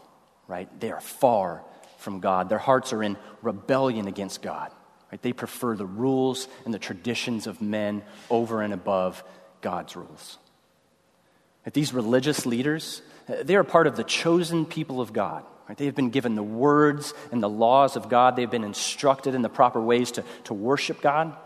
right? 0.49 0.69
They 0.81 0.91
are 0.91 1.01
far 1.01 1.63
from 1.99 2.21
God. 2.21 2.49
Their 2.49 2.59
hearts 2.59 2.93
are 2.93 3.03
in 3.03 3.17
rebellion 3.43 4.07
against 4.07 4.43
God. 4.43 4.73
Right? 5.11 5.21
They 5.23 5.33
prefer 5.33 5.77
the 5.77 5.87
rules 5.87 6.49
and 6.65 6.73
the 6.73 6.79
traditions 6.79 7.47
of 7.47 7.63
men 7.63 8.03
over 8.31 8.63
and 8.63 8.73
above 8.73 9.23
God's 9.61 9.97
rules. 9.97 10.39
That 11.65 11.75
these 11.75 11.93
religious 11.93 12.47
leaders, 12.47 13.03
uh, 13.29 13.43
they 13.43 13.57
are 13.57 13.65
part 13.65 13.87
of 13.87 13.97
the 13.97 14.05
chosen 14.05 14.65
people 14.67 15.01
of 15.01 15.13
God. 15.13 15.45
Right? 15.69 15.77
They 15.77 15.87
have 15.87 15.95
been 15.95 16.11
given 16.11 16.35
the 16.35 16.43
words 16.43 17.13
and 17.31 17.43
the 17.43 17.49
laws 17.49 17.97
of 17.97 18.09
God. 18.09 18.37
They've 18.37 18.51
been 18.51 18.65
instructed 18.65 19.35
in 19.35 19.43
the 19.43 19.49
proper 19.49 19.81
ways 19.81 20.13
to, 20.13 20.25
to 20.45 20.55
worship 20.55 21.03
God. 21.03 21.37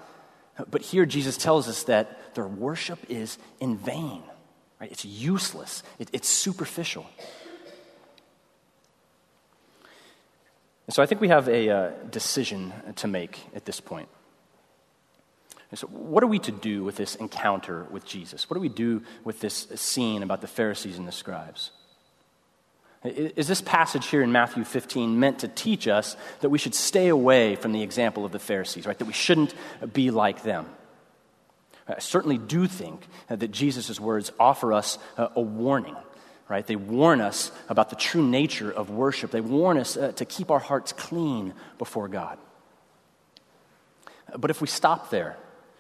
But 0.70 0.82
here 0.82 1.06
Jesus 1.06 1.36
tells 1.36 1.68
us 1.68 1.84
that 1.84 2.34
their 2.34 2.46
worship 2.46 2.98
is 3.08 3.38
in 3.60 3.76
vain. 3.76 4.22
Right? 4.80 4.92
It's 4.92 5.04
useless, 5.04 5.82
it, 5.98 6.08
it's 6.12 6.28
superficial. 6.28 7.06
And 10.86 10.94
so 10.94 11.02
I 11.02 11.06
think 11.06 11.20
we 11.20 11.28
have 11.28 11.48
a 11.48 11.70
uh, 11.70 11.90
decision 12.10 12.72
to 12.96 13.08
make 13.08 13.40
at 13.54 13.64
this 13.64 13.80
point. 13.80 14.08
So, 15.74 15.86
what 15.86 16.22
are 16.22 16.26
we 16.26 16.38
to 16.40 16.52
do 16.52 16.84
with 16.84 16.96
this 16.96 17.14
encounter 17.14 17.86
with 17.90 18.04
Jesus? 18.04 18.50
What 18.50 18.56
do 18.56 18.60
we 18.60 18.68
do 18.68 19.02
with 19.24 19.40
this 19.40 19.68
scene 19.76 20.22
about 20.22 20.42
the 20.42 20.46
Pharisees 20.46 20.98
and 20.98 21.08
the 21.08 21.12
scribes? 21.12 21.70
Is 23.04 23.48
this 23.48 23.60
passage 23.60 24.06
here 24.06 24.22
in 24.22 24.30
Matthew 24.30 24.62
15 24.62 25.18
meant 25.18 25.40
to 25.40 25.48
teach 25.48 25.88
us 25.88 26.16
that 26.40 26.50
we 26.50 26.58
should 26.58 26.74
stay 26.74 27.08
away 27.08 27.56
from 27.56 27.72
the 27.72 27.82
example 27.82 28.24
of 28.24 28.30
the 28.30 28.38
Pharisees, 28.38 28.86
right? 28.86 28.96
That 28.98 29.06
we 29.06 29.12
shouldn't 29.12 29.54
be 29.92 30.12
like 30.12 30.42
them? 30.44 30.66
I 31.88 31.98
certainly 31.98 32.38
do 32.38 32.68
think 32.68 33.06
that 33.26 33.50
Jesus' 33.50 33.98
words 33.98 34.30
offer 34.38 34.72
us 34.72 34.98
a 35.16 35.40
warning, 35.40 35.96
right? 36.48 36.64
They 36.64 36.76
warn 36.76 37.20
us 37.20 37.50
about 37.68 37.90
the 37.90 37.96
true 37.96 38.24
nature 38.24 38.70
of 38.70 38.90
worship. 38.90 39.32
They 39.32 39.40
warn 39.40 39.78
us 39.78 39.96
uh, 39.96 40.12
to 40.12 40.24
keep 40.24 40.50
our 40.52 40.60
hearts 40.60 40.92
clean 40.92 41.54
before 41.78 42.06
God. 42.06 42.38
But 44.36 44.50
if 44.50 44.60
we 44.60 44.68
stop 44.68 45.10
there, 45.10 45.36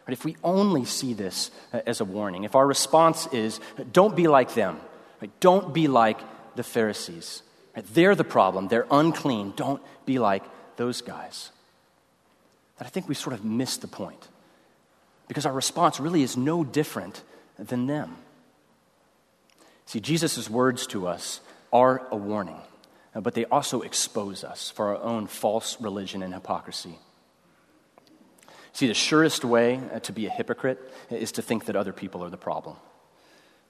right, 0.06 0.12
if 0.12 0.24
we 0.24 0.36
only 0.42 0.84
see 0.84 1.14
this 1.14 1.52
uh, 1.72 1.80
as 1.86 2.00
a 2.00 2.04
warning, 2.04 2.42
if 2.42 2.56
our 2.56 2.66
response 2.66 3.28
is, 3.28 3.60
don't 3.92 4.16
be 4.16 4.26
like 4.26 4.54
them, 4.54 4.80
right, 5.20 5.30
don't 5.38 5.72
be 5.72 5.86
like 5.86 6.18
the 6.56 6.62
Pharisees. 6.62 7.42
They're 7.94 8.14
the 8.14 8.24
problem. 8.24 8.68
They're 8.68 8.86
unclean. 8.90 9.54
Don't 9.56 9.82
be 10.04 10.18
like 10.18 10.44
those 10.76 11.00
guys. 11.00 11.50
That 12.78 12.86
I 12.86 12.90
think 12.90 13.08
we 13.08 13.14
sort 13.14 13.34
of 13.34 13.44
missed 13.44 13.80
the 13.80 13.88
point. 13.88 14.28
Because 15.28 15.46
our 15.46 15.52
response 15.52 16.00
really 16.00 16.22
is 16.22 16.36
no 16.36 16.64
different 16.64 17.22
than 17.58 17.86
them. 17.86 18.16
See, 19.86 20.00
Jesus' 20.00 20.50
words 20.50 20.86
to 20.88 21.06
us 21.06 21.40
are 21.72 22.06
a 22.10 22.16
warning, 22.16 22.60
but 23.14 23.34
they 23.34 23.44
also 23.46 23.82
expose 23.82 24.44
us 24.44 24.70
for 24.70 24.88
our 24.88 25.02
own 25.02 25.26
false 25.26 25.80
religion 25.80 26.22
and 26.22 26.34
hypocrisy. 26.34 26.98
See, 28.72 28.86
the 28.86 28.94
surest 28.94 29.44
way 29.44 29.80
uh, 29.92 30.00
to 30.00 30.12
be 30.12 30.26
a 30.26 30.30
hypocrite 30.30 30.78
is 31.10 31.32
to 31.32 31.42
think 31.42 31.66
that 31.66 31.76
other 31.76 31.92
people 31.92 32.24
are 32.24 32.30
the 32.30 32.38
problem. 32.38 32.76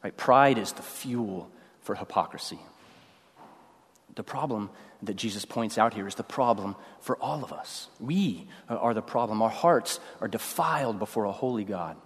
Right? 0.03 0.17
Pride 0.17 0.59
is 0.59 0.73
the 0.73 0.83
fuel 0.83 1.51
for 1.83 1.95
hypocrisy. 1.97 2.61
The 4.15 4.23
problem 4.23 4.71
that 5.03 5.15
Jesus 5.15 5.45
points 5.45 5.79
out 5.79 5.95
here 5.95 6.07
is 6.07 6.15
the 6.15 6.23
problem 6.23 6.77
for 7.01 7.17
all 7.17 7.43
of 7.43 7.53
us. 7.53 7.89
We 7.99 8.47
are 8.69 8.95
the 8.95 9.03
problem. 9.03 9.41
Our 9.41 9.49
hearts 9.49 10.01
are 10.21 10.29
defiled 10.29 10.99
before 10.99 11.25
a 11.25 11.33
holy 11.33 11.65
God. 11.65 11.97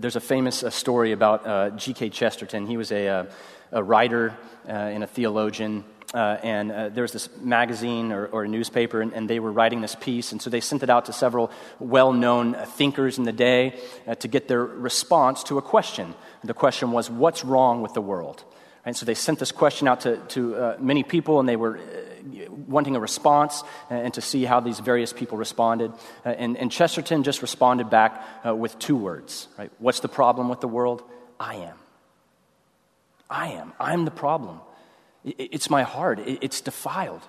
There's 0.00 0.16
a 0.16 0.20
famous 0.20 0.62
uh, 0.62 0.70
story 0.70 1.12
about 1.12 1.46
uh, 1.46 1.70
G.K. 1.70 2.10
Chesterton. 2.10 2.66
He 2.66 2.76
was 2.76 2.92
a, 2.92 3.08
uh, 3.08 3.24
a 3.72 3.82
writer 3.82 4.36
uh, 4.68 4.72
and 4.72 5.02
a 5.02 5.06
theologian. 5.06 5.84
Uh, 6.12 6.38
and 6.42 6.94
there 6.94 7.02
was 7.02 7.12
this 7.12 7.28
magazine 7.40 8.12
or, 8.12 8.26
or 8.26 8.44
a 8.44 8.48
newspaper, 8.48 9.00
and, 9.00 9.12
and, 9.12 9.28
they 9.28 9.40
were 9.40 9.50
writing 9.50 9.80
this 9.80 9.96
piece. 9.96 10.32
And 10.32 10.40
so 10.40 10.50
they 10.50 10.60
sent 10.60 10.82
it 10.82 10.90
out 10.90 11.06
to 11.06 11.12
several 11.12 11.50
well 11.80 12.12
known 12.12 12.54
thinkers 12.54 13.18
in 13.18 13.24
the 13.24 13.32
day 13.32 13.78
to 14.20 14.28
get 14.28 14.48
their 14.48 14.64
response 14.64 15.42
to 15.44 15.58
a 15.58 15.62
question. 15.62 16.14
The 16.44 16.54
question 16.54 16.92
was, 16.92 17.10
What's 17.10 17.44
wrong 17.44 17.82
with 17.82 17.92
the 17.92 18.00
world? 18.00 18.44
And 18.86 18.96
so 18.96 19.04
they 19.04 19.14
sent 19.14 19.40
this 19.40 19.50
question 19.50 19.88
out 19.88 20.02
to, 20.02 20.16
to 20.28 20.54
uh, 20.54 20.76
many 20.78 21.02
people, 21.02 21.40
and 21.40 21.48
they 21.48 21.56
were 21.56 21.76
uh, 21.76 22.50
wanting 22.68 22.94
a 22.94 23.00
response 23.00 23.64
and, 23.90 24.14
to 24.14 24.20
see 24.20 24.44
how 24.44 24.60
these 24.60 24.78
various 24.78 25.12
people 25.12 25.36
responded. 25.36 25.92
Uh, 26.24 26.28
and, 26.30 26.56
and, 26.56 26.70
Chesterton 26.70 27.24
just 27.24 27.42
responded 27.42 27.90
back 27.90 28.24
uh, 28.46 28.54
with 28.54 28.78
two 28.78 28.96
words, 28.96 29.48
right? 29.58 29.72
What's 29.80 30.00
the 30.00 30.08
problem 30.08 30.48
with 30.48 30.60
the 30.60 30.68
world? 30.68 31.02
I 31.38 31.56
am. 31.56 31.76
I 33.28 33.48
am. 33.48 33.72
I'm 33.80 34.04
the 34.04 34.12
problem. 34.12 34.60
It's 35.24 35.68
my 35.68 35.82
heart. 35.82 36.20
It's 36.24 36.60
defiled. 36.60 37.22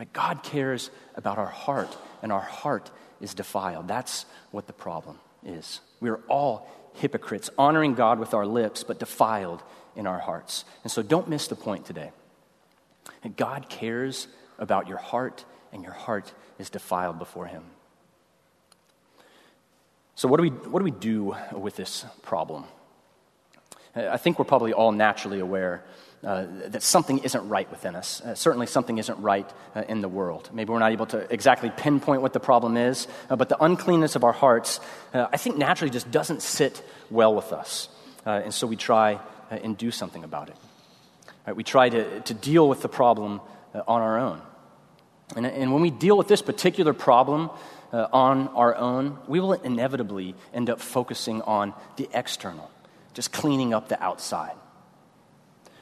Right? 0.00 0.12
God 0.12 0.42
cares 0.42 0.90
about 1.14 1.38
our 1.38 1.46
heart, 1.46 1.96
and 2.22 2.32
our 2.32 2.40
heart 2.40 2.90
is 3.20 3.34
defiled. 3.34 3.86
That's 3.86 4.26
what 4.50 4.66
the 4.66 4.72
problem 4.72 5.20
is. 5.44 5.80
We 6.00 6.10
are 6.10 6.20
all 6.28 6.68
hypocrites, 6.94 7.50
honoring 7.58 7.94
God 7.94 8.18
with 8.18 8.34
our 8.34 8.46
lips, 8.46 8.84
but 8.84 8.98
defiled 8.98 9.62
in 9.96 10.06
our 10.06 10.18
hearts. 10.18 10.64
And 10.82 10.90
so 10.90 11.02
don't 11.02 11.28
miss 11.28 11.48
the 11.48 11.56
point 11.56 11.86
today. 11.86 12.10
God 13.36 13.68
cares 13.68 14.28
about 14.58 14.88
your 14.88 14.98
heart, 14.98 15.44
and 15.72 15.82
your 15.82 15.92
heart 15.92 16.32
is 16.58 16.70
defiled 16.70 17.18
before 17.18 17.46
Him. 17.46 17.64
So, 20.14 20.28
what 20.28 20.36
do 20.36 20.42
we, 20.42 20.50
what 20.50 20.80
do, 20.80 20.84
we 20.84 20.90
do 20.90 21.34
with 21.52 21.76
this 21.76 22.04
problem? 22.22 22.64
I 23.94 24.18
think 24.18 24.38
we're 24.38 24.44
probably 24.44 24.72
all 24.72 24.92
naturally 24.92 25.40
aware 25.40 25.82
uh, 26.24 26.46
that 26.66 26.82
something 26.82 27.18
isn't 27.18 27.48
right 27.48 27.70
within 27.70 27.96
us. 27.96 28.20
Uh, 28.20 28.34
certainly, 28.34 28.66
something 28.66 28.98
isn't 28.98 29.18
right 29.20 29.48
uh, 29.74 29.82
in 29.88 30.00
the 30.00 30.08
world. 30.08 30.50
Maybe 30.52 30.70
we're 30.70 30.78
not 30.78 30.92
able 30.92 31.06
to 31.06 31.32
exactly 31.32 31.70
pinpoint 31.74 32.22
what 32.22 32.32
the 32.32 32.40
problem 32.40 32.76
is, 32.76 33.08
uh, 33.28 33.36
but 33.36 33.48
the 33.48 33.62
uncleanness 33.62 34.16
of 34.16 34.24
our 34.24 34.32
hearts, 34.32 34.80
uh, 35.14 35.26
I 35.32 35.36
think, 35.36 35.56
naturally 35.56 35.90
just 35.90 36.10
doesn't 36.10 36.42
sit 36.42 36.82
well 37.10 37.34
with 37.34 37.52
us. 37.52 37.88
Uh, 38.26 38.42
and 38.44 38.52
so 38.52 38.66
we 38.66 38.76
try 38.76 39.18
and 39.50 39.76
do 39.76 39.90
something 39.90 40.22
about 40.22 40.48
it. 40.48 40.56
Right, 41.46 41.56
we 41.56 41.64
try 41.64 41.88
to, 41.88 42.20
to 42.20 42.34
deal 42.34 42.68
with 42.68 42.82
the 42.82 42.88
problem 42.88 43.40
on 43.74 44.02
our 44.02 44.18
own. 44.18 44.42
And, 45.36 45.46
and 45.46 45.72
when 45.72 45.80
we 45.80 45.90
deal 45.90 46.18
with 46.18 46.28
this 46.28 46.42
particular 46.42 46.92
problem, 46.92 47.50
uh, 47.92 48.06
on 48.12 48.48
our 48.48 48.74
own, 48.76 49.18
we 49.26 49.40
will 49.40 49.52
inevitably 49.52 50.34
end 50.54 50.70
up 50.70 50.80
focusing 50.80 51.42
on 51.42 51.74
the 51.96 52.08
external, 52.12 52.70
just 53.14 53.32
cleaning 53.32 53.74
up 53.74 53.88
the 53.88 54.00
outside. 54.02 54.54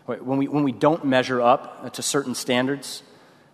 When 0.08 0.38
we, 0.38 0.48
when 0.48 0.64
we 0.64 0.72
don't 0.72 1.04
measure 1.04 1.42
up 1.42 1.92
to 1.92 2.02
certain 2.02 2.34
standards, 2.34 3.02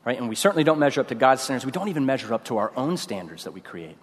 right, 0.05 0.17
and 0.17 0.29
we 0.29 0.37
certainly 0.37 0.63
don't 0.63 0.79
measure 0.79 1.01
up 1.01 1.09
to 1.09 1.17
God's 1.17 1.43
standards, 1.43 1.67
we 1.67 1.73
don't 1.73 1.89
even 1.89 2.07
measure 2.07 2.33
up 2.33 2.45
to 2.45 2.59
our 2.59 2.73
own 2.77 2.97
standards 2.97 3.43
that 3.43 3.51
we 3.51 3.61
create. 3.61 3.97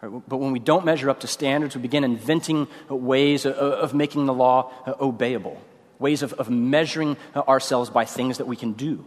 Right? 0.00 0.22
But 0.26 0.38
when 0.38 0.52
we 0.52 0.58
don't 0.58 0.86
measure 0.86 1.10
up 1.10 1.20
to 1.20 1.26
standards, 1.26 1.76
we 1.76 1.82
begin 1.82 2.02
inventing 2.02 2.66
ways 2.88 3.44
of, 3.44 3.56
of 3.56 3.92
making 3.92 4.24
the 4.24 4.32
law 4.32 4.72
uh, 4.86 4.94
obeyable, 4.94 5.58
ways 5.98 6.22
of, 6.22 6.32
of 6.34 6.48
measuring 6.48 7.18
ourselves 7.36 7.90
by 7.90 8.06
things 8.06 8.38
that 8.38 8.46
we 8.46 8.56
can 8.56 8.72
do. 8.72 9.04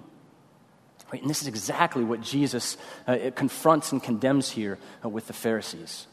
Right? 1.11 1.21
And 1.21 1.29
this 1.29 1.41
is 1.41 1.47
exactly 1.47 2.03
what 2.03 2.21
Jesus 2.21 2.77
uh, 3.07 3.31
confronts 3.35 3.91
and 3.91 4.01
condemns 4.01 4.51
here 4.51 4.77
uh, 5.03 5.09
with 5.09 5.25
the 5.25 5.33
Pharisees. 5.33 6.05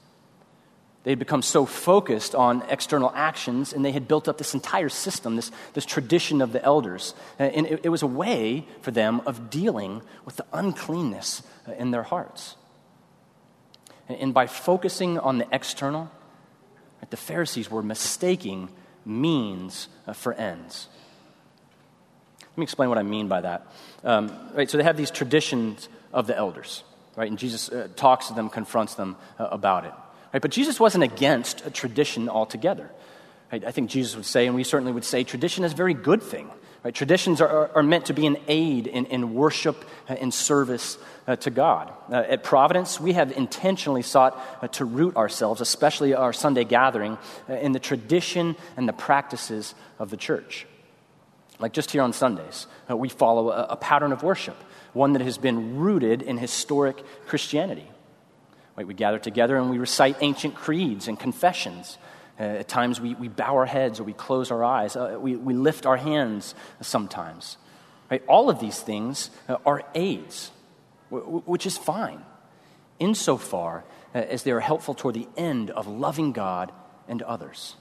They 1.05 1.13
had 1.13 1.19
become 1.19 1.43
so 1.43 1.65
focused 1.65 2.35
on 2.35 2.63
external 2.69 3.13
actions, 3.15 3.73
and 3.73 3.85
they 3.85 3.93
had 3.93 4.09
built 4.09 4.29
up 4.29 4.37
this 4.37 4.53
entire 4.53 4.89
system, 4.89 5.37
this, 5.37 5.51
this 5.73 5.87
tradition 5.87 6.43
of 6.43 6.53
the 6.53 6.63
elders. 6.63 7.15
And 7.39 7.67
it, 7.67 7.81
it 7.85 7.89
was 7.89 8.03
a 8.03 8.07
way 8.07 8.67
for 8.83 8.91
them 8.91 9.23
of 9.25 9.49
dealing 9.49 10.03
with 10.25 10.37
the 10.37 10.45
uncleanness 10.53 11.43
uh, 11.67 11.73
in 11.73 11.93
their 11.93 12.03
hearts. 12.03 12.57
And 14.09 14.35
by 14.35 14.47
focusing 14.47 15.19
on 15.19 15.39
the 15.39 15.47
external, 15.53 16.11
the 17.11 17.17
Pharisees 17.17 17.71
were 17.71 17.83
mistaking 17.83 18.69
means 19.05 19.89
uh, 20.07 20.13
for 20.13 20.33
ends. 20.35 20.89
Let 22.41 22.59
me 22.59 22.65
explain 22.65 22.89
what 22.89 22.99
I 22.99 23.03
mean 23.03 23.29
by 23.29 23.41
that. 23.43 23.67
Um, 24.03 24.37
right, 24.55 24.69
so 24.69 24.79
they 24.79 24.85
have 24.85 24.97
these 24.97 25.11
traditions 25.11 25.89
of 26.13 26.27
the 26.27 26.37
elders, 26.37 26.83
right? 27.17 27.31
And 27.31 27.39
Jesus 27.39 27.69
uh, 27.69 27.89
talks 27.97 28.29
to 28.29 28.35
them, 28.35 28.49
confronts 28.49 28.95
them 28.95 29.17
uh, 29.39 29.49
about 29.51 29.85
it. 29.85 29.93
Right? 30.33 30.43
But 30.43 30.51
Jesus 30.51 30.79
wasn't 30.79 31.05
against 31.05 31.65
a 31.67 31.71
tradition 31.71 32.29
altogether. 32.29 32.91
Right? 33.51 33.65
I 33.65 33.71
think 33.71 33.91
Jesus 33.91 34.17
would 34.17 34.27
say, 34.27 34.47
and 34.47 34.55
we 34.55 34.65
certainly 34.65 34.93
would 34.93 35.05
say, 35.05 35.25
tradition 35.25 35.65
is 35.65 35.73
a 35.73 35.77
very 35.77 35.95
good 35.95 36.23
thing. 36.23 36.51
Right? 36.85 36.95
Traditions 36.95 37.41
are, 37.41 37.75
are, 37.75 37.83
meant 37.83 38.07
to 38.07 38.13
be 38.13 38.27
an 38.27 38.37
aid 38.47 38.87
in, 38.87 39.07
in 39.07 39.35
worship 39.35 39.85
and 40.07 40.33
service 40.33 40.99
uh, 41.27 41.37
to 41.37 41.51
God. 41.51 41.93
Uh, 42.11 42.17
at 42.17 42.45
Providence, 42.45 43.01
we 43.01 43.15
have 43.15 43.33
intentionally 43.33 44.03
sought 44.03 44.39
uh, 44.63 44.69
to 44.69 44.85
root 44.85 45.17
ourselves, 45.17 45.61
especially 45.61 46.15
our 46.15 46.33
Sunday 46.33 46.65
gathering, 46.65 47.19
uh, 47.49 47.55
in 47.55 47.73
the 47.73 47.81
tradition 47.81 48.55
and 48.77 48.89
the 48.89 48.93
practices 48.93 49.75
of 49.99 50.11
the 50.11 50.17
church. 50.17 50.67
Like 51.59 51.73
just 51.73 51.91
here 51.91 52.03
on 52.03 52.13
Sundays, 52.13 52.67
uh, 52.89 52.97
we 52.97 53.09
follow 53.09 53.51
a, 53.51 53.65
a 53.71 53.77
pattern 53.77 54.13
of 54.13 54.23
worship, 54.23 54.57
one 54.93 55.15
that 55.15 55.23
has 55.23 55.39
been 55.39 55.79
rooted 55.79 56.23
in 56.23 56.39
historic 56.39 57.03
Christianity. 57.27 57.89
Right? 58.79 58.87
We 58.87 58.95
gather 58.95 59.19
together 59.19 59.57
and 59.57 59.71
we 59.71 59.79
recite 59.79 60.19
ancient 60.21 60.55
creeds 60.55 61.09
and 61.09 61.19
confessions. 61.19 61.99
Uh, 62.39 62.45
at 62.45 62.69
times 62.69 63.01
we, 63.01 63.13
we 63.17 63.27
bow 63.27 63.57
our 63.57 63.67
heads 63.67 63.99
or 63.99 64.05
we 64.05 64.13
close 64.13 64.53
our 64.53 64.63
eyes. 64.63 64.95
Uh, 64.95 65.19
we, 65.21 65.35
we 65.35 65.53
lift 65.53 65.85
our 65.85 65.97
hands 65.97 66.55
sometimes. 66.81 67.57
Right? 68.09 68.23
All 68.29 68.49
of 68.49 68.61
these 68.61 68.79
things 68.81 69.31
uh, 69.49 69.57
are 69.67 69.83
aids, 69.97 70.53
w- 71.11 71.43
which 71.45 71.67
is 71.67 71.77
fine, 71.77 72.23
insofar 73.01 73.83
uh, 74.15 74.19
as 74.19 74.45
they 74.45 74.53
are 74.53 74.61
helpful 74.61 74.95
toward 74.95 75.17
the 75.17 75.27
end 75.37 75.71
of 75.71 75.89
loving 75.89 76.31
God 76.31 76.71
and 77.09 77.21
others. 77.23 77.75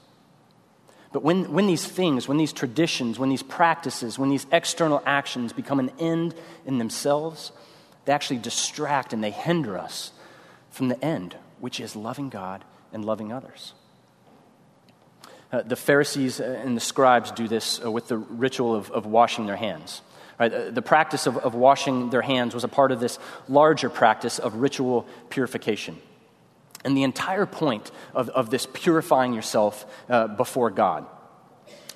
But 1.12 1.22
when, 1.22 1.52
when 1.52 1.68
these 1.68 1.86
things, 1.86 2.26
when 2.26 2.38
these 2.38 2.52
traditions, 2.52 3.20
when 3.20 3.28
these 3.28 3.44
practices, 3.44 4.18
when 4.18 4.30
these 4.30 4.48
external 4.50 5.00
actions 5.06 5.52
become 5.52 5.78
an 5.78 5.92
end 6.00 6.34
in 6.66 6.78
themselves, 6.78 7.52
they 8.04 8.12
actually 8.12 8.38
distract 8.38 9.12
and 9.12 9.22
they 9.22 9.30
hinder 9.30 9.78
us 9.78 10.10
from 10.78 10.86
the 10.86 11.04
end, 11.04 11.36
which 11.58 11.80
is 11.80 11.96
loving 11.96 12.28
God 12.28 12.64
and 12.92 13.04
loving 13.04 13.32
others. 13.32 13.74
Uh, 15.50 15.62
the 15.62 15.74
Pharisees 15.74 16.38
and 16.38 16.76
the 16.76 16.80
scribes 16.80 17.32
do 17.32 17.48
this 17.48 17.84
uh, 17.84 17.90
with 17.90 18.06
the 18.06 18.16
ritual 18.16 18.76
of, 18.76 18.88
of 18.92 19.04
washing 19.04 19.46
their 19.46 19.56
hands. 19.56 20.02
Right? 20.38 20.54
Uh, 20.54 20.70
the 20.70 20.80
practice 20.80 21.26
of, 21.26 21.36
of 21.36 21.56
washing 21.56 22.10
their 22.10 22.22
hands 22.22 22.54
was 22.54 22.62
a 22.62 22.68
part 22.68 22.92
of 22.92 23.00
this 23.00 23.18
larger 23.48 23.90
practice 23.90 24.38
of 24.38 24.54
ritual 24.54 25.04
purification. 25.30 25.98
And 26.84 26.96
the 26.96 27.02
entire 27.02 27.46
point 27.46 27.90
of, 28.14 28.28
of 28.28 28.50
this 28.50 28.64
purifying 28.72 29.32
yourself 29.32 29.84
uh, 30.08 30.28
before 30.28 30.70
God, 30.70 31.06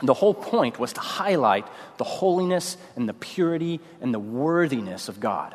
the 0.03 0.15
whole 0.15 0.35
point 0.35 0.81
was 0.81 0.93
to 0.95 1.01
highlight 1.01 1.69
the 1.99 2.05
holiness 2.05 2.77
and 2.97 3.09
the 3.09 3.15
purity 3.15 3.79
and 4.01 4.13
the 4.13 4.19
worthiness 4.19 5.09
of 5.09 5.21
God. 5.21 5.55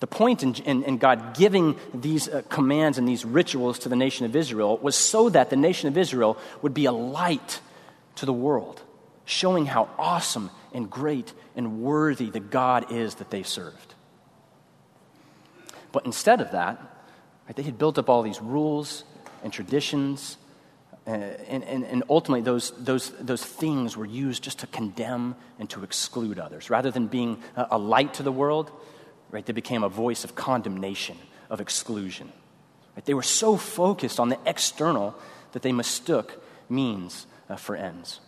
The 0.00 0.06
point 0.06 0.42
in, 0.42 0.54
in, 0.54 0.84
in 0.84 0.98
God 0.98 1.36
giving 1.36 1.76
these 1.92 2.28
uh, 2.28 2.42
commands 2.48 2.98
and 2.98 3.08
these 3.08 3.24
rituals 3.24 3.80
to 3.80 3.88
the 3.88 3.96
nation 3.96 4.26
of 4.26 4.36
Israel 4.36 4.78
was 4.78 4.94
so 4.94 5.28
that 5.30 5.50
the 5.50 5.56
nation 5.56 5.88
of 5.88 5.98
Israel 5.98 6.38
would 6.62 6.74
be 6.74 6.84
a 6.84 6.92
light 6.92 7.60
to 8.16 8.26
the 8.26 8.32
world, 8.32 8.80
showing 9.24 9.66
how 9.66 9.88
awesome 9.98 10.50
and 10.72 10.88
great 10.88 11.32
and 11.56 11.80
worthy 11.80 12.30
the 12.30 12.40
God 12.40 12.92
is 12.92 13.16
that 13.16 13.30
they 13.30 13.42
served. 13.42 13.94
But 15.90 16.06
instead 16.06 16.40
of 16.40 16.52
that, 16.52 16.80
right, 17.46 17.56
they 17.56 17.62
had 17.62 17.78
built 17.78 17.98
up 17.98 18.08
all 18.08 18.22
these 18.22 18.40
rules 18.40 19.04
and 19.42 19.52
traditions, 19.52 20.36
uh, 21.06 21.10
and, 21.10 21.64
and, 21.64 21.84
and 21.84 22.02
ultimately 22.10 22.42
those, 22.42 22.72
those, 22.78 23.10
those 23.18 23.44
things 23.44 23.96
were 23.96 24.04
used 24.04 24.44
just 24.44 24.60
to 24.60 24.66
condemn 24.66 25.34
and 25.58 25.68
to 25.70 25.82
exclude 25.82 26.38
others. 26.38 26.70
Rather 26.70 26.90
than 26.90 27.06
being 27.06 27.42
a, 27.56 27.68
a 27.72 27.78
light 27.78 28.14
to 28.14 28.22
the 28.22 28.32
world, 28.32 28.70
right, 29.30 29.44
they 29.44 29.52
became 29.52 29.82
a 29.82 29.88
voice 29.88 30.24
of 30.24 30.34
condemnation, 30.34 31.16
of 31.50 31.60
exclusion. 31.60 32.32
Right? 32.96 33.04
They 33.04 33.14
were 33.14 33.22
so 33.22 33.56
focused 33.56 34.18
on 34.18 34.28
the 34.28 34.38
external 34.46 35.14
that 35.52 35.62
they 35.62 35.72
mistook 35.72 36.42
means 36.68 37.26
uh, 37.48 37.56
for 37.56 37.76
ends. 37.76 38.20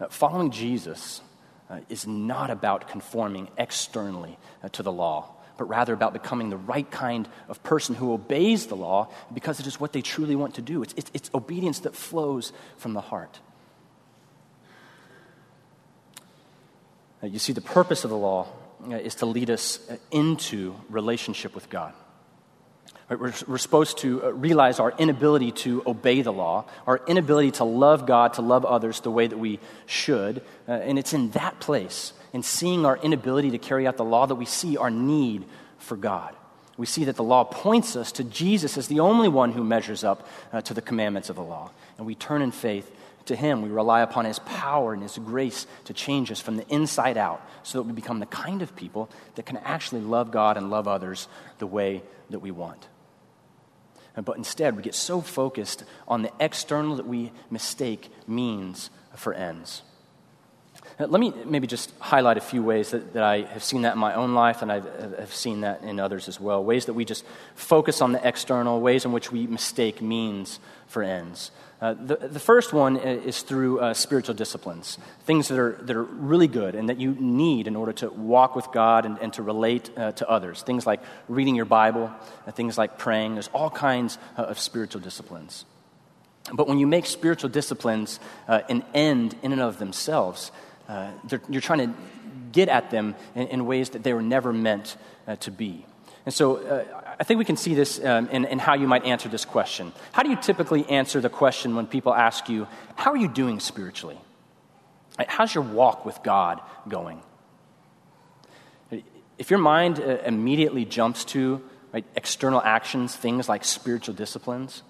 Uh, 0.00 0.08
following 0.08 0.50
Jesus 0.50 1.20
uh, 1.70 1.80
is 1.88 2.06
not 2.06 2.50
about 2.50 2.88
conforming 2.88 3.48
externally 3.56 4.38
uh, 4.62 4.68
to 4.70 4.82
the 4.82 4.92
law, 4.92 5.34
but 5.56 5.64
rather 5.64 5.92
about 5.92 6.12
becoming 6.12 6.50
the 6.50 6.56
right 6.56 6.88
kind 6.90 7.28
of 7.48 7.62
person 7.62 7.94
who 7.94 8.12
obeys 8.12 8.66
the 8.66 8.76
law 8.76 9.08
because 9.34 9.60
it 9.60 9.66
is 9.66 9.80
what 9.80 9.92
they 9.92 10.02
truly 10.02 10.36
want 10.36 10.54
to 10.54 10.62
do. 10.62 10.82
It's, 10.82 10.94
it's, 10.96 11.10
it's 11.14 11.30
obedience 11.34 11.80
that 11.80 11.96
flows 11.96 12.52
from 12.76 12.92
the 12.92 13.00
heart. 13.00 13.40
Uh, 17.22 17.26
you 17.26 17.40
see, 17.40 17.52
the 17.52 17.60
purpose 17.60 18.04
of 18.04 18.10
the 18.10 18.16
law 18.16 18.46
is 18.90 19.16
to 19.16 19.26
lead 19.26 19.50
us 19.50 19.80
uh, 19.90 19.96
into 20.10 20.74
relationship 20.88 21.54
with 21.54 21.68
God. 21.70 21.92
We're, 23.10 23.32
we're 23.46 23.58
supposed 23.58 23.98
to 23.98 24.22
uh, 24.22 24.32
realize 24.32 24.80
our 24.80 24.92
inability 24.98 25.52
to 25.52 25.82
obey 25.86 26.20
the 26.20 26.32
law, 26.32 26.66
our 26.86 27.00
inability 27.06 27.52
to 27.52 27.64
love 27.64 28.06
God, 28.06 28.34
to 28.34 28.42
love 28.42 28.64
others 28.64 29.00
the 29.00 29.10
way 29.10 29.26
that 29.26 29.38
we 29.38 29.60
should. 29.86 30.42
Uh, 30.68 30.72
and 30.72 30.98
it's 30.98 31.14
in 31.14 31.30
that 31.30 31.58
place, 31.58 32.12
in 32.32 32.42
seeing 32.42 32.84
our 32.84 32.98
inability 32.98 33.50
to 33.52 33.58
carry 33.58 33.86
out 33.86 33.96
the 33.96 34.04
law, 34.04 34.26
that 34.26 34.34
we 34.34 34.44
see 34.44 34.76
our 34.76 34.90
need 34.90 35.44
for 35.78 35.96
God. 35.96 36.34
We 36.76 36.86
see 36.86 37.04
that 37.04 37.16
the 37.16 37.24
law 37.24 37.44
points 37.44 37.96
us 37.96 38.12
to 38.12 38.24
Jesus 38.24 38.76
as 38.76 38.88
the 38.88 39.00
only 39.00 39.28
one 39.28 39.52
who 39.52 39.64
measures 39.64 40.04
up 40.04 40.28
uh, 40.52 40.60
to 40.62 40.74
the 40.74 40.82
commandments 40.82 41.30
of 41.30 41.36
the 41.36 41.42
law. 41.42 41.70
And 41.96 42.06
we 42.06 42.14
turn 42.14 42.42
in 42.42 42.52
faith 42.52 42.88
to 43.28 43.36
Him. 43.36 43.62
We 43.62 43.70
rely 43.70 44.00
upon 44.02 44.24
His 44.24 44.38
power 44.40 44.92
and 44.92 45.02
His 45.02 45.16
grace 45.18 45.66
to 45.84 45.94
change 45.94 46.30
us 46.30 46.40
from 46.40 46.56
the 46.56 46.66
inside 46.68 47.16
out 47.16 47.40
so 47.62 47.78
that 47.78 47.84
we 47.84 47.92
become 47.92 48.20
the 48.20 48.26
kind 48.26 48.60
of 48.60 48.76
people 48.76 49.08
that 49.36 49.46
can 49.46 49.56
actually 49.58 50.02
love 50.02 50.30
God 50.30 50.56
and 50.56 50.70
love 50.70 50.88
others 50.88 51.28
the 51.58 51.66
way 51.66 52.02
that 52.30 52.40
we 52.40 52.50
want. 52.50 52.88
But 54.24 54.36
instead, 54.36 54.76
we 54.76 54.82
get 54.82 54.94
so 54.94 55.20
focused 55.20 55.84
on 56.08 56.22
the 56.22 56.32
external 56.40 56.96
that 56.96 57.06
we 57.06 57.32
mistake 57.50 58.10
means 58.26 58.90
for 59.14 59.32
ends. 59.32 59.82
Uh, 60.98 61.06
let 61.06 61.20
me 61.20 61.32
maybe 61.44 61.66
just 61.66 61.92
highlight 62.00 62.36
a 62.36 62.40
few 62.40 62.62
ways 62.62 62.90
that, 62.90 63.12
that 63.12 63.22
I 63.22 63.42
have 63.42 63.62
seen 63.62 63.82
that 63.82 63.92
in 63.92 63.98
my 63.98 64.14
own 64.14 64.34
life 64.34 64.62
and 64.62 64.72
I 64.72 64.80
have 65.20 65.32
seen 65.32 65.60
that 65.60 65.82
in 65.82 66.00
others 66.00 66.26
as 66.26 66.40
well. 66.40 66.64
Ways 66.64 66.86
that 66.86 66.94
we 66.94 67.04
just 67.04 67.24
focus 67.54 68.02
on 68.02 68.12
the 68.12 68.26
external, 68.26 68.80
ways 68.80 69.04
in 69.04 69.12
which 69.12 69.30
we 69.30 69.46
mistake 69.46 70.02
means 70.02 70.58
for 70.88 71.02
ends. 71.02 71.52
Uh, 71.80 71.94
the, 71.94 72.16
the 72.16 72.40
first 72.40 72.72
one 72.72 72.96
is 72.96 73.42
through 73.42 73.78
uh, 73.78 73.94
spiritual 73.94 74.34
disciplines, 74.34 74.98
things 75.24 75.46
that 75.46 75.58
are, 75.60 75.78
that 75.82 75.94
are 75.94 76.02
really 76.02 76.48
good 76.48 76.74
and 76.74 76.88
that 76.88 76.98
you 76.98 77.14
need 77.20 77.68
in 77.68 77.76
order 77.76 77.92
to 77.92 78.10
walk 78.10 78.56
with 78.56 78.66
God 78.72 79.06
and, 79.06 79.16
and 79.18 79.32
to 79.34 79.42
relate 79.44 79.90
uh, 79.96 80.10
to 80.12 80.28
others. 80.28 80.62
Things 80.62 80.84
like 80.84 81.00
reading 81.28 81.54
your 81.54 81.66
Bible, 81.66 82.10
uh, 82.44 82.50
things 82.50 82.76
like 82.76 82.98
praying. 82.98 83.34
There's 83.34 83.50
all 83.54 83.70
kinds 83.70 84.18
uh, 84.36 84.42
of 84.42 84.58
spiritual 84.58 85.00
disciplines. 85.00 85.64
But 86.52 86.66
when 86.66 86.80
you 86.80 86.86
make 86.86 87.06
spiritual 87.06 87.50
disciplines 87.50 88.18
an 88.48 88.82
end 88.94 89.36
in 89.42 89.52
and 89.52 89.60
of 89.60 89.78
themselves, 89.78 90.50
you're 91.48 91.60
trying 91.60 91.92
to 91.92 91.98
get 92.52 92.68
at 92.68 92.90
them 92.90 93.14
in, 93.34 93.48
in, 93.48 93.66
ways 93.66 93.90
that 93.90 94.02
they 94.02 94.12
were 94.12 94.22
never 94.22 94.52
meant 94.52 94.96
to 95.40 95.50
be. 95.50 95.84
And 96.24 96.34
so 96.34 96.86
I 97.18 97.24
think 97.24 97.38
we 97.38 97.44
can 97.44 97.56
see 97.56 97.74
this 97.74 98.02
um, 98.04 98.28
in, 98.28 98.44
in 98.44 98.58
how 98.58 98.74
you 98.74 98.86
might 98.86 99.04
answer 99.04 99.28
this 99.28 99.44
question. 99.44 99.92
How 100.12 100.22
do 100.22 100.30
you 100.30 100.36
typically 100.36 100.88
answer 100.88 101.20
the 101.20 101.28
question 101.28 101.74
when 101.74 101.86
people 101.86 102.14
ask 102.14 102.48
you, 102.48 102.66
How 102.96 103.12
are 103.12 103.16
you 103.16 103.28
doing 103.28 103.60
spiritually? 103.60 104.18
How's 105.26 105.54
your 105.54 105.64
walk 105.64 106.06
with 106.06 106.22
God 106.22 106.60
going? 106.88 107.22
If 109.38 109.50
your 109.50 109.58
mind 109.58 110.00
uh, 110.00 110.18
immediately 110.24 110.84
jumps 110.84 111.24
to 111.26 111.62
right, 111.92 112.04
external 112.16 112.60
actions, 112.60 113.14
things 113.14 113.48
like 113.48 113.64
spiritual 113.64 114.14
disciplines, 114.14 114.82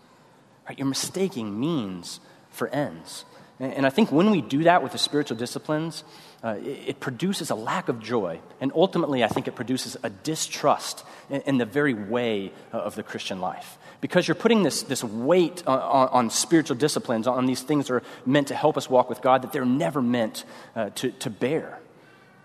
right, 0.68 0.78
you're 0.78 0.88
mistaking 0.88 1.58
means 1.58 2.20
for 2.50 2.68
ends. 2.68 3.24
And 3.60 3.84
I 3.84 3.90
think 3.90 4.12
when 4.12 4.30
we 4.30 4.40
do 4.40 4.64
that 4.64 4.84
with 4.84 4.92
the 4.92 4.98
spiritual 4.98 5.36
disciplines, 5.36 6.04
uh, 6.44 6.56
it, 6.62 7.00
produces 7.00 7.50
a 7.50 7.56
lack 7.56 7.88
of 7.88 8.00
joy. 8.00 8.38
And 8.60 8.70
ultimately, 8.72 9.24
I 9.24 9.28
think 9.28 9.48
it 9.48 9.56
produces 9.56 9.96
a 10.04 10.10
distrust 10.10 11.04
in, 11.28 11.58
the 11.58 11.64
very 11.64 11.94
way 11.94 12.52
uh, 12.72 12.78
of 12.78 12.94
the 12.94 13.02
Christian 13.02 13.40
life. 13.40 13.76
Because 14.00 14.28
you're 14.28 14.36
putting 14.36 14.62
this, 14.62 14.84
this 14.84 15.02
weight 15.02 15.66
on, 15.66 15.80
on, 15.80 16.08
on, 16.08 16.30
spiritual 16.30 16.76
disciplines, 16.76 17.26
on 17.26 17.46
these 17.46 17.62
things 17.62 17.88
that 17.88 17.94
are 17.94 18.02
meant 18.24 18.48
to 18.48 18.54
help 18.54 18.76
us 18.76 18.88
walk 18.88 19.08
with 19.08 19.20
God, 19.22 19.42
that 19.42 19.52
they're 19.52 19.64
never 19.64 20.00
meant 20.00 20.44
uh, 20.76 20.90
to, 20.90 21.10
to 21.10 21.30
bear. 21.30 21.80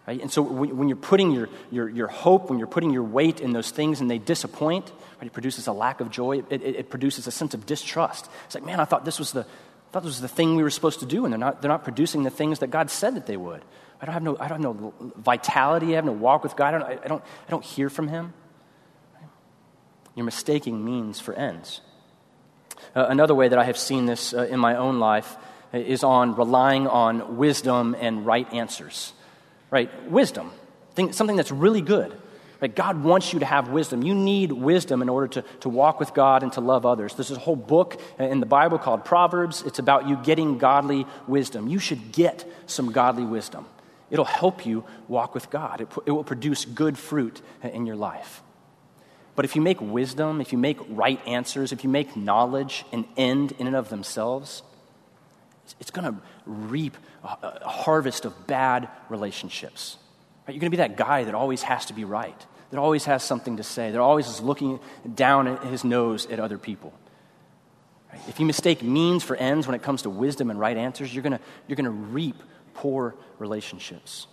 Right? 0.07 0.19
And 0.19 0.31
so 0.31 0.41
when, 0.41 0.75
when 0.75 0.87
you're 0.87 0.97
putting 0.97 1.31
your, 1.31 1.47
your, 1.69 1.87
your, 1.87 2.07
hope, 2.07 2.49
when 2.49 2.57
you're 2.57 2.67
putting 2.67 2.89
your 2.89 3.03
weight 3.03 3.39
in 3.39 3.53
those 3.53 3.69
things 3.69 4.01
and 4.01 4.09
they 4.09 4.17
disappoint, 4.17 4.91
right, 5.19 5.27
it 5.27 5.33
produces 5.33 5.67
a 5.67 5.71
lack 5.71 6.01
of 6.01 6.09
joy. 6.09 6.39
It, 6.39 6.45
it, 6.49 6.61
it 6.63 6.89
produces 6.89 7.27
a 7.27 7.31
sense 7.31 7.53
of 7.53 7.67
distrust. 7.67 8.27
It's 8.45 8.55
like, 8.55 8.65
man, 8.65 8.79
I 8.79 8.85
thought 8.85 9.05
this 9.05 9.19
was 9.19 9.31
the, 9.31 9.45
thought 9.93 10.01
this 10.01 10.13
was 10.13 10.21
the 10.21 10.27
thing 10.27 10.55
we 10.55 10.63
were 10.63 10.71
supposed 10.71 11.01
to 11.01 11.05
do, 11.05 11.23
and 11.23 11.31
they're 11.31 11.39
not, 11.39 11.61
they're 11.61 11.69
not 11.69 11.83
producing 11.83 12.23
the 12.23 12.31
things 12.31 12.59
that 12.59 12.71
God 12.71 12.89
said 12.89 13.15
that 13.15 13.27
they 13.27 13.37
would. 13.37 13.61
I 14.01 14.05
don't 14.05 14.13
have 14.13 14.23
no, 14.23 14.35
I 14.39 14.47
don't 14.47 14.63
have 14.63 14.81
no 14.81 14.93
vitality. 15.17 15.93
I 15.93 15.95
have 15.97 16.05
no 16.05 16.13
walk 16.13 16.43
with 16.43 16.55
God. 16.55 16.73
I 16.73 16.79
don't, 16.79 17.05
I 17.05 17.07
don't, 17.07 17.23
I 17.47 17.51
don't 17.51 17.63
hear 17.63 17.91
from 17.91 18.07
Him. 18.07 18.33
You're 20.15 20.25
mistaking 20.25 20.83
means 20.83 21.19
for 21.19 21.35
ends. 21.35 21.81
Uh, 22.95 23.05
another 23.07 23.35
way 23.35 23.47
that 23.47 23.59
I 23.59 23.65
have 23.65 23.77
seen 23.77 24.07
this 24.07 24.33
uh, 24.33 24.47
in 24.49 24.59
my 24.59 24.75
own 24.77 24.99
life 24.99 25.37
is 25.71 26.03
on 26.03 26.35
relying 26.35 26.87
on 26.87 27.37
wisdom 27.37 27.95
and 27.99 28.25
right 28.25 28.51
answers. 28.51 29.13
Right? 29.69 29.91
Wisdom, 30.09 30.51
something 31.11 31.35
that's 31.35 31.51
really 31.51 31.81
good. 31.81 32.19
Right? 32.63 32.73
God 32.73 33.03
wants 33.03 33.33
you 33.33 33.39
to 33.39 33.45
have 33.45 33.67
wisdom. 33.67 34.03
You 34.03 34.15
need 34.15 34.53
wisdom 34.53 35.01
in 35.01 35.09
order 35.09 35.27
to, 35.27 35.41
to 35.59 35.67
walk 35.67 35.99
with 35.99 36.13
God 36.13 36.43
and 36.43 36.53
to 36.53 36.61
love 36.61 36.85
others. 36.85 37.13
There's 37.13 37.29
a 37.29 37.37
whole 37.37 37.57
book 37.57 37.99
in 38.17 38.39
the 38.39 38.45
Bible 38.45 38.77
called 38.77 39.03
Proverbs. 39.03 39.63
It's 39.63 39.79
about 39.79 40.07
you 40.07 40.15
getting 40.23 40.59
godly 40.59 41.05
wisdom. 41.27 41.67
You 41.67 41.77
should 41.77 42.13
get 42.13 42.45
some 42.65 42.93
godly 42.93 43.25
wisdom. 43.25 43.65
It'll 44.09 44.23
help 44.23 44.65
you 44.65 44.85
walk 45.09 45.33
with 45.33 45.49
God, 45.49 45.81
it, 45.81 45.89
it 46.05 46.11
will 46.11 46.23
produce 46.23 46.63
good 46.63 46.97
fruit 46.97 47.41
in 47.63 47.85
your 47.85 47.97
life. 47.97 48.41
But 49.35 49.43
if 49.43 49.57
you 49.57 49.61
make 49.61 49.81
wisdom, 49.81 50.39
if 50.39 50.53
you 50.53 50.57
make 50.57 50.77
right 50.87 51.19
answers, 51.27 51.73
if 51.73 51.83
you 51.83 51.89
make 51.89 52.15
knowledge 52.15 52.85
an 52.93 53.03
end 53.17 53.51
in 53.59 53.67
and 53.67 53.75
of 53.75 53.89
themselves, 53.89 54.63
it's 55.81 55.91
going 55.91 56.13
to 56.13 56.17
reap 56.45 56.95
a 57.25 57.67
harvest 57.67 58.23
of 58.23 58.47
bad 58.47 58.87
relationships. 59.09 59.97
You're 60.47 60.59
going 60.59 60.61
to 60.61 60.69
be 60.69 60.77
that 60.77 60.95
guy 60.95 61.25
that 61.25 61.35
always 61.35 61.63
has 61.63 61.87
to 61.87 61.93
be 61.93 62.05
right 62.05 62.45
that 62.73 62.79
always 62.79 63.05
has 63.05 63.21
something 63.21 63.57
to 63.57 63.63
say, 63.63 63.91
that 63.91 64.01
always 64.01 64.27
is 64.27 64.41
looking 64.41 64.79
down 65.13 65.47
at 65.47 65.63
his 65.63 65.83
nose 65.83 66.25
at 66.25 66.39
other 66.39 66.57
people. 66.57 66.91
If 68.27 68.39
you 68.39 68.47
mistake 68.47 68.81
means 68.81 69.23
for 69.23 69.35
ends 69.35 69.67
when 69.67 69.75
it 69.75 69.83
comes 69.83 70.01
to 70.01 70.09
wisdom 70.09 70.49
and 70.49 70.59
right 70.59 70.75
answers, 70.75 71.13
you're 71.13 71.21
going 71.21 71.37
you're 71.67 71.75
to 71.75 71.91
reap 71.91 72.35
poor 72.73 73.13
relationships. 73.37 74.25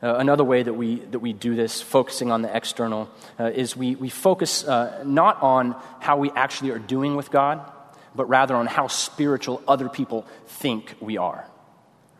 Uh, 0.00 0.14
another 0.18 0.44
way 0.44 0.62
that 0.62 0.74
we, 0.74 1.00
that 1.00 1.18
we 1.18 1.32
do 1.32 1.56
this, 1.56 1.82
focusing 1.82 2.30
on 2.30 2.42
the 2.42 2.56
external, 2.56 3.10
uh, 3.40 3.46
is 3.46 3.76
we, 3.76 3.96
we 3.96 4.08
focus 4.08 4.62
uh, 4.62 5.02
not 5.04 5.42
on 5.42 5.74
how 5.98 6.16
we 6.16 6.30
actually 6.36 6.70
are 6.70 6.78
doing 6.78 7.16
with 7.16 7.32
God, 7.32 7.60
but 8.14 8.26
rather 8.26 8.54
on 8.54 8.68
how 8.68 8.86
spiritual 8.86 9.64
other 9.66 9.88
people 9.88 10.28
think 10.46 10.94
we 11.00 11.18
are. 11.18 11.44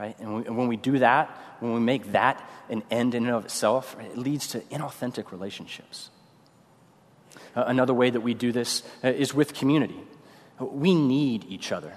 Right? 0.01 0.19
And, 0.19 0.37
we, 0.37 0.47
and 0.47 0.57
when 0.57 0.67
we 0.67 0.79
do 0.79 0.99
that, 1.01 1.29
when 1.61 1.75
we 1.75 1.81
make 1.81 2.13
that 2.13 2.43
an 2.71 2.83
end 2.91 3.15
in 3.15 3.27
and 3.27 3.35
of 3.35 3.45
itself, 3.45 3.95
it 4.01 4.17
leads 4.17 4.47
to 4.49 4.61
inauthentic 4.61 5.31
relationships. 5.31 6.09
Uh, 7.55 7.65
another 7.67 7.93
way 7.93 8.09
that 8.09 8.23
we 8.23 8.33
do 8.33 8.51
this 8.51 8.83
uh, 9.05 9.09
is 9.09 9.35
with 9.35 9.53
community. 9.53 10.01
We 10.59 10.95
need 10.95 11.45
each 11.51 11.71
other. 11.71 11.93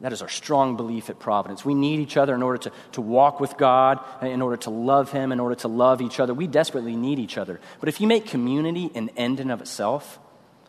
That 0.00 0.14
is 0.14 0.22
our 0.22 0.28
strong 0.28 0.78
belief 0.78 1.10
at 1.10 1.18
Providence. 1.18 1.66
We 1.66 1.74
need 1.74 2.00
each 2.00 2.16
other 2.16 2.34
in 2.34 2.42
order 2.42 2.58
to, 2.58 2.72
to 2.92 3.02
walk 3.02 3.40
with 3.40 3.58
God, 3.58 4.00
in 4.22 4.40
order 4.40 4.56
to 4.58 4.70
love 4.70 5.12
Him, 5.12 5.30
in 5.30 5.38
order 5.38 5.54
to 5.56 5.68
love 5.68 6.00
each 6.00 6.20
other. 6.20 6.32
We 6.32 6.46
desperately 6.46 6.96
need 6.96 7.18
each 7.18 7.36
other. 7.36 7.60
But 7.78 7.90
if 7.90 8.00
you 8.00 8.06
make 8.06 8.26
community 8.26 8.90
an 8.94 9.10
end 9.18 9.38
in 9.38 9.50
of 9.50 9.60
itself, 9.60 10.18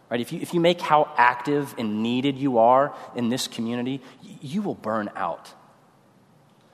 right, 0.09 0.19
if 0.19 0.33
you, 0.33 0.41
if 0.41 0.53
you 0.53 0.59
make 0.59 0.81
how 0.81 1.09
active 1.15 1.73
and 1.77 2.03
needed 2.03 2.37
you 2.37 2.57
are 2.57 2.93
in 3.15 3.29
this 3.29 3.47
community, 3.47 4.01
you 4.41 4.61
will 4.61 4.75
burn 4.75 5.09
out. 5.15 5.53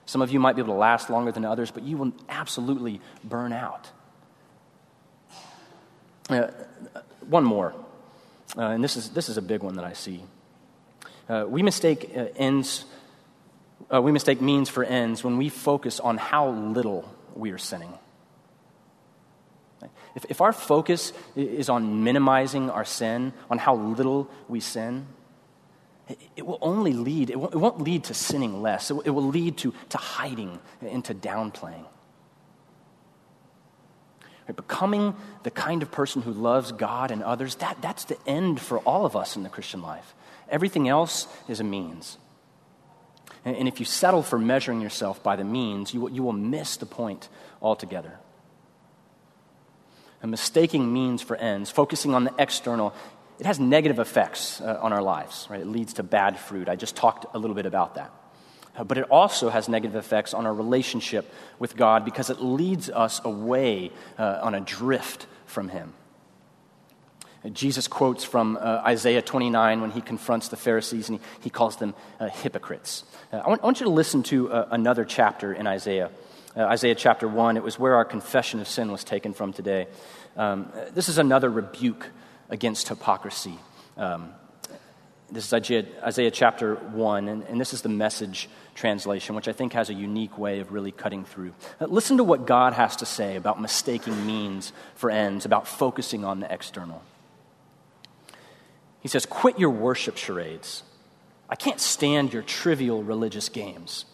Some 0.06 0.22
of 0.22 0.32
you 0.32 0.40
might 0.40 0.56
be 0.56 0.62
able 0.62 0.74
to 0.74 0.78
last 0.78 1.10
longer 1.10 1.32
than 1.32 1.44
others, 1.44 1.70
but 1.70 1.82
you 1.82 1.96
will 1.96 2.12
absolutely 2.28 3.00
burn 3.24 3.52
out. 3.52 3.90
Uh, 6.28 6.48
one 7.28 7.44
more, 7.44 7.74
uh, 8.56 8.62
and 8.62 8.82
this 8.82 8.96
is, 8.96 9.10
this 9.10 9.28
is 9.28 9.36
a 9.36 9.42
big 9.42 9.62
one 9.62 9.76
that 9.76 9.84
I 9.84 9.92
see. 9.92 10.22
Uh, 11.28 11.44
we 11.48 11.62
mistake 11.62 12.10
uh, 12.16 12.26
ends, 12.36 12.84
uh, 13.92 14.02
we 14.02 14.12
mistake 14.12 14.40
means 14.40 14.68
for 14.68 14.84
ends 14.84 15.22
when 15.22 15.36
we 15.38 15.48
focus 15.48 16.00
on 16.00 16.18
how 16.18 16.48
little 16.48 17.08
we 17.34 17.50
are 17.52 17.58
sinning. 17.58 17.92
If, 20.14 20.26
if 20.28 20.40
our 20.40 20.52
focus 20.52 21.12
is 21.34 21.68
on 21.68 22.04
minimizing 22.04 22.70
our 22.70 22.84
sin, 22.84 23.32
on 23.50 23.58
how 23.58 23.74
little 23.76 24.28
we 24.48 24.60
sin, 24.60 25.06
it, 26.36 26.46
will 26.46 26.58
only 26.60 26.92
lead, 26.92 27.30
it 27.30 27.38
won't, 27.38 27.80
lead 27.80 28.04
to 28.04 28.14
sinning 28.14 28.62
less. 28.62 28.90
It, 28.90 28.96
it 29.04 29.10
will 29.10 29.26
lead 29.26 29.58
to, 29.58 29.74
to 29.90 29.98
hiding 29.98 30.58
and 30.80 31.04
to 31.04 31.14
downplaying. 31.14 31.84
Right, 34.48 34.56
becoming 34.56 35.14
the 35.42 35.50
kind 35.50 35.82
of 35.82 35.90
person 35.90 36.22
who 36.22 36.32
loves 36.32 36.72
God 36.72 37.10
and 37.10 37.22
others, 37.22 37.56
that, 37.56 37.80
that's 37.80 38.04
the 38.04 38.18
end 38.26 38.60
for 38.60 38.78
all 38.80 39.06
of 39.06 39.14
us 39.14 39.36
in 39.36 39.42
the 39.42 39.48
Christian 39.48 39.82
life. 39.82 40.14
Everything 40.48 40.88
else 40.88 41.26
is 41.48 41.60
a 41.60 41.64
means. 41.64 42.18
And, 43.44 43.56
and 43.56 43.68
if 43.68 43.80
you 43.80 43.86
settle 43.86 44.22
for 44.22 44.38
measuring 44.38 44.80
yourself 44.80 45.22
by 45.22 45.36
the 45.36 45.44
means, 45.44 45.94
you, 45.94 46.08
you 46.10 46.22
will 46.22 46.32
miss 46.32 46.76
the 46.76 46.86
point 46.86 47.28
altogether. 47.60 48.18
And 50.20 50.30
mistaking 50.30 50.92
means 50.92 51.20
for 51.20 51.36
ends, 51.36 51.70
focusing 51.70 52.14
on 52.14 52.24
the 52.24 52.34
external, 52.38 52.94
it 53.42 53.46
has 53.46 53.58
negative 53.58 53.98
effects 53.98 54.60
uh, 54.60 54.78
on 54.80 54.92
our 54.92 55.02
lives, 55.02 55.48
right? 55.50 55.60
It 55.60 55.66
leads 55.66 55.94
to 55.94 56.04
bad 56.04 56.38
fruit. 56.38 56.68
I 56.68 56.76
just 56.76 56.94
talked 56.94 57.26
a 57.34 57.40
little 57.40 57.56
bit 57.56 57.66
about 57.66 57.96
that. 57.96 58.12
Uh, 58.76 58.84
but 58.84 58.98
it 58.98 59.04
also 59.10 59.48
has 59.50 59.68
negative 59.68 59.96
effects 59.96 60.32
on 60.32 60.46
our 60.46 60.54
relationship 60.54 61.28
with 61.58 61.74
God 61.74 62.04
because 62.04 62.30
it 62.30 62.40
leads 62.40 62.88
us 62.88 63.20
away 63.24 63.90
uh, 64.16 64.38
on 64.42 64.54
a 64.54 64.60
drift 64.60 65.26
from 65.46 65.70
Him. 65.70 65.92
Jesus 67.50 67.88
quotes 67.88 68.22
from 68.22 68.56
uh, 68.56 68.80
Isaiah 68.86 69.22
29 69.22 69.80
when 69.80 69.90
he 69.90 70.02
confronts 70.02 70.46
the 70.46 70.56
Pharisees 70.56 71.08
and 71.08 71.18
he, 71.18 71.24
he 71.40 71.50
calls 71.50 71.78
them 71.78 71.96
uh, 72.20 72.28
hypocrites. 72.28 73.02
Uh, 73.32 73.38
I, 73.38 73.48
want, 73.48 73.62
I, 73.62 73.64
want, 73.64 73.80
you 73.80 73.86
to 73.86 73.92
listen 73.92 74.22
to 74.24 74.52
uh, 74.52 74.68
another 74.70 75.04
chapter 75.04 75.52
in 75.52 75.66
Isaiah. 75.66 76.12
Uh, 76.56 76.60
Isaiah 76.66 76.94
chapter 76.94 77.26
1, 77.26 77.56
it 77.56 77.64
was 77.64 77.76
where 77.76 77.96
our 77.96 78.04
confession 78.04 78.60
of 78.60 78.68
sin 78.68 78.92
was 78.92 79.02
taken 79.02 79.34
from 79.34 79.52
today. 79.52 79.88
Um, 80.36 80.72
this 80.94 81.08
is 81.08 81.18
another 81.18 81.50
rebuke 81.50 82.06
against 82.52 82.88
hypocrisy. 82.88 83.58
Um, 83.96 84.32
this 85.32 85.50
is 85.50 85.54
Isaiah, 85.54 86.30
chapter 86.30 86.74
1, 86.74 87.28
and, 87.28 87.42
and, 87.44 87.58
this 87.58 87.72
is 87.72 87.80
the 87.80 87.88
message 87.88 88.50
translation, 88.74 89.34
which 89.34 89.48
I 89.48 89.52
think 89.52 89.72
has 89.72 89.88
a 89.88 89.94
unique 89.94 90.36
way 90.36 90.60
of 90.60 90.72
really 90.72 90.92
cutting 90.92 91.24
through. 91.24 91.54
Uh, 91.80 91.86
listen 91.86 92.18
to 92.18 92.24
what 92.24 92.46
God 92.46 92.74
has 92.74 92.96
to 92.96 93.06
say 93.06 93.36
about 93.36 93.58
mistaking 93.58 94.26
means 94.26 94.74
for 94.94 95.10
ends, 95.10 95.46
about 95.46 95.66
focusing 95.66 96.26
on 96.26 96.40
the 96.40 96.52
external. 96.52 97.02
He 99.00 99.08
says, 99.08 99.24
Quit 99.24 99.58
your 99.58 99.70
worship 99.70 100.18
charades. 100.18 100.82
I 101.48 101.56
can't 101.56 101.80
stand 101.80 102.34
your 102.34 102.42
trivial 102.42 103.02
religious 103.02 103.48
games. 103.48 104.04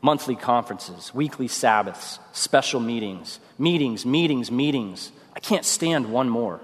Monthly 0.00 0.36
conferences, 0.36 1.14
weekly 1.14 1.48
Sabbaths, 1.48 2.18
special 2.32 2.80
meetings, 2.80 3.40
meetings, 3.58 4.06
meetings, 4.06 4.50
meetings. 4.50 5.12
I 5.36 5.40
can't 5.40 5.66
stand 5.66 6.10
one 6.10 6.30
more. 6.30 6.60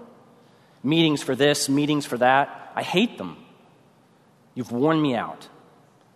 Meetings 0.82 1.22
for 1.22 1.34
this, 1.34 1.68
meetings 1.68 2.06
for 2.06 2.18
that. 2.18 2.72
I 2.74 2.82
hate 2.82 3.18
them. 3.18 3.36
You've 4.54 4.72
worn 4.72 5.00
me 5.00 5.14
out. 5.14 5.48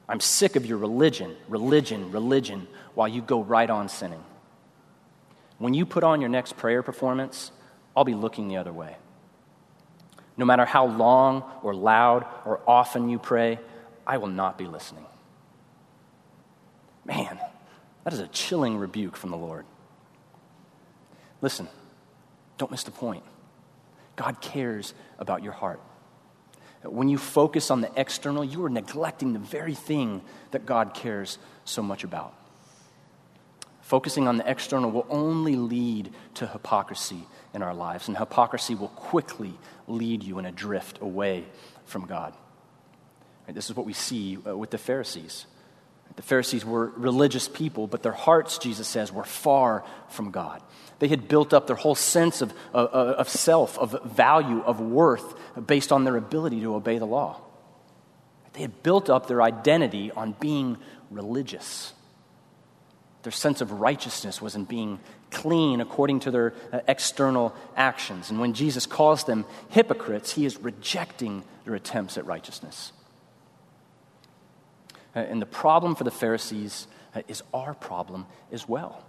I'm 0.09 0.21
sick 0.21 0.57
of 0.57 0.67
your 0.67 0.79
religion, 0.79 1.37
religion, 1.49 2.13
religion, 2.13 2.67
while 2.95 3.09
you 3.09 3.23
go 3.23 3.43
right 3.43 3.69
on 3.69 3.89
sinning. 3.89 4.23
When 5.59 5.75
you 5.75 5.87
put 5.87 6.05
on 6.05 6.21
your 6.21 6.31
next 6.31 6.57
prayer 6.57 6.83
performance, 6.83 7.51
I'll 7.97 8.05
be 8.05 8.15
looking 8.15 8.49
the 8.49 8.57
other 8.57 8.73
way. 8.73 8.97
No 10.37 10.45
matter 10.45 10.65
how 10.65 10.87
long 10.87 11.45
or 11.63 11.75
loud 11.75 12.27
or 12.45 12.61
often 12.67 13.09
you 13.09 13.19
pray, 13.19 13.59
I 14.07 14.19
will 14.19 14.29
not 14.29 14.59
be 14.59 14.67
listening. 14.67 15.07
Man, 17.05 17.39
that 18.03 18.13
is 18.13 18.19
a 18.19 18.27
chilling 18.29 18.77
rebuke 18.79 19.17
from 19.17 19.31
the 19.31 19.37
Lord. 19.37 19.65
Listen, 21.41 21.69
don't 22.59 22.71
miss 22.71 22.83
the 22.83 22.91
point. 22.91 23.23
God 24.17 24.41
cares 24.41 24.95
about 25.19 25.43
your 25.43 25.53
heart. 25.53 25.81
When 26.83 27.09
you 27.09 27.19
focus 27.19 27.71
on 27.71 27.81
the 27.81 27.91
external, 27.97 28.45
you 28.45 28.65
are 28.65 28.71
neglecting 28.71 29.33
the 29.33 29.39
very 29.39 29.75
thing 29.75 30.23
that 30.51 30.67
God 30.67 30.93
cares 30.95 31.39
so 31.65 31.83
much 31.83 32.05
about. 32.05 32.35
Focusing 33.81 34.29
on 34.29 34.37
the 34.37 34.51
external 34.51 34.91
will 34.91 35.07
only 35.09 35.57
lead 35.57 36.13
to 36.35 36.47
hypocrisy 36.47 37.27
in 37.53 37.63
our 37.63 37.75
lives, 37.75 38.09
and 38.09 38.17
hypocrisy 38.17 38.75
will 38.75 38.89
quickly 38.89 39.55
lead 39.87 40.23
you 40.23 40.39
in 40.39 40.47
a 40.47 40.53
drift 40.53 41.01
away 41.01 41.45
from 41.85 42.07
God. 42.07 42.35
This 43.47 43.69
is 43.69 43.77
what 43.77 43.85
we 43.85 43.93
see 43.93 44.39
uh, 44.47 44.57
with 44.57 44.71
the 44.71 44.79
Pharisees. 44.79 45.47
The 46.17 46.23
Pharisees 46.23 46.65
were 46.65 46.93
religious 46.97 47.49
people, 47.49 47.87
but 47.87 48.03
their 48.03 48.13
hearts, 48.13 48.59
Jesus 48.59 48.87
says, 48.87 49.13
were 49.13 49.25
far 49.25 49.85
from 50.09 50.31
God. 50.31 50.63
They 51.01 51.09
had 51.09 51.27
built 51.29 51.53
up 51.53 51.67
their 51.67 51.77
whole 51.77 51.97
sense 51.97 52.41
of, 52.41 52.53
of, 52.73 52.89
of 52.91 53.29
self, 53.29 53.79
of 53.79 54.01
value, 54.05 54.61
of 54.63 54.81
worth, 54.81 55.35
based 55.67 55.91
on 55.91 56.05
their 56.05 56.17
ability 56.17 56.61
to 56.61 56.75
obey 56.75 56.99
the 56.99 57.07
law. 57.07 57.41
They 58.53 58.61
had 58.61 58.83
built 58.83 59.11
up 59.11 59.27
their 59.27 59.43
identity 59.43 60.13
on 60.13 60.37
being 60.39 60.79
religious. 61.11 61.93
Their 63.25 63.33
sense 63.33 63.61
of 63.61 63.73
righteousness 63.73 64.41
was 64.41 64.55
in 64.55 64.65
being 64.65 65.01
clean 65.31 65.81
according 65.81 66.21
to 66.21 66.31
their 66.31 66.55
uh, 66.73 66.81
external 66.87 67.55
actions. 67.77 68.31
And 68.31 68.39
when 68.39 68.55
Jesus 68.55 68.87
calls 68.87 69.25
them 69.25 69.45
hypocrites, 69.71 70.33
he 70.33 70.47
is 70.47 70.57
rejecting 70.59 71.43
their 71.65 71.75
attempts 71.75 72.17
at 72.17 72.27
righteousness. 72.27 72.93
Uh, 75.15 75.21
and 75.21 75.41
the 75.41 75.47
problem 75.47 75.95
for 75.95 76.05
the 76.05 76.11
Pharisees 76.11 76.87
uh, 77.15 77.23
is 77.29 77.43
our 77.53 77.75
problem 77.75 78.27
as 78.53 78.69
well. 78.69 79.05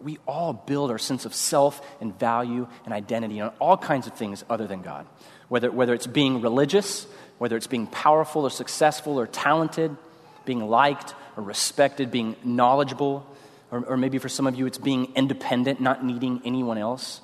We 0.00 0.18
all 0.26 0.52
build 0.52 0.90
our 0.92 0.98
sense 0.98 1.24
of 1.24 1.34
self 1.34 1.84
and 2.00 2.16
value 2.16 2.68
and 2.84 2.94
identity 2.94 3.40
on 3.40 3.52
all 3.58 3.76
kinds 3.76 4.06
of 4.06 4.14
things 4.14 4.44
other 4.48 4.66
than 4.68 4.82
God. 4.82 5.06
Whether, 5.48 5.70
whether 5.70 5.94
it's 5.94 6.06
being 6.06 6.40
religious, 6.42 7.06
whether 7.38 7.56
it's 7.56 7.66
being 7.66 7.88
powerful 7.88 8.42
or 8.44 8.50
successful 8.50 9.18
or 9.18 9.26
talented, 9.26 9.96
being 10.44 10.68
liked 10.68 11.14
or 11.36 11.42
respected, 11.42 12.12
being 12.12 12.36
knowledgeable, 12.44 13.26
or, 13.72 13.80
or 13.80 13.96
maybe 13.96 14.18
for 14.18 14.28
some 14.28 14.46
of 14.46 14.54
you 14.54 14.66
it's 14.66 14.78
being 14.78 15.12
independent, 15.16 15.80
not 15.80 16.04
needing 16.04 16.40
anyone 16.44 16.78
else. 16.78 17.20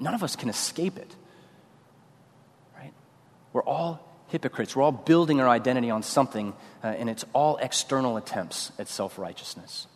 None 0.00 0.14
of 0.14 0.24
us 0.24 0.34
can 0.34 0.48
escape 0.48 0.98
it. 0.98 1.14
Right? 2.76 2.92
We're 3.52 3.62
all 3.62 4.09
hypocrites. 4.30 4.74
We're 4.74 4.82
all 4.82 4.92
building 4.92 5.40
our 5.40 5.48
identity 5.48 5.90
on 5.90 6.02
something, 6.02 6.54
uh, 6.82 6.88
and 6.88 7.10
it's 7.10 7.24
all 7.32 7.56
external 7.58 8.16
attempts 8.16 8.72
at 8.78 8.88
self 8.88 9.18
righteousness. 9.18 9.86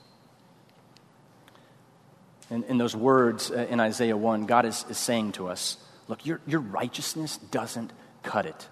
In, 2.51 2.63
in, 2.65 2.79
those 2.79 2.95
words 2.95 3.51
uh, 3.51 3.67
in 3.71 3.81
Isaiah 3.81 4.17
1, 4.17 4.47
God 4.47 4.67
is, 4.67 4.85
is 4.91 4.99
saying 4.99 5.33
to 5.33 5.49
us, 5.49 5.79
Look, 6.09 6.27
your, 6.27 6.41
your 6.47 6.61
righteousness 6.61 7.39
doesn't 7.39 7.93
cut 8.23 8.45
it. 8.45 8.69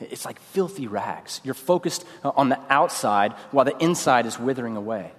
It's 0.00 0.24
like 0.24 0.40
filthy 0.40 0.88
rags. 0.88 1.40
You're 1.44 1.54
focused 1.54 2.04
uh, 2.24 2.32
on 2.34 2.48
the 2.48 2.58
outside 2.68 3.32
while 3.52 3.64
the 3.64 3.76
inside 3.78 4.26
is 4.26 4.38
withering 4.38 4.76
away. 4.76 5.12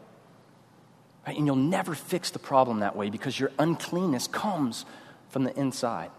Right? 1.26 1.38
And 1.38 1.46
you'll 1.46 1.56
never 1.56 1.96
fix 1.96 2.32
the 2.32 2.40
problem 2.40 2.80
that 2.80 2.96
way 2.96 3.10
because 3.10 3.40
your 3.40 3.52
uncleanness 3.58 4.28
comes 4.28 4.86
from 5.30 5.46
the 5.46 5.58
inside. 5.58 6.12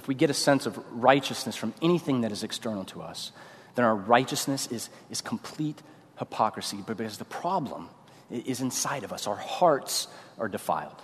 If 0.00 0.08
we 0.08 0.14
get 0.14 0.30
a 0.30 0.34
sense 0.34 0.64
of 0.64 0.82
righteousness 0.92 1.56
from 1.56 1.74
anything 1.82 2.22
that 2.22 2.32
is 2.32 2.42
external 2.42 2.84
to 2.86 3.02
us, 3.02 3.32
then 3.74 3.84
our 3.84 3.94
righteousness 3.94 4.66
is, 4.68 4.88
is 5.10 5.20
complete 5.20 5.82
hypocrisy. 6.18 6.78
But 6.86 6.96
because 6.96 7.18
the 7.18 7.26
problem 7.26 7.90
is 8.30 8.62
inside 8.62 9.04
of 9.04 9.12
us, 9.12 9.26
our 9.26 9.36
hearts 9.36 10.08
are 10.38 10.48
defiled. 10.48 10.96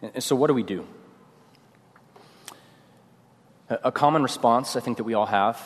And 0.00 0.24
so, 0.24 0.34
what 0.34 0.46
do 0.46 0.54
we 0.54 0.62
do? 0.62 0.86
A 3.68 3.92
common 3.92 4.22
response, 4.22 4.76
I 4.76 4.80
think, 4.80 4.96
that 4.96 5.04
we 5.04 5.12
all 5.12 5.26
have 5.26 5.60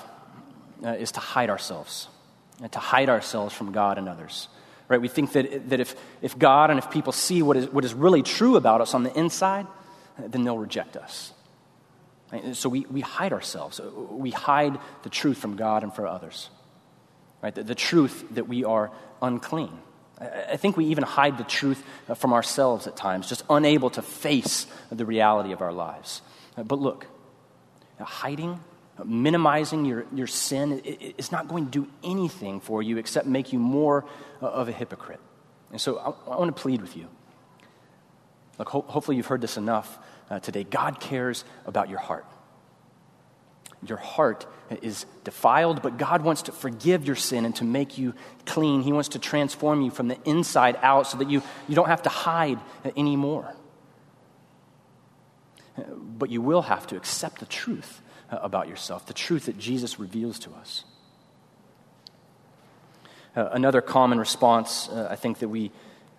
uh, 0.85 0.89
is 0.89 1.13
to 1.13 1.21
hide 1.21 1.51
ourselves 1.51 2.09
and 2.61 2.73
to 2.73 2.81
hide 2.81 3.09
ourselves 3.09 3.55
from 3.55 3.71
God 3.71 3.97
and 3.97 4.09
others. 4.09 4.49
Right? 4.89 5.01
We 5.01 5.07
think 5.07 5.35
that, 5.35 5.71
that 5.71 5.79
if, 5.79 5.95
if 6.21 6.37
God 6.37 6.71
and 6.71 6.81
if 6.81 6.91
people 6.91 7.13
see 7.13 7.43
what 7.43 7.57
is, 7.57 7.69
what 7.69 7.85
is 7.85 7.95
really 7.95 8.25
true 8.25 8.57
about 8.57 8.81
us 8.81 8.93
on 8.93 9.05
the 9.05 9.17
inside, 9.17 9.69
then 10.19 10.45
they'll 10.45 10.59
reject 10.59 10.97
us. 10.97 11.33
So 12.53 12.69
we, 12.69 12.87
we 12.91 13.01
hide 13.01 13.33
ourselves. 13.33 13.81
We 14.11 14.31
hide 14.31 14.79
the 15.03 15.11
truth 15.11 15.39
from 15.39 15.57
God 15.57 15.83
and 15.83 15.95
for 15.95 16.07
others. 16.07 16.51
Right? 17.43 17.55
The, 17.55 17.63
the 17.63 17.75
truth 17.75 18.25
that 18.33 18.49
we 18.49 18.65
are 18.65 18.91
unclean. 19.23 19.79
I 20.21 20.57
think 20.57 20.77
we 20.77 20.87
even 20.87 21.05
hide 21.05 21.39
the 21.39 21.45
truth 21.45 21.83
from 22.17 22.33
ourselves 22.33 22.87
at 22.87 22.97
times, 22.97 23.29
just 23.29 23.43
unable 23.51 23.91
to 23.91 24.03
face 24.03 24.67
the 24.91 25.05
reality 25.05 25.53
of 25.53 25.61
our 25.61 25.73
lives. 25.73 26.23
But 26.57 26.79
look, 26.79 27.07
hiding, 28.01 28.61
minimizing 29.05 29.85
your, 29.85 30.07
your 30.15 30.29
sin 30.29 30.81
is 31.19 31.33
not 31.33 31.49
going 31.49 31.67
to 31.67 31.71
do 31.71 31.89
anything 32.03 32.61
for 32.61 32.83
you 32.83 32.97
except 32.97 33.27
make 33.27 33.53
you 33.53 33.59
more 33.59 34.05
of 34.41 34.69
a 34.69 34.73
hypocrite. 34.73 35.21
And 35.73 35.81
so 35.81 35.99
I, 35.99 36.33
I 36.33 36.39
want 36.39 36.55
to 36.55 36.63
plead 36.63 36.81
with 36.81 36.97
you. 36.97 37.09
Look, 38.59 38.69
ho- 38.69 38.85
hopefully 38.87 39.17
you've 39.17 39.27
heard 39.27 39.41
this 39.41 39.57
enough 39.57 39.99
uh, 40.31 40.41
today. 40.41 40.65
God 40.65 41.01
cares 41.01 41.45
about 41.67 41.89
your 41.89 41.99
heart. 41.99 42.27
Your 43.87 43.99
heart 43.99 44.47
is 44.83 45.05
defiled, 45.25 45.83
but 45.83 45.99
God 45.99 46.23
wants 46.23 46.43
to 46.43 46.53
forgive 46.53 47.07
your 47.07 47.17
sin 47.17 47.45
and 47.45 47.55
to 47.57 47.65
make 47.65 47.99
you 47.99 48.15
clean. 48.47 48.83
He 48.83 48.93
wants 48.93 49.11
to 49.11 49.19
transform 49.19 49.83
you 49.83 49.91
from 49.91 50.09
the 50.09 50.19
inside 50.25 50.79
out 50.83 51.07
so 51.07 51.19
that 51.19 51.29
you, 51.29 51.43
you 51.69 51.75
don't 51.75 51.89
have 51.89 52.03
to 52.03 52.09
hide 52.09 52.59
anymore. 52.97 53.55
But 55.77 56.31
you 56.31 56.41
will 56.41 56.63
have 56.63 56.87
to 56.89 56.97
accept 56.97 57.41
the 57.41 57.47
truth 57.47 58.01
about 58.31 58.69
yourself, 58.69 59.07
the 59.07 59.13
truth 59.13 59.47
that 59.47 59.59
Jesus 59.59 59.99
reveals 59.99 60.39
to 60.41 60.51
us. 60.53 60.85
Uh, 63.37 63.49
another 63.53 63.81
common 63.81 64.19
response, 64.19 64.89
uh, 64.89 65.09
I 65.11 65.17
think, 65.17 65.41
that 65.41 65.49
we 65.49 65.73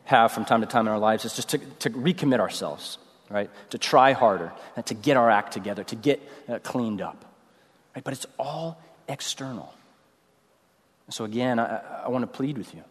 have 0.05 0.31
from 0.31 0.45
time 0.45 0.61
to 0.61 0.67
time 0.67 0.87
in 0.87 0.93
our 0.93 0.99
lives 0.99 1.25
is 1.25 1.35
just 1.35 1.49
to, 1.49 1.57
to 1.57 1.89
recommit 1.89 2.39
ourselves, 2.39 2.97
right? 3.29 3.49
To 3.71 3.77
try 3.77 4.13
harder, 4.13 4.53
to 4.85 4.93
get 4.93 5.17
our 5.17 5.29
act 5.29 5.53
together, 5.53 5.83
to 5.85 5.95
get 5.95 6.21
uh, 6.47 6.59
cleaned 6.59 7.01
up. 7.01 7.25
Right? 7.95 8.03
But 8.03 8.13
it's 8.13 8.25
all 8.37 8.79
external. 9.07 9.73
So, 11.09 11.23
again, 11.23 11.59
I, 11.59 12.03
I 12.05 12.09
want 12.09 12.23
to 12.23 12.27
plead 12.27 12.57
with 12.57 12.73
you 12.73 12.83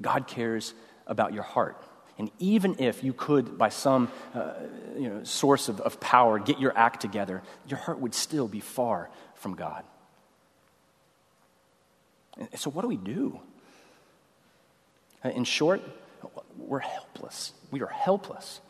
God 0.00 0.26
cares 0.26 0.74
about 1.06 1.32
your 1.32 1.42
heart. 1.42 1.80
And 2.18 2.30
even 2.38 2.76
if 2.78 3.02
you 3.02 3.12
could, 3.12 3.58
by 3.58 3.70
some 3.70 4.10
uh, 4.34 4.52
you 4.96 5.08
know, 5.08 5.24
source 5.24 5.68
of, 5.68 5.80
of 5.80 5.98
power, 5.98 6.38
get 6.38 6.60
your 6.60 6.76
act 6.76 7.00
together, 7.00 7.42
your 7.66 7.78
heart 7.78 7.98
would 7.98 8.14
still 8.14 8.46
be 8.46 8.60
far 8.60 9.10
from 9.34 9.54
God. 9.54 9.84
And 12.38 12.48
so, 12.56 12.70
what 12.70 12.82
do 12.82 12.88
we 12.88 12.96
do? 12.96 13.40
Uh, 15.24 15.30
in 15.30 15.44
short, 15.44 15.80
we're 16.56 16.78
helpless. 16.80 17.52
We 17.70 17.82
are 17.82 17.86
helpless. 17.86 18.60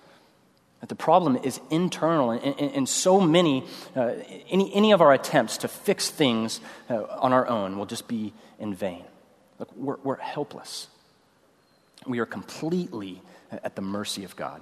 The 0.87 0.95
problem 0.95 1.37
is 1.37 1.61
internal, 1.71 2.31
and, 2.31 2.43
and, 2.43 2.73
and 2.73 2.89
so 2.89 3.21
many, 3.21 3.65
uh, 3.97 4.13
any, 4.51 4.75
any 4.75 4.93
of 4.93 5.01
our 5.01 5.15
attempts 5.15 5.59
to 5.59 5.69
fix 5.69 6.11
things 6.11 6.61
uh, 6.91 7.05
on 7.05 7.33
our 7.33 7.47
own 7.47 7.79
will 7.79 7.87
just 7.87 8.07
be 8.07 8.35
in 8.59 8.75
vain. 8.75 9.05
Look, 9.59 9.71
we're, 9.77 9.97
we're 10.05 10.17
helpless. 10.17 10.89
We 12.07 12.19
are 12.19 12.27
completely 12.27 13.23
at 13.51 13.77
the 13.77 13.83
mercy 13.83 14.25
of 14.25 14.37
God, 14.37 14.61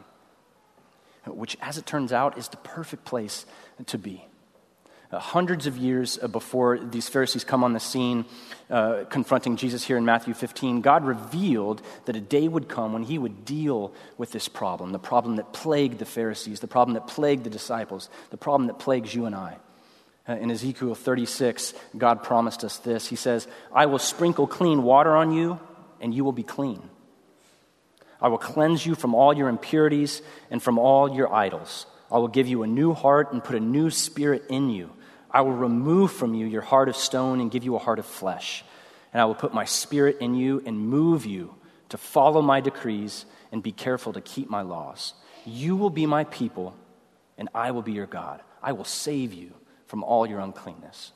which, 1.27 1.57
as 1.61 1.77
it 1.77 1.87
turns 1.87 2.13
out, 2.13 2.39
is 2.39 2.49
the 2.49 2.57
perfect 2.59 3.05
place 3.05 3.47
to 3.87 3.99
be. 3.99 4.25
Uh, 5.13 5.19
hundreds 5.19 5.67
of 5.67 5.77
years 5.77 6.19
uh, 6.23 6.27
before 6.27 6.79
these 6.79 7.07
Pharisees 7.07 7.45
come 7.45 7.63
on 7.63 7.75
the 7.75 7.81
scene, 7.81 8.25
uh, 8.71 9.05
confronting 9.11 9.57
Jesus 9.57 9.85
here 9.85 9.99
in 9.99 10.07
Matthew 10.07 10.33
15, 10.33 10.81
God 10.81 11.05
revealed 11.05 11.83
that 12.07 12.17
a 12.17 12.21
day 12.21 12.49
would 12.49 12.67
come 12.67 12.95
when 12.95 13.03
he 13.03 13.19
would 13.19 13.45
deal 13.45 13.93
with 14.17 14.33
this 14.33 14.49
problem 14.49 14.93
the 14.93 14.99
problem 14.99 15.37
that 15.37 15.53
plagued 15.53 15.99
the 15.99 16.07
Pharisees, 16.07 16.61
the 16.61 16.67
problem 16.67 16.95
that 16.95 17.07
plagued 17.07 17.45
the 17.45 17.51
disciples, 17.51 18.09
the 18.31 18.39
problem 18.39 18.69
that 18.69 18.79
plagues 18.79 19.15
you 19.15 19.27
and 19.27 19.35
I. 19.35 19.59
Uh, 20.27 20.37
in 20.37 20.51
Ezekiel 20.51 20.95
36, 20.95 21.75
God 21.99 22.23
promised 22.23 22.65
us 22.65 22.79
this. 22.79 23.07
He 23.07 23.17
says, 23.17 23.47
I 23.71 23.85
will 23.87 23.99
sprinkle 23.99 24.47
clean 24.47 24.83
water 24.83 25.15
on 25.15 25.31
you, 25.31 25.61
and 26.01 26.15
you 26.15 26.25
will 26.25 26.33
be 26.33 26.43
clean. 26.43 26.81
I 28.19 28.29
will 28.29 28.39
cleanse 28.39 28.87
you 28.87 28.95
from 28.95 29.15
all 29.15 29.35
your 29.35 29.51
impurities 29.51 30.23
and 30.51 30.63
from 30.63 30.79
all 30.79 31.15
your 31.15 31.31
idols. 31.31 31.85
I 32.11 32.17
will 32.17 32.29
give 32.29 32.49
you 32.49 32.63
a 32.63 32.67
new 32.67 32.95
heart 32.95 33.35
and 33.35 33.45
put 33.45 33.57
a 33.57 33.61
new 33.61 33.91
spirit 33.91 34.45
in 34.49 34.71
you. 34.71 34.91
I 35.33 35.41
will 35.41 35.53
remove 35.53 36.13
from 36.13 36.35
you 36.35 36.47
your 36.47 36.63
heart 36.63 36.89
of 36.89 36.97
stone 36.97 37.41
and 37.41 37.51
give 37.51 37.65
you 37.65 37.75
a 37.75 37.79
heart 37.79 37.99
of 37.99 38.07
flesh. 38.07 38.65
And 39.13 39.21
I 39.21 39.25
will 39.25 39.35
put 39.35 39.55
my 39.55 39.65
spirit 39.65 40.19
in 40.21 40.35
you 40.35 40.63
and 40.67 40.79
move 40.79 41.25
you 41.25 41.55
to 41.89 41.99
follow 41.99 42.43
my 42.43 42.61
decrees 42.61 43.25
and 43.51 43.63
be 43.63 43.73
careful 43.73 44.13
to 44.13 44.21
keep 44.21 44.49
my 44.49 44.63
laws. 44.63 45.15
You 45.45 45.77
will 45.77 45.91
be 45.91 46.07
my 46.07 46.25
people, 46.25 46.77
and 47.37 47.49
I 47.55 47.71
will 47.71 47.83
be 47.83 47.93
your 47.93 48.07
God. 48.07 48.41
I 48.63 48.73
will 48.73 48.85
save 48.85 49.33
you 49.33 49.53
from 49.87 50.05
all 50.05 50.27
your 50.27 50.41
uncleanness. 50.41 51.13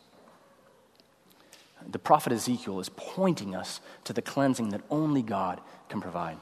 The 1.88 1.98
prophet 1.98 2.32
Ezekiel 2.32 2.80
is 2.80 2.88
pointing 2.88 3.54
us 3.54 3.80
to 4.04 4.12
the 4.12 4.22
cleansing 4.22 4.70
that 4.70 4.82
only 4.90 5.22
God 5.22 5.60
can 5.88 6.00
provide. 6.00 6.38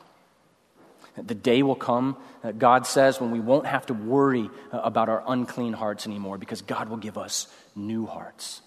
The 1.17 1.35
day 1.35 1.62
will 1.62 1.77
come, 1.77 2.17
God 2.59 2.87
says, 2.87 3.21
when 3.21 3.31
we 3.31 3.39
won't 3.39 3.67
have 3.67 3.87
to 3.87 3.95
worry 3.95 4.51
uh, 4.73 4.79
about 4.79 5.09
our 5.09 5.23
unclean 5.27 5.73
hearts 5.73 6.07
anymore 6.07 6.39
because 6.39 6.62
God 6.62 6.89
will 6.89 6.97
give 6.97 7.17
us 7.17 7.47
new 7.77 8.05
hearts. 8.07 8.62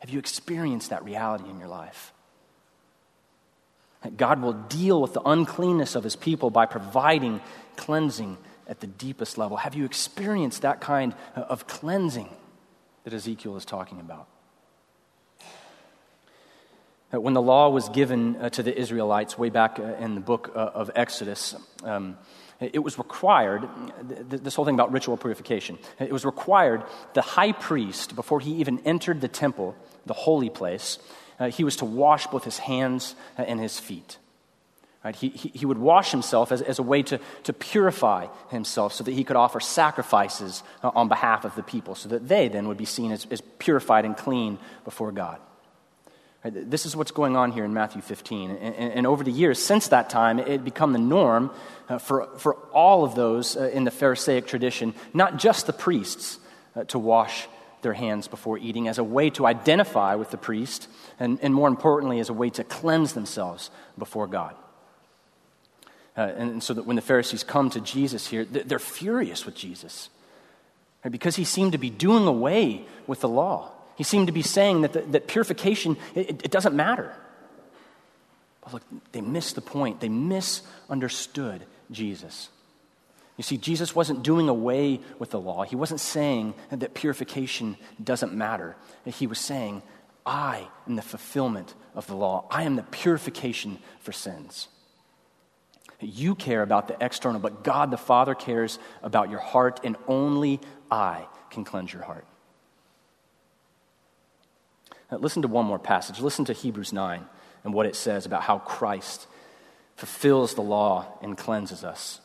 Have 0.00 0.10
you 0.10 0.18
experienced 0.18 0.90
that 0.90 1.04
reality 1.04 1.48
in 1.48 1.58
your 1.58 1.68
life? 1.68 2.12
That 4.02 4.18
God 4.18 4.42
will 4.42 4.52
deal 4.52 5.00
with 5.00 5.14
the 5.14 5.22
uncleanness 5.22 5.94
of 5.94 6.04
his 6.04 6.16
people 6.16 6.50
by 6.50 6.66
providing 6.66 7.40
cleansing 7.76 8.36
at 8.68 8.80
the 8.80 8.86
deepest 8.86 9.38
level. 9.38 9.56
Have 9.56 9.74
you 9.74 9.86
experienced 9.86 10.62
that 10.62 10.82
kind 10.82 11.14
uh, 11.34 11.40
of 11.40 11.66
cleansing 11.66 12.28
that 13.04 13.14
Ezekiel 13.14 13.56
is 13.56 13.64
talking 13.64 14.00
about? 14.00 14.28
When 17.10 17.34
the 17.34 17.42
law 17.42 17.68
was 17.68 17.88
given 17.88 18.36
uh, 18.36 18.48
to 18.50 18.62
the 18.62 18.76
Israelites 18.76 19.38
way 19.38 19.50
back 19.50 19.78
uh, 19.78 19.94
in 20.00 20.14
the 20.14 20.20
book 20.20 20.52
uh, 20.54 20.70
of 20.74 20.90
Exodus, 20.94 21.54
um, 21.84 22.16
it 22.60 22.82
was 22.82 22.98
required, 22.98 23.68
this 24.02 24.54
whole 24.54 24.64
thing 24.64 24.74
about 24.74 24.92
ritual 24.92 25.16
purification, 25.16 25.78
it 25.98 26.12
was 26.12 26.24
required 26.24 26.82
the 27.12 27.20
high 27.20 27.52
priest, 27.52 28.14
before 28.14 28.40
he 28.40 28.52
even 28.56 28.78
entered 28.80 29.20
the 29.20 29.28
temple, 29.28 29.76
the 30.06 30.14
holy 30.14 30.50
place, 30.50 30.98
uh, 31.38 31.50
he 31.50 31.64
was 31.64 31.76
to 31.76 31.84
wash 31.84 32.26
both 32.28 32.44
his 32.44 32.58
hands 32.58 33.14
uh, 33.38 33.42
and 33.42 33.60
his 33.60 33.78
feet. 33.78 34.18
Right? 35.04 35.14
He, 35.14 35.28
he, 35.28 35.48
he, 35.50 35.66
would 35.66 35.76
wash 35.76 36.12
himself 36.12 36.50
as, 36.50 36.62
as 36.62 36.78
a 36.78 36.82
way 36.82 37.02
to, 37.02 37.20
to 37.42 37.52
purify 37.52 38.28
himself 38.50 38.94
so 38.94 39.04
that 39.04 39.12
he 39.12 39.24
could 39.24 39.36
offer 39.36 39.60
sacrifices 39.60 40.62
uh, 40.82 40.92
on 40.94 41.08
behalf 41.08 41.44
of 41.44 41.54
the 41.56 41.62
people, 41.62 41.94
so 41.94 42.08
that 42.08 42.26
they 42.26 42.48
then 42.48 42.68
would 42.68 42.78
be 42.78 42.86
seen 42.86 43.12
as, 43.12 43.26
as 43.30 43.42
purified 43.58 44.04
and 44.04 44.16
clean 44.16 44.58
before 44.84 45.12
God. 45.12 45.40
This 46.44 46.84
is 46.84 46.94
what's 46.94 47.10
going 47.10 47.36
on 47.36 47.52
here 47.52 47.64
in 47.64 47.72
Matthew 47.72 48.02
15. 48.02 48.50
And, 48.50 48.74
and, 48.74 49.06
over 49.06 49.24
the 49.24 49.32
years, 49.32 49.58
since 49.58 49.88
that 49.88 50.10
time, 50.10 50.38
it 50.38 50.46
had 50.46 50.64
become 50.64 50.92
the 50.92 50.98
norm 50.98 51.50
uh, 51.88 51.96
for, 51.96 52.28
for 52.36 52.54
all 52.70 53.02
of 53.02 53.14
those 53.14 53.56
uh, 53.56 53.70
in 53.72 53.84
the 53.84 53.90
Pharisaic 53.90 54.46
tradition, 54.46 54.94
not 55.14 55.38
just 55.38 55.66
the 55.66 55.72
priests, 55.72 56.38
uh, 56.76 56.84
to 56.84 56.98
wash 56.98 57.48
their 57.80 57.94
hands 57.94 58.28
before 58.28 58.58
eating 58.58 58.88
as 58.88 58.98
a 58.98 59.04
way 59.04 59.30
to 59.30 59.46
identify 59.46 60.16
with 60.16 60.30
the 60.30 60.36
priest, 60.36 60.86
and, 61.18 61.38
and 61.40 61.54
more 61.54 61.68
importantly, 61.68 62.20
as 62.20 62.28
a 62.28 62.34
way 62.34 62.50
to 62.50 62.62
cleanse 62.62 63.14
themselves 63.14 63.70
before 63.96 64.26
God. 64.26 64.54
Uh, 66.14 66.30
and 66.36 66.62
so 66.62 66.74
that 66.74 66.84
when 66.84 66.96
the 66.96 67.02
Pharisees 67.02 67.42
come 67.42 67.70
to 67.70 67.80
Jesus 67.80 68.26
here, 68.26 68.44
they're 68.44 68.78
furious 68.78 69.46
with 69.46 69.54
Jesus 69.54 70.10
right? 71.02 71.10
because 71.10 71.36
he 71.36 71.44
seemed 71.44 71.72
to 71.72 71.78
be 71.78 71.90
doing 71.90 72.26
away 72.26 72.84
with 73.06 73.20
the 73.20 73.28
law. 73.28 73.70
He 73.96 74.04
seemed 74.04 74.26
to 74.26 74.32
be 74.32 74.42
saying 74.42 74.82
that, 74.82 74.92
the, 74.92 75.00
that 75.02 75.28
purification, 75.28 75.96
it, 76.14 76.42
it 76.44 76.50
doesn't 76.50 76.74
matter. 76.74 77.14
But 78.62 78.72
look, 78.74 78.82
they 79.12 79.20
missed 79.20 79.54
the 79.54 79.60
point. 79.60 80.00
They 80.00 80.08
misunderstood 80.08 81.64
Jesus. 81.90 82.48
You 83.36 83.42
see, 83.42 83.56
Jesus 83.56 83.94
wasn't 83.94 84.22
doing 84.22 84.48
away 84.48 85.00
with 85.18 85.30
the 85.30 85.40
law. 85.40 85.64
He 85.64 85.76
wasn't 85.76 86.00
saying 86.00 86.54
that 86.70 86.94
purification 86.94 87.76
doesn't 88.02 88.32
matter. 88.32 88.76
He 89.04 89.26
was 89.26 89.38
saying, 89.38 89.82
I 90.24 90.68
am 90.86 90.96
the 90.96 91.02
fulfillment 91.02 91.74
of 91.94 92.06
the 92.06 92.16
law. 92.16 92.46
I 92.50 92.62
am 92.62 92.76
the 92.76 92.82
purification 92.84 93.78
for 94.00 94.12
sins. 94.12 94.68
You 96.00 96.34
care 96.34 96.62
about 96.62 96.88
the 96.88 96.96
external, 97.00 97.40
but 97.40 97.64
God 97.64 97.90
the 97.90 97.96
Father 97.96 98.34
cares 98.34 98.78
about 99.02 99.30
your 99.30 99.40
heart, 99.40 99.80
and 99.84 99.96
only 100.06 100.60
I 100.90 101.26
can 101.50 101.64
cleanse 101.64 101.92
your 101.92 102.02
heart. 102.02 102.26
Listen 105.10 105.42
to 105.42 105.48
one 105.48 105.66
more 105.66 105.78
passage. 105.78 106.20
Listen 106.20 106.44
to 106.46 106.52
Hebrews 106.52 106.92
9 106.92 107.24
and 107.64 107.74
what 107.74 107.86
it 107.86 107.96
says 107.96 108.26
about 108.26 108.42
how 108.42 108.58
Christ 108.58 109.26
fulfills 109.96 110.54
the 110.54 110.62
law 110.62 111.06
and 111.22 111.36
cleanses 111.36 111.84
us. 111.84 112.20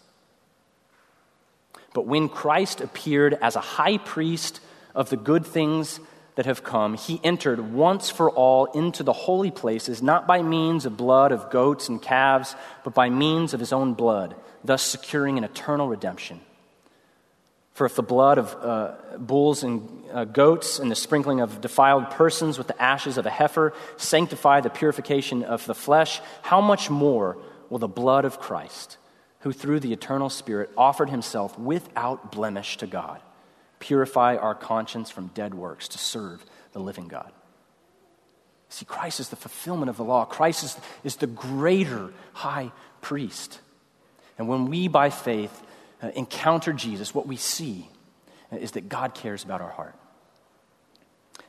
But 1.94 2.06
when 2.06 2.30
Christ 2.30 2.82
appeared 2.82 3.34
as 3.42 3.56
a 3.56 3.62
high 3.62 3.98
priest 3.98 4.60
of 4.96 5.10
the 5.10 5.18
good 5.18 5.46
things 5.46 6.00
that 6.36 6.46
have 6.46 6.64
come, 6.64 6.94
he 6.96 7.20
entered 7.24 7.74
once 7.74 8.10
for 8.10 8.30
all 8.30 8.66
into 8.66 9.04
the 9.04 9.14
holy 9.14 9.52
places, 9.52 10.02
not 10.02 10.28
by 10.28 10.42
means 10.42 10.86
of 10.86 10.98
blood 10.98 11.32
of 11.32 11.50
goats 11.50 11.90
and 11.90 12.02
calves, 12.02 12.56
but 12.84 12.94
by 12.94 13.10
means 13.10 13.54
of 13.54 13.60
his 13.60 13.74
own 13.74 13.94
blood, 13.94 14.36
thus 14.64 14.82
securing 14.82 15.38
an 15.38 15.44
eternal 15.44 15.88
redemption. 15.88 16.40
For 17.80 17.86
if 17.86 17.96
the 17.96 18.04
blood 18.04 18.38
of 18.38 18.58
uh, 18.62 18.92
bulls 19.18 19.64
and 19.64 20.04
uh, 20.12 20.26
goats 20.26 20.80
and 20.80 20.92
the 20.92 20.96
sprinkling 20.96 21.40
of 21.40 21.62
defiled 21.62 22.10
persons 22.10 22.58
with 22.58 22.68
the 22.68 22.82
ashes 22.82 23.18
of 23.18 23.26
a 23.26 23.30
heifer 23.30 23.72
sanctify 23.96 24.60
the 24.60 24.70
purification 24.70 25.44
of 25.44 25.66
the 25.66 25.74
flesh, 25.74 26.20
how 26.42 26.60
much 26.60 26.90
more 26.90 27.38
will 27.70 27.80
the 27.80 27.88
blood 27.88 28.26
of 28.26 28.38
Christ, 28.38 28.98
who 29.40 29.54
through 29.54 29.80
the 29.80 29.94
eternal 29.94 30.30
Spirit 30.30 30.72
offered 30.76 31.10
himself 31.10 31.58
without 31.58 32.34
blemish 32.34 32.76
to 32.80 32.86
God, 32.86 33.22
purify 33.80 34.36
our 34.36 34.56
conscience 34.56 35.10
from 35.10 35.28
dead 35.28 35.54
works 35.54 35.88
to 35.88 35.98
serve 35.98 36.46
the 36.74 36.80
living 36.80 37.08
God? 37.08 37.32
See, 38.68 38.84
Christ 38.84 39.22
is 39.22 39.30
the 39.30 39.38
fulfillment 39.38 39.90
of 39.90 39.96
the 39.96 40.04
law. 40.04 40.26
Christ 40.26 40.66
is, 40.66 40.78
is 41.06 41.16
the 41.16 41.28
greater 41.28 42.12
high 42.34 42.74
priest. 43.00 43.62
And 44.38 44.50
when 44.50 44.66
we, 44.66 44.90
by 44.90 45.12
faith, 45.12 45.64
Uh, 46.02 46.12
encounter 46.16 46.74
Jesus, 46.74 47.14
what 47.14 47.28
we 47.28 47.36
see 47.36 47.90
uh, 48.52 48.58
is 48.58 48.72
that 48.72 48.90
God 48.90 49.14
cares 49.14 49.44
about 49.44 49.62
our 49.62 49.70
heart. 49.70 49.96